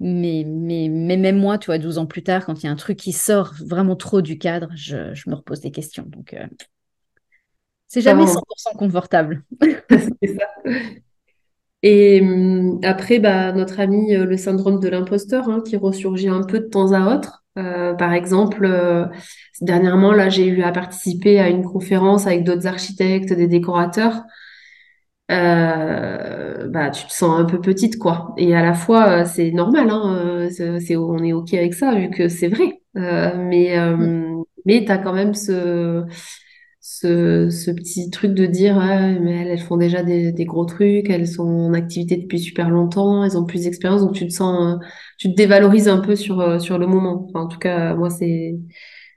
Mais, 0.00 0.44
mais, 0.46 0.88
mais 0.88 1.16
même 1.16 1.38
moi, 1.38 1.58
tu 1.58 1.66
vois, 1.66 1.78
12 1.78 1.98
ans 1.98 2.06
plus 2.06 2.22
tard, 2.22 2.46
quand 2.46 2.62
il 2.62 2.66
y 2.66 2.68
a 2.68 2.72
un 2.72 2.76
truc 2.76 2.96
qui 2.96 3.12
sort 3.12 3.54
vraiment 3.66 3.96
trop 3.96 4.22
du 4.22 4.38
cadre, 4.38 4.70
je, 4.76 5.12
je 5.14 5.28
me 5.28 5.34
repose 5.34 5.60
des 5.60 5.72
questions. 5.72 6.04
Donc 6.06 6.34
euh, 6.34 6.46
c'est 7.88 8.02
jamais 8.02 8.26
100% 8.26 8.76
confortable. 8.76 9.42
c'est 9.60 10.36
ça. 10.36 10.46
Et 11.82 12.20
hum, 12.20 12.80
après, 12.82 13.18
bah, 13.18 13.52
notre 13.52 13.80
ami, 13.80 14.14
euh, 14.14 14.24
le 14.24 14.36
syndrome 14.36 14.80
de 14.80 14.88
l'imposteur, 14.88 15.48
hein, 15.48 15.62
qui 15.64 15.76
ressurgit 15.76 16.28
un 16.28 16.42
peu 16.42 16.60
de 16.60 16.66
temps 16.66 16.92
à 16.92 17.14
autre. 17.14 17.44
Euh, 17.58 17.94
par 17.94 18.12
exemple, 18.12 18.64
euh, 18.64 19.06
dernièrement, 19.60 20.12
là, 20.12 20.28
j'ai 20.28 20.46
eu 20.46 20.62
à 20.62 20.72
participer 20.72 21.40
à 21.40 21.48
une 21.48 21.64
conférence 21.64 22.26
avec 22.26 22.44
d'autres 22.44 22.66
architectes, 22.66 23.32
des 23.32 23.46
décorateurs. 23.48 24.22
Euh, 25.30 26.68
bah, 26.68 26.90
tu 26.90 27.06
te 27.06 27.12
sens 27.12 27.38
un 27.38 27.44
peu 27.44 27.60
petite, 27.60 27.98
quoi. 27.98 28.34
Et 28.38 28.54
à 28.54 28.62
la 28.62 28.74
fois, 28.74 29.24
c'est 29.24 29.50
normal, 29.50 29.88
hein, 29.90 30.48
c'est, 30.50 30.96
on 30.96 31.18
est 31.22 31.32
OK 31.32 31.52
avec 31.54 31.74
ça, 31.74 31.94
vu 31.94 32.10
que 32.10 32.28
c'est 32.28 32.48
vrai. 32.48 32.80
mais 32.94 33.76
mm. 33.78 34.42
mais 34.64 34.84
tu 34.84 34.90
as 34.90 34.98
quand 34.98 35.12
même 35.12 35.34
ce, 35.34 36.04
ce, 36.90 37.50
ce, 37.50 37.70
petit 37.70 38.08
truc 38.10 38.32
de 38.32 38.46
dire, 38.46 38.78
ah, 38.80 39.10
mais 39.20 39.42
elles, 39.42 39.48
elles, 39.48 39.60
font 39.60 39.76
déjà 39.76 40.02
des, 40.02 40.32
des, 40.32 40.44
gros 40.46 40.64
trucs, 40.64 41.10
elles 41.10 41.28
sont 41.28 41.42
en 41.42 41.74
activité 41.74 42.16
depuis 42.16 42.38
super 42.38 42.70
longtemps, 42.70 43.24
elles 43.24 43.36
ont 43.36 43.44
plus 43.44 43.64
d'expérience, 43.64 44.00
donc 44.00 44.14
tu 44.14 44.26
te 44.26 44.32
sens, 44.32 44.78
tu 45.18 45.30
te 45.30 45.34
dévalorises 45.36 45.88
un 45.88 45.98
peu 45.98 46.16
sur, 46.16 46.40
euh, 46.40 46.58
sur 46.58 46.78
le 46.78 46.86
moment. 46.86 47.26
Enfin, 47.28 47.44
en 47.44 47.48
tout 47.48 47.58
cas, 47.58 47.94
moi, 47.94 48.08
c'est, 48.10 48.56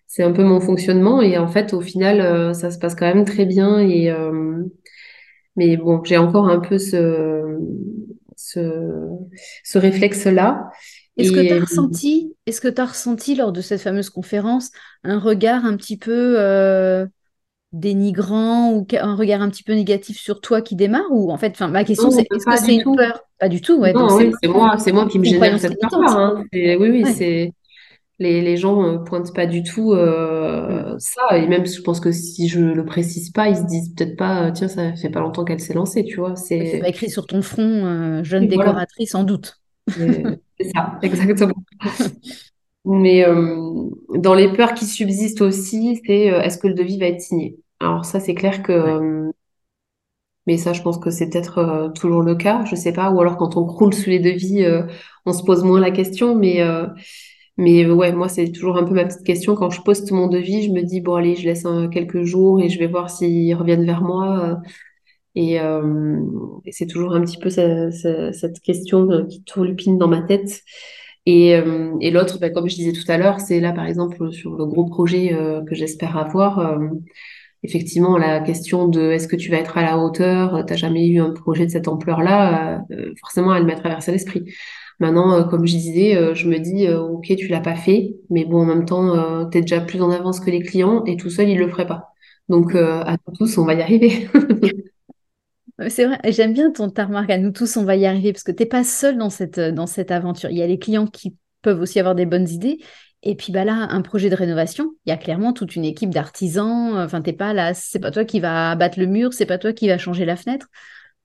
c'est 0.06 0.24
un 0.24 0.34
peu 0.34 0.44
mon 0.44 0.60
fonctionnement, 0.60 1.22
et 1.22 1.38
en 1.38 1.48
fait, 1.48 1.74
au 1.74 1.82
final, 1.82 2.20
euh, 2.20 2.54
ça 2.54 2.72
se 2.72 2.78
passe 2.78 2.96
quand 2.96 3.08
même 3.14 3.26
très 3.26 3.46
bien, 3.46 3.80
et, 3.80 4.12
euh, 4.12 4.64
mais 5.56 5.78
bon, 5.78 6.04
j'ai 6.04 6.18
encore 6.18 6.48
un 6.50 6.60
peu 6.60 6.78
ce, 6.78 7.58
ce, 8.36 9.08
ce 9.64 9.78
réflexe-là. 9.78 10.70
Est-ce 11.18 11.32
que 11.32 11.42
tu 11.42 11.54
as 11.54 11.60
ressenti, 11.60 12.36
est-ce 12.46 12.62
que 12.62 12.68
tu 12.68 12.82
as 12.82 12.86
ressenti 12.86 13.36
lors 13.36 13.52
de 13.52 13.62
cette 13.62 13.82
fameuse 13.82 14.10
conférence 14.10 14.72
un 15.04 15.20
regard 15.20 15.66
un 15.66 15.76
petit 15.76 15.98
peu 15.98 16.38
dénigrant 17.74 18.74
ou 18.74 18.86
un 19.00 19.16
regard 19.16 19.42
un 19.42 19.50
petit 19.50 19.64
peu 19.64 19.74
négatif 19.74 20.20
sur 20.20 20.42
toi 20.42 20.62
qui 20.62 20.76
démarre 20.76 21.10
ou 21.10 21.32
en 21.32 21.38
fait 21.38 21.52
enfin 21.52 21.70
ma 21.70 21.86
question 21.86 22.12
c'est 22.12 22.22
est-ce 22.24 22.46
que 22.46 22.58
c'est 22.58 22.76
une 22.76 22.96
peur? 22.96 23.22
Pas 23.40 23.48
du 23.48 23.62
tout 23.62 23.80
ouais, 23.80 23.94
c'est 24.42 24.48
moi 24.50 24.78
c'est 24.78 24.92
moi 24.92 25.08
qui 25.08 25.20
me 25.20 25.24
génère 25.24 25.58
cette 25.58 25.80
peur 25.80 25.94
hein. 25.94 26.44
oui 26.52 26.76
oui 26.78 27.06
c'est 27.14 27.54
les, 28.22 28.42
les 28.42 28.56
gens 28.56 28.82
ne 28.84 28.88
euh, 28.90 28.98
pointent 29.00 29.34
pas 29.34 29.48
du 29.48 29.64
tout 29.64 29.94
euh, 29.94 30.94
mm. 30.94 31.00
ça 31.00 31.38
et 31.38 31.48
même 31.48 31.66
je 31.66 31.82
pense 31.82 32.00
que 32.00 32.12
si 32.12 32.48
je 32.48 32.60
le 32.60 32.86
précise 32.86 33.32
pas 33.32 33.50
ils 33.50 33.58
se 33.58 33.64
disent 33.64 33.94
peut-être 33.96 34.16
pas 34.16 34.44
euh, 34.44 34.52
tiens 34.52 34.68
ça 34.68 34.96
fait 34.96 35.10
pas 35.10 35.20
longtemps 35.20 35.44
qu'elle 35.44 35.60
s'est 35.60 35.74
lancée 35.74 36.06
tu 36.06 36.18
vois 36.18 36.36
c'est 36.36 36.82
écrit 36.86 37.10
sur 37.10 37.26
ton 37.26 37.42
front 37.42 38.24
jeune 38.24 38.48
décoratrice 38.48 39.12
sans 39.12 39.24
doute 39.24 39.60
c'est 39.90 40.40
ça 40.74 41.00
exactement 41.02 41.56
Mais 42.84 43.24
euh, 43.28 43.90
dans 44.16 44.34
les 44.34 44.52
peurs 44.54 44.74
qui 44.74 44.86
subsistent 44.86 45.42
aussi, 45.42 46.02
c'est 46.04 46.26
est-ce 46.26 46.58
que 46.58 46.68
le 46.68 46.74
devis 46.74 46.98
va 46.98 47.06
être 47.06 47.22
signé? 47.22 47.60
Alors 47.80 48.06
ça, 48.06 48.20
c'est 48.20 48.34
clair 48.34 48.64
que 48.64 49.32
Mais 50.48 50.58
ça, 50.58 50.74
je 50.74 50.82
pense 50.82 50.98
que 50.98 51.12
c'est 51.12 51.30
peut-être 51.30 51.92
toujours 51.94 52.24
le 52.24 52.34
cas, 52.34 52.66
je 52.66 52.76
sais 52.76 52.92
pas. 52.92 53.12
Ou 53.12 53.22
alors 53.22 53.38
quand 53.38 53.56
on 53.56 53.66
croule 53.66 53.94
sous 53.94 54.10
les 54.10 54.18
devis, 54.18 54.66
on 55.28 55.32
se 55.34 55.44
pose 55.44 55.64
moins 55.64 55.80
la 55.80 55.92
question. 55.92 56.34
Mais 56.34 56.64
mais 57.62 57.86
ouais, 57.90 58.12
moi, 58.12 58.28
c'est 58.28 58.52
toujours 58.52 58.78
un 58.78 58.84
peu 58.84 58.94
ma 58.94 59.06
petite 59.06 59.24
question. 59.24 59.56
Quand 59.56 59.70
je 59.70 59.82
poste 59.82 60.12
mon 60.12 60.28
devis, 60.28 60.64
je 60.64 60.72
me 60.72 60.82
dis, 60.82 61.02
bon, 61.02 61.16
allez, 61.16 61.36
je 61.36 61.46
laisse 61.46 61.66
quelques 61.92 62.24
jours 62.24 62.62
et 62.62 62.70
je 62.70 62.80
vais 62.80 62.88
voir 62.88 63.10
s'ils 63.10 63.56
reviennent 63.56 63.86
vers 63.86 64.02
moi. 64.02 64.60
Et, 65.36 65.56
et 65.56 66.72
c'est 66.72 66.88
toujours 66.88 67.14
un 67.16 67.22
petit 67.22 67.38
peu 67.38 67.50
cette 67.50 68.60
question 68.62 69.26
qui 69.28 69.44
tourlupine 69.44 69.98
dans 69.98 70.08
ma 70.08 70.22
tête. 70.22 70.64
Et, 71.26 71.56
euh, 71.56 71.98
l'autre, 72.12 72.40
ben, 72.40 72.52
comme 72.52 72.68
je 72.70 72.76
disais 72.76 72.94
tout 72.94 73.10
à 73.10 73.18
l'heure, 73.18 73.40
c'est 73.40 73.60
là, 73.60 73.74
par 73.74 73.86
exemple, 73.86 74.32
sur 74.32 74.56
le 74.56 74.66
gros 74.66 74.86
projet 74.86 75.34
euh, 75.34 75.64
que 75.64 75.76
j'espère 75.76 76.18
avoir, 76.18 76.60
euh, 76.60 76.90
effectivement, 77.64 78.18
la 78.18 78.40
question 78.40 78.88
de 78.88 79.12
est-ce 79.12 79.28
que 79.28 79.36
tu 79.36 79.52
vas 79.52 79.58
être 79.58 79.78
à 79.78 79.84
la 79.84 80.00
hauteur, 80.00 80.66
t'as 80.66 80.76
jamais 80.76 81.08
eu 81.08 81.20
un 81.20 81.32
projet 81.32 81.66
de 81.66 81.72
cette 81.72 81.88
ampleur-là, 81.88 82.84
forcément, 83.20 83.54
elle 83.56 83.66
m'a 83.66 83.76
traversé 83.76 84.12
l'esprit. 84.12 84.46
Maintenant, 85.02 85.44
comme 85.50 85.66
je 85.66 85.76
disais, 85.76 86.36
je 86.36 86.48
me 86.48 86.60
dis, 86.60 86.88
ok, 86.88 87.36
tu 87.36 87.48
l'as 87.48 87.60
pas 87.60 87.76
fait, 87.76 88.16
mais 88.30 88.46
bon, 88.46 88.62
en 88.62 88.66
même 88.66 88.86
temps, 88.86 89.50
tu 89.50 89.58
es 89.58 89.62
déjà 89.62 89.82
plus 89.82 90.00
en 90.00 90.12
avance 90.12 90.40
que 90.40 90.52
les 90.52 90.62
clients 90.62 91.04
et 91.06 91.18
tout 91.18 91.32
seul, 91.32 91.50
ils 91.50 91.58
le 91.58 91.68
feraient 91.68 91.88
pas. 91.88 92.14
Donc, 92.50 92.76
à 92.76 93.18
nous 93.28 93.36
tous, 93.36 93.58
on 93.58 93.66
va 93.66 93.74
y 93.74 93.82
arriver. 93.82 94.30
C'est 95.90 96.06
vrai, 96.06 96.20
j'aime 96.26 96.54
bien 96.54 96.72
ton 96.72 96.90
ta 96.90 97.06
remarque, 97.06 97.32
à 97.32 97.38
nous 97.40 97.52
tous, 97.52 97.78
on 97.78 97.84
va 97.84 97.96
y 97.96 98.06
arriver, 98.06 98.32
parce 98.32 98.44
que 98.44 98.52
tu 98.52 98.62
n'es 98.62 98.70
pas 98.70 98.84
seul 98.84 99.18
dans 99.18 99.32
cette, 99.32 99.58
aventure. 100.12 100.52
Il 100.52 100.58
y 100.58 100.62
a 100.62 100.68
les 100.68 100.78
clients 100.78 101.08
qui 101.08 101.36
peuvent 101.64 101.82
aussi 101.82 102.00
avoir 102.00 102.16
des 102.16 102.26
bonnes 102.26 102.48
idées. 102.48 102.80
Et 103.24 103.36
puis 103.36 103.52
bah 103.52 103.66
là, 103.66 103.88
un 103.90 104.02
projet 104.02 104.30
de 104.30 104.36
rénovation, 104.36 104.94
il 105.06 105.10
y 105.10 105.14
a 105.14 105.18
clairement 105.18 105.54
toute 105.54 105.76
une 105.76 105.86
équipe 105.86 106.10
d'artisans. 106.10 106.98
Enfin, 106.98 107.22
t'es 107.22 107.34
pas 107.34 107.54
là, 107.54 107.74
c'est 107.74 108.00
pas 108.00 108.12
toi 108.12 108.26
qui 108.26 108.40
va 108.40 108.76
battre 108.76 109.00
le 109.00 109.06
mur, 109.06 109.34
c'est 109.34 109.46
pas 109.46 109.58
toi 109.58 109.74
qui 109.74 109.88
va 109.88 109.98
changer 109.98 110.26
la 110.26 110.36
fenêtre. 110.36 110.68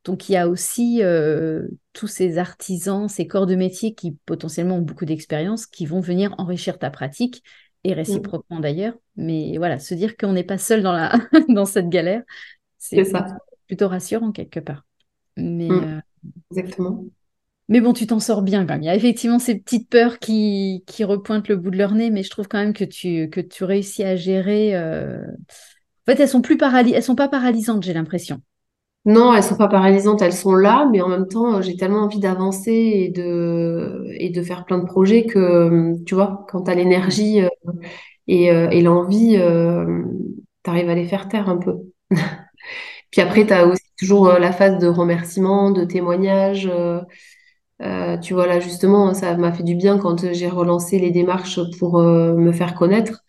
Donc 0.07 0.29
il 0.29 0.33
y 0.33 0.37
a 0.37 0.49
aussi 0.49 1.03
euh, 1.03 1.67
tous 1.93 2.07
ces 2.07 2.39
artisans, 2.39 3.09
ces 3.09 3.27
corps 3.27 3.47
de 3.47 3.57
métier 3.57 3.93
qui 3.93 4.13
potentiellement 4.25 4.77
ont 4.77 4.83
beaucoup 4.83 5.05
d'expérience, 5.05 5.67
qui 5.67 5.85
vont 5.85 5.99
venir 5.99 6.33
enrichir 6.39 6.79
ta 6.79 6.91
pratique 6.91 7.43
et 7.83 7.91
mmh. 7.91 7.97
réciproquement 7.97 8.61
d'ailleurs. 8.61 8.95
Mais 9.17 9.59
voilà, 9.59 9.81
se 9.81 9.95
dire 9.95 10.17
qu'on 10.17 10.33
n'est 10.33 10.45
pas 10.45 10.59
seul 10.59 10.83
dans, 10.83 10.93
la 10.93 11.13
dans 11.49 11.65
cette 11.65 11.89
galère, 11.89 12.23
c'est 12.79 13.03
plutôt 13.67 13.89
rassurant 13.89 14.31
quelque 14.31 14.61
part. 14.61 14.85
Mais, 15.37 15.69
mm. 15.69 15.85
euh, 15.85 16.01
Exactement. 16.53 17.05
Mais 17.69 17.81
bon, 17.81 17.93
tu 17.93 18.07
t'en 18.07 18.21
sors 18.21 18.43
bien 18.43 18.65
quand 18.65 18.75
même. 18.75 18.83
Il 18.85 18.87
y 18.87 18.91
a 18.91 18.95
effectivement 18.95 19.41
ces 19.41 19.59
petites 19.59 19.89
peurs 19.89 20.21
qui, 20.21 20.85
qui 20.87 21.03
repointent 21.03 21.49
le 21.49 21.57
bout 21.57 21.73
de 21.73 21.79
leur 21.79 21.95
nez, 21.95 22.11
mais 22.11 22.23
je 22.23 22.31
trouve 22.31 22.47
quand 22.47 22.59
même 22.59 22.75
que 22.75 22.85
tu, 22.85 23.29
que 23.29 23.41
tu 23.41 23.65
réussis 23.65 24.05
à 24.05 24.15
gérer. 24.15 24.77
Euh, 24.77 25.21
en 25.27 26.13
fait, 26.13 26.21
elles 26.21 26.29
sont 26.29 26.43
plus 26.43 26.57
paraly... 26.57 26.93
elles 26.93 27.03
sont 27.03 27.17
pas 27.17 27.29
paralysantes, 27.29 27.83
j'ai 27.83 27.93
l'impression. 27.93 28.41
Non, 29.07 29.33
elles 29.35 29.43
sont 29.45 29.57
pas 29.57 29.69
paralysantes, 29.69 30.21
elles 30.23 30.33
sont 30.33 30.55
là, 30.55 30.89
mais 30.91 31.01
en 31.01 31.09
même 31.09 31.29
temps, 31.29 31.63
j'ai 31.63 31.77
tellement 31.77 32.01
envie 32.03 32.19
d'avancer 32.19 32.73
et 32.73 33.09
de, 33.11 34.05
et 34.19 34.31
de 34.31 34.43
faire 34.43 34.65
plein 34.65 34.79
de 34.79 34.85
projets 34.85 35.25
que, 35.27 35.95
tu 36.05 36.15
vois, 36.17 36.45
quand 36.51 36.63
tu 36.65 36.71
as 36.73 36.75
l'énergie 36.75 37.41
euh, 37.43 37.49
et, 38.29 38.47
et 38.47 38.83
l'envie, 38.83 39.37
tu 40.65 40.71
arrives 40.71 40.89
à 40.91 40.95
les 40.95 41.07
faire 41.07 41.29
taire 41.29 41.49
un 41.49 41.57
peu. 41.59 41.77
Puis 43.11 43.21
après, 43.21 43.47
tu 43.47 43.53
as 43.53 43.67
aussi 43.67 43.83
toujours 43.99 44.29
euh, 44.29 44.39
la 44.39 44.53
phase 44.53 44.79
de 44.79 44.89
remerciement, 44.89 45.71
de 45.71 45.85
témoignage. 45.85 46.67
Euh, 46.73 47.01
euh, 47.83 48.19
tu 48.19 48.35
vois, 48.35 48.47
là, 48.47 48.61
justement, 48.61 49.15
ça 49.15 49.37
m'a 49.37 49.53
fait 49.53 49.65
du 49.65 49.75
bien 49.77 49.99
quand 49.99 50.33
j'ai 50.33 50.49
relancé 50.49 50.99
les 50.99 51.11
démarches 51.13 51.61
pour 51.79 52.01
me 52.03 52.53
faire 52.53 52.75
connaître. 52.75 53.25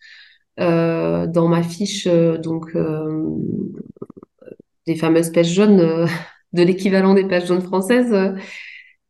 dans 0.58 1.48
ma 1.48 1.62
fiche, 1.62 2.06
donc, 2.08 2.72
des 4.88 4.96
fameuses 4.96 5.30
pages 5.30 5.52
jaunes, 5.52 5.78
de 6.52 6.62
l'équivalent 6.62 7.14
des 7.14 7.26
pages 7.26 7.46
jaunes 7.46 7.62
françaises, 7.62 8.14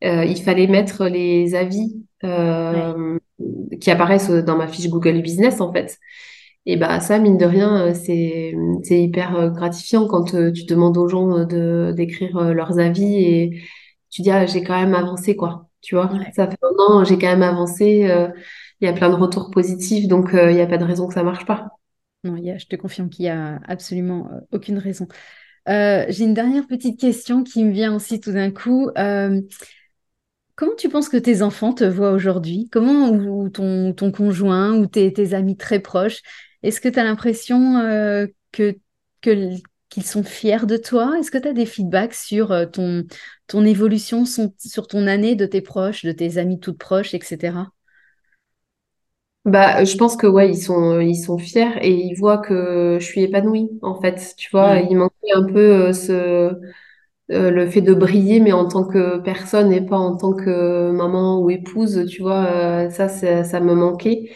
il 0.02 0.42
fallait 0.42 0.66
mettre 0.66 1.06
les 1.06 1.54
avis 1.54 2.04
qui 3.80 3.90
apparaissent 3.90 4.30
dans 4.30 4.56
ma 4.56 4.68
fiche 4.68 4.88
Google 4.88 5.22
Business, 5.22 5.60
en 5.60 5.72
fait. 5.72 5.98
Et 6.70 6.76
bah 6.76 7.00
ça, 7.00 7.18
mine 7.18 7.38
de 7.38 7.46
rien, 7.46 7.86
euh, 7.86 7.94
c'est 7.94 9.00
hyper 9.02 9.36
euh, 9.36 9.48
gratifiant 9.48 10.06
quand 10.06 10.34
euh, 10.34 10.52
tu 10.52 10.66
demandes 10.66 10.98
aux 10.98 11.08
gens 11.08 11.46
de 11.46 11.94
d'écrire 11.96 12.52
leurs 12.52 12.78
avis 12.78 13.24
et 13.24 13.62
tu 14.10 14.20
dis 14.20 14.30
ah 14.30 14.44
j'ai 14.44 14.62
quand 14.62 14.78
même 14.78 14.94
avancé 14.94 15.34
quoi. 15.34 15.70
Tu 15.80 15.94
vois, 15.94 16.10
ça 16.36 16.46
fait 16.46 16.58
un 16.62 16.92
an, 16.92 17.04
j'ai 17.04 17.18
quand 17.18 17.28
même 17.28 17.42
avancé. 17.42 18.06
Il 18.80 18.84
y 18.86 18.88
a 18.88 18.92
plein 18.92 19.08
de 19.08 19.14
retours 19.14 19.50
positifs, 19.50 20.08
donc 20.08 20.30
il 20.34 20.54
n'y 20.54 20.60
a 20.60 20.66
pas 20.66 20.76
de 20.76 20.84
raison 20.84 21.08
que 21.08 21.14
ça 21.14 21.22
marche 21.22 21.46
pas. 21.46 21.68
Non, 22.24 22.36
y 22.36 22.50
a, 22.50 22.58
je 22.58 22.66
te 22.66 22.76
confirme 22.76 23.08
qu'il 23.08 23.24
y 23.24 23.28
a 23.28 23.60
absolument 23.66 24.28
aucune 24.52 24.76
raison. 24.76 25.06
J'ai 25.66 26.24
une 26.24 26.34
dernière 26.34 26.66
petite 26.66 26.98
question 26.98 27.42
qui 27.42 27.64
me 27.64 27.72
vient 27.72 27.94
aussi 27.94 28.20
tout 28.20 28.32
d'un 28.32 28.50
coup. 28.50 28.90
Comment 30.58 30.74
tu 30.74 30.88
penses 30.88 31.08
que 31.08 31.16
tes 31.16 31.42
enfants 31.42 31.72
te 31.72 31.84
voient 31.84 32.10
aujourd'hui? 32.10 32.68
Comment 32.72 33.10
ou 33.10 33.48
ton, 33.48 33.92
ton 33.92 34.10
conjoint 34.10 34.76
ou 34.76 34.88
tes, 34.88 35.32
amis 35.32 35.56
très 35.56 35.78
proches? 35.78 36.20
Est-ce 36.64 36.80
que 36.80 36.88
tu 36.88 36.98
as 36.98 37.04
l'impression 37.04 37.76
euh, 37.78 38.26
que, 38.50 38.76
qu'ils 39.20 40.04
sont 40.04 40.24
fiers 40.24 40.66
de 40.66 40.76
toi? 40.76 41.16
Est-ce 41.16 41.30
que 41.30 41.38
tu 41.38 41.46
as 41.46 41.52
des 41.52 41.64
feedbacks 41.64 42.14
sur 42.14 42.50
euh, 42.50 42.66
ton, 42.66 43.06
ton 43.46 43.64
évolution, 43.64 44.24
sur 44.26 44.88
ton 44.88 45.06
année 45.06 45.36
de 45.36 45.46
tes 45.46 45.60
proches, 45.60 46.04
de 46.04 46.10
tes 46.10 46.38
amis 46.38 46.58
toutes 46.58 46.78
proches, 46.78 47.14
etc. 47.14 47.52
Bah, 49.48 49.84
je 49.84 49.96
pense 49.96 50.16
que 50.16 50.26
ouais, 50.26 50.50
ils 50.50 50.56
sont, 50.60 51.00
ils 51.00 51.16
sont 51.16 51.38
fiers 51.38 51.70
et 51.80 51.90
ils 51.92 52.14
voient 52.14 52.38
que 52.38 52.98
je 53.00 53.04
suis 53.04 53.22
épanouie, 53.22 53.70
en 53.82 54.00
fait. 54.00 54.34
Tu 54.36 54.50
vois, 54.50 54.78
il 54.80 54.96
manquait 54.96 55.32
un 55.34 55.44
peu 55.44 55.58
euh, 55.88 55.92
ce, 55.92 56.52
le 57.30 57.66
fait 57.70 57.82
de 57.82 57.94
briller, 57.94 58.40
mais 58.40 58.52
en 58.52 58.68
tant 58.68 58.84
que 58.84 59.18
personne 59.18 59.72
et 59.72 59.80
pas 59.84 59.98
en 59.98 60.16
tant 60.16 60.32
que 60.34 60.90
maman 60.92 61.40
ou 61.40 61.50
épouse, 61.50 62.06
tu 62.10 62.22
vois, 62.22 62.90
ça, 62.90 63.08
ça 63.08 63.60
me 63.60 63.74
manquait. 63.74 64.30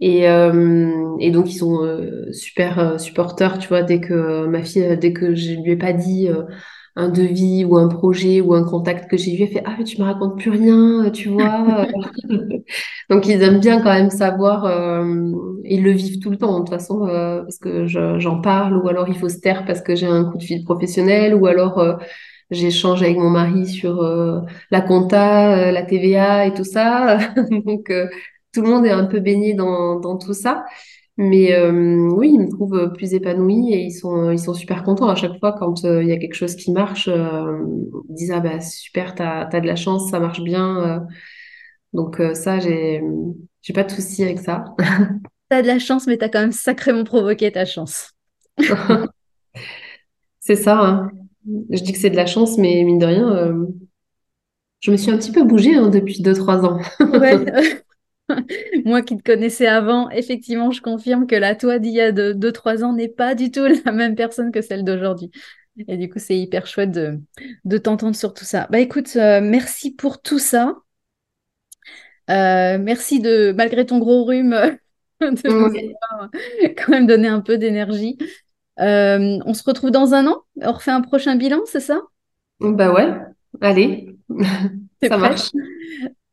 Et, 0.00 0.28
euh, 0.28 1.16
et 1.20 1.30
donc 1.30 1.50
ils 1.50 1.58
sont 1.58 1.82
euh, 1.84 2.32
super 2.32 2.78
euh, 2.80 2.98
supporters, 2.98 3.58
tu 3.58 3.68
vois, 3.68 3.82
dès 3.82 4.00
que 4.00 4.46
ma 4.46 4.62
fille, 4.64 4.96
dès 4.98 5.12
que 5.12 5.34
je 5.34 5.52
lui 5.54 5.72
ai 5.72 5.76
pas 5.76 5.92
dit 5.94 6.28
un 6.96 7.08
devis 7.08 7.64
ou 7.64 7.76
un 7.76 7.88
projet 7.88 8.40
ou 8.40 8.54
un 8.54 8.64
contact 8.64 9.10
que 9.10 9.16
j'ai 9.16 9.38
eu, 9.38 9.42
elle 9.42 9.48
fait 9.50 9.62
ah 9.66 9.74
mais 9.78 9.84
tu 9.84 10.00
me 10.00 10.04
racontes 10.04 10.38
plus 10.38 10.50
rien, 10.50 11.10
tu 11.10 11.28
vois. 11.28 11.86
donc 13.10 13.26
ils 13.26 13.42
aiment 13.42 13.60
bien 13.60 13.80
quand 13.82 13.92
même 13.92 14.10
savoir, 14.10 14.64
ils 15.64 15.82
le 15.82 15.90
vivent 15.92 16.20
tout 16.20 16.30
le 16.30 16.38
temps 16.38 16.54
de 16.54 16.58
toute 16.60 16.70
façon 16.70 17.00
parce 17.06 17.58
que 17.58 17.86
j'en 17.86 18.40
parle 18.40 18.76
ou 18.78 18.88
alors 18.88 19.08
il 19.08 19.16
faut 19.16 19.28
se 19.28 19.38
taire 19.38 19.64
parce 19.66 19.82
que 19.82 19.94
j'ai 19.94 20.06
un 20.06 20.24
coup 20.24 20.38
de 20.38 20.42
fil 20.42 20.64
professionnel 20.64 21.34
ou 21.34 21.46
alors 21.46 21.98
j'échange 22.50 23.02
avec 23.02 23.16
mon 23.18 23.30
mari 23.30 23.66
sur 23.66 24.02
la 24.70 24.80
compta, 24.80 25.70
la 25.72 25.82
TVA 25.82 26.46
et 26.46 26.54
tout 26.54 26.64
ça. 26.64 27.18
donc 27.66 27.92
tout 28.52 28.62
le 28.62 28.70
monde 28.70 28.86
est 28.86 28.90
un 28.90 29.04
peu 29.04 29.20
baigné 29.20 29.54
dans, 29.54 30.00
dans 30.00 30.16
tout 30.16 30.32
ça. 30.32 30.64
Mais 31.18 31.54
euh, 31.54 32.10
oui, 32.10 32.32
ils 32.34 32.40
me 32.40 32.50
trouvent 32.50 32.92
plus 32.92 33.14
épanouie 33.14 33.72
et 33.72 33.80
ils 33.80 33.92
sont, 33.92 34.30
ils 34.30 34.38
sont 34.38 34.52
super 34.52 34.82
contents 34.82 35.08
à 35.08 35.14
chaque 35.14 35.38
fois 35.38 35.52
quand 35.58 35.84
euh, 35.84 36.02
il 36.02 36.08
y 36.08 36.12
a 36.12 36.18
quelque 36.18 36.34
chose 36.34 36.54
qui 36.56 36.72
marche. 36.72 37.08
Euh, 37.08 37.58
ils 38.10 38.14
disent 38.14 38.32
Ah 38.32 38.40
bah 38.40 38.60
super, 38.60 39.14
t'as, 39.14 39.48
as 39.48 39.60
de 39.60 39.66
la 39.66 39.76
chance, 39.76 40.10
ça 40.10 40.20
marche 40.20 40.42
bien. 40.42 41.06
donc 41.94 42.20
ça, 42.34 42.58
j'ai, 42.58 43.02
j'ai 43.62 43.72
pas 43.72 43.84
de 43.84 43.90
souci 43.90 44.22
avec 44.24 44.40
ça. 44.40 44.64
t'as 45.48 45.62
de 45.62 45.66
la 45.66 45.78
chance, 45.78 46.06
mais 46.06 46.18
t'as 46.18 46.28
quand 46.28 46.40
même 46.40 46.52
sacrément 46.52 47.04
provoqué 47.04 47.50
ta 47.50 47.64
chance. 47.64 48.12
c'est 50.40 50.56
ça. 50.56 50.78
Hein. 50.78 51.10
Je 51.70 51.82
dis 51.82 51.92
que 51.92 51.98
c'est 51.98 52.10
de 52.10 52.16
la 52.16 52.26
chance, 52.26 52.58
mais 52.58 52.82
mine 52.84 52.98
de 52.98 53.06
rien, 53.06 53.54
je 54.80 54.90
me 54.90 54.96
suis 54.98 55.10
un 55.10 55.16
petit 55.16 55.32
peu 55.32 55.44
bougée 55.44 55.76
hein, 55.76 55.88
depuis 55.88 56.20
2-3 56.20 56.66
ans. 56.66 56.80
ouais. 57.18 57.82
Moi 58.84 59.02
qui 59.02 59.16
te 59.16 59.22
connaissais 59.22 59.66
avant, 59.66 60.10
effectivement, 60.10 60.70
je 60.70 60.82
confirme 60.82 61.26
que 61.26 61.36
la 61.36 61.54
toi 61.54 61.78
d'il 61.78 61.92
y 61.92 62.00
a 62.00 62.12
2-3 62.12 62.82
ans 62.82 62.92
n'est 62.92 63.08
pas 63.08 63.34
du 63.34 63.50
tout 63.50 63.66
la 63.84 63.92
même 63.92 64.14
personne 64.14 64.52
que 64.52 64.62
celle 64.62 64.84
d'aujourd'hui. 64.84 65.30
Et 65.88 65.96
du 65.96 66.08
coup, 66.08 66.18
c'est 66.18 66.38
hyper 66.38 66.66
chouette 66.66 66.90
de, 66.90 67.20
de 67.64 67.78
t'entendre 67.78 68.16
sur 68.16 68.32
tout 68.32 68.44
ça. 68.44 68.66
Bah 68.70 68.78
écoute, 68.78 69.14
euh, 69.16 69.40
merci 69.42 69.94
pour 69.94 70.22
tout 70.22 70.38
ça. 70.38 70.74
Euh, 72.30 72.78
merci 72.78 73.20
de, 73.20 73.52
malgré 73.56 73.86
ton 73.86 73.98
gros 73.98 74.24
rhume, 74.24 74.56
de 75.20 75.48
nous 75.48 76.72
quand 76.76 76.88
même 76.88 77.06
donner 77.06 77.28
un 77.28 77.40
peu 77.40 77.58
d'énergie. 77.58 78.16
Euh, 78.80 79.38
on 79.44 79.54
se 79.54 79.62
retrouve 79.64 79.90
dans 79.90 80.12
un 80.12 80.26
an 80.26 80.42
On 80.60 80.72
refait 80.72 80.90
un 80.90 81.00
prochain 81.00 81.36
bilan, 81.36 81.60
c'est 81.66 81.80
ça? 81.80 82.00
Bah 82.60 82.92
ouais, 82.92 83.12
allez, 83.60 84.16
ça 85.02 85.16
marche. 85.16 85.50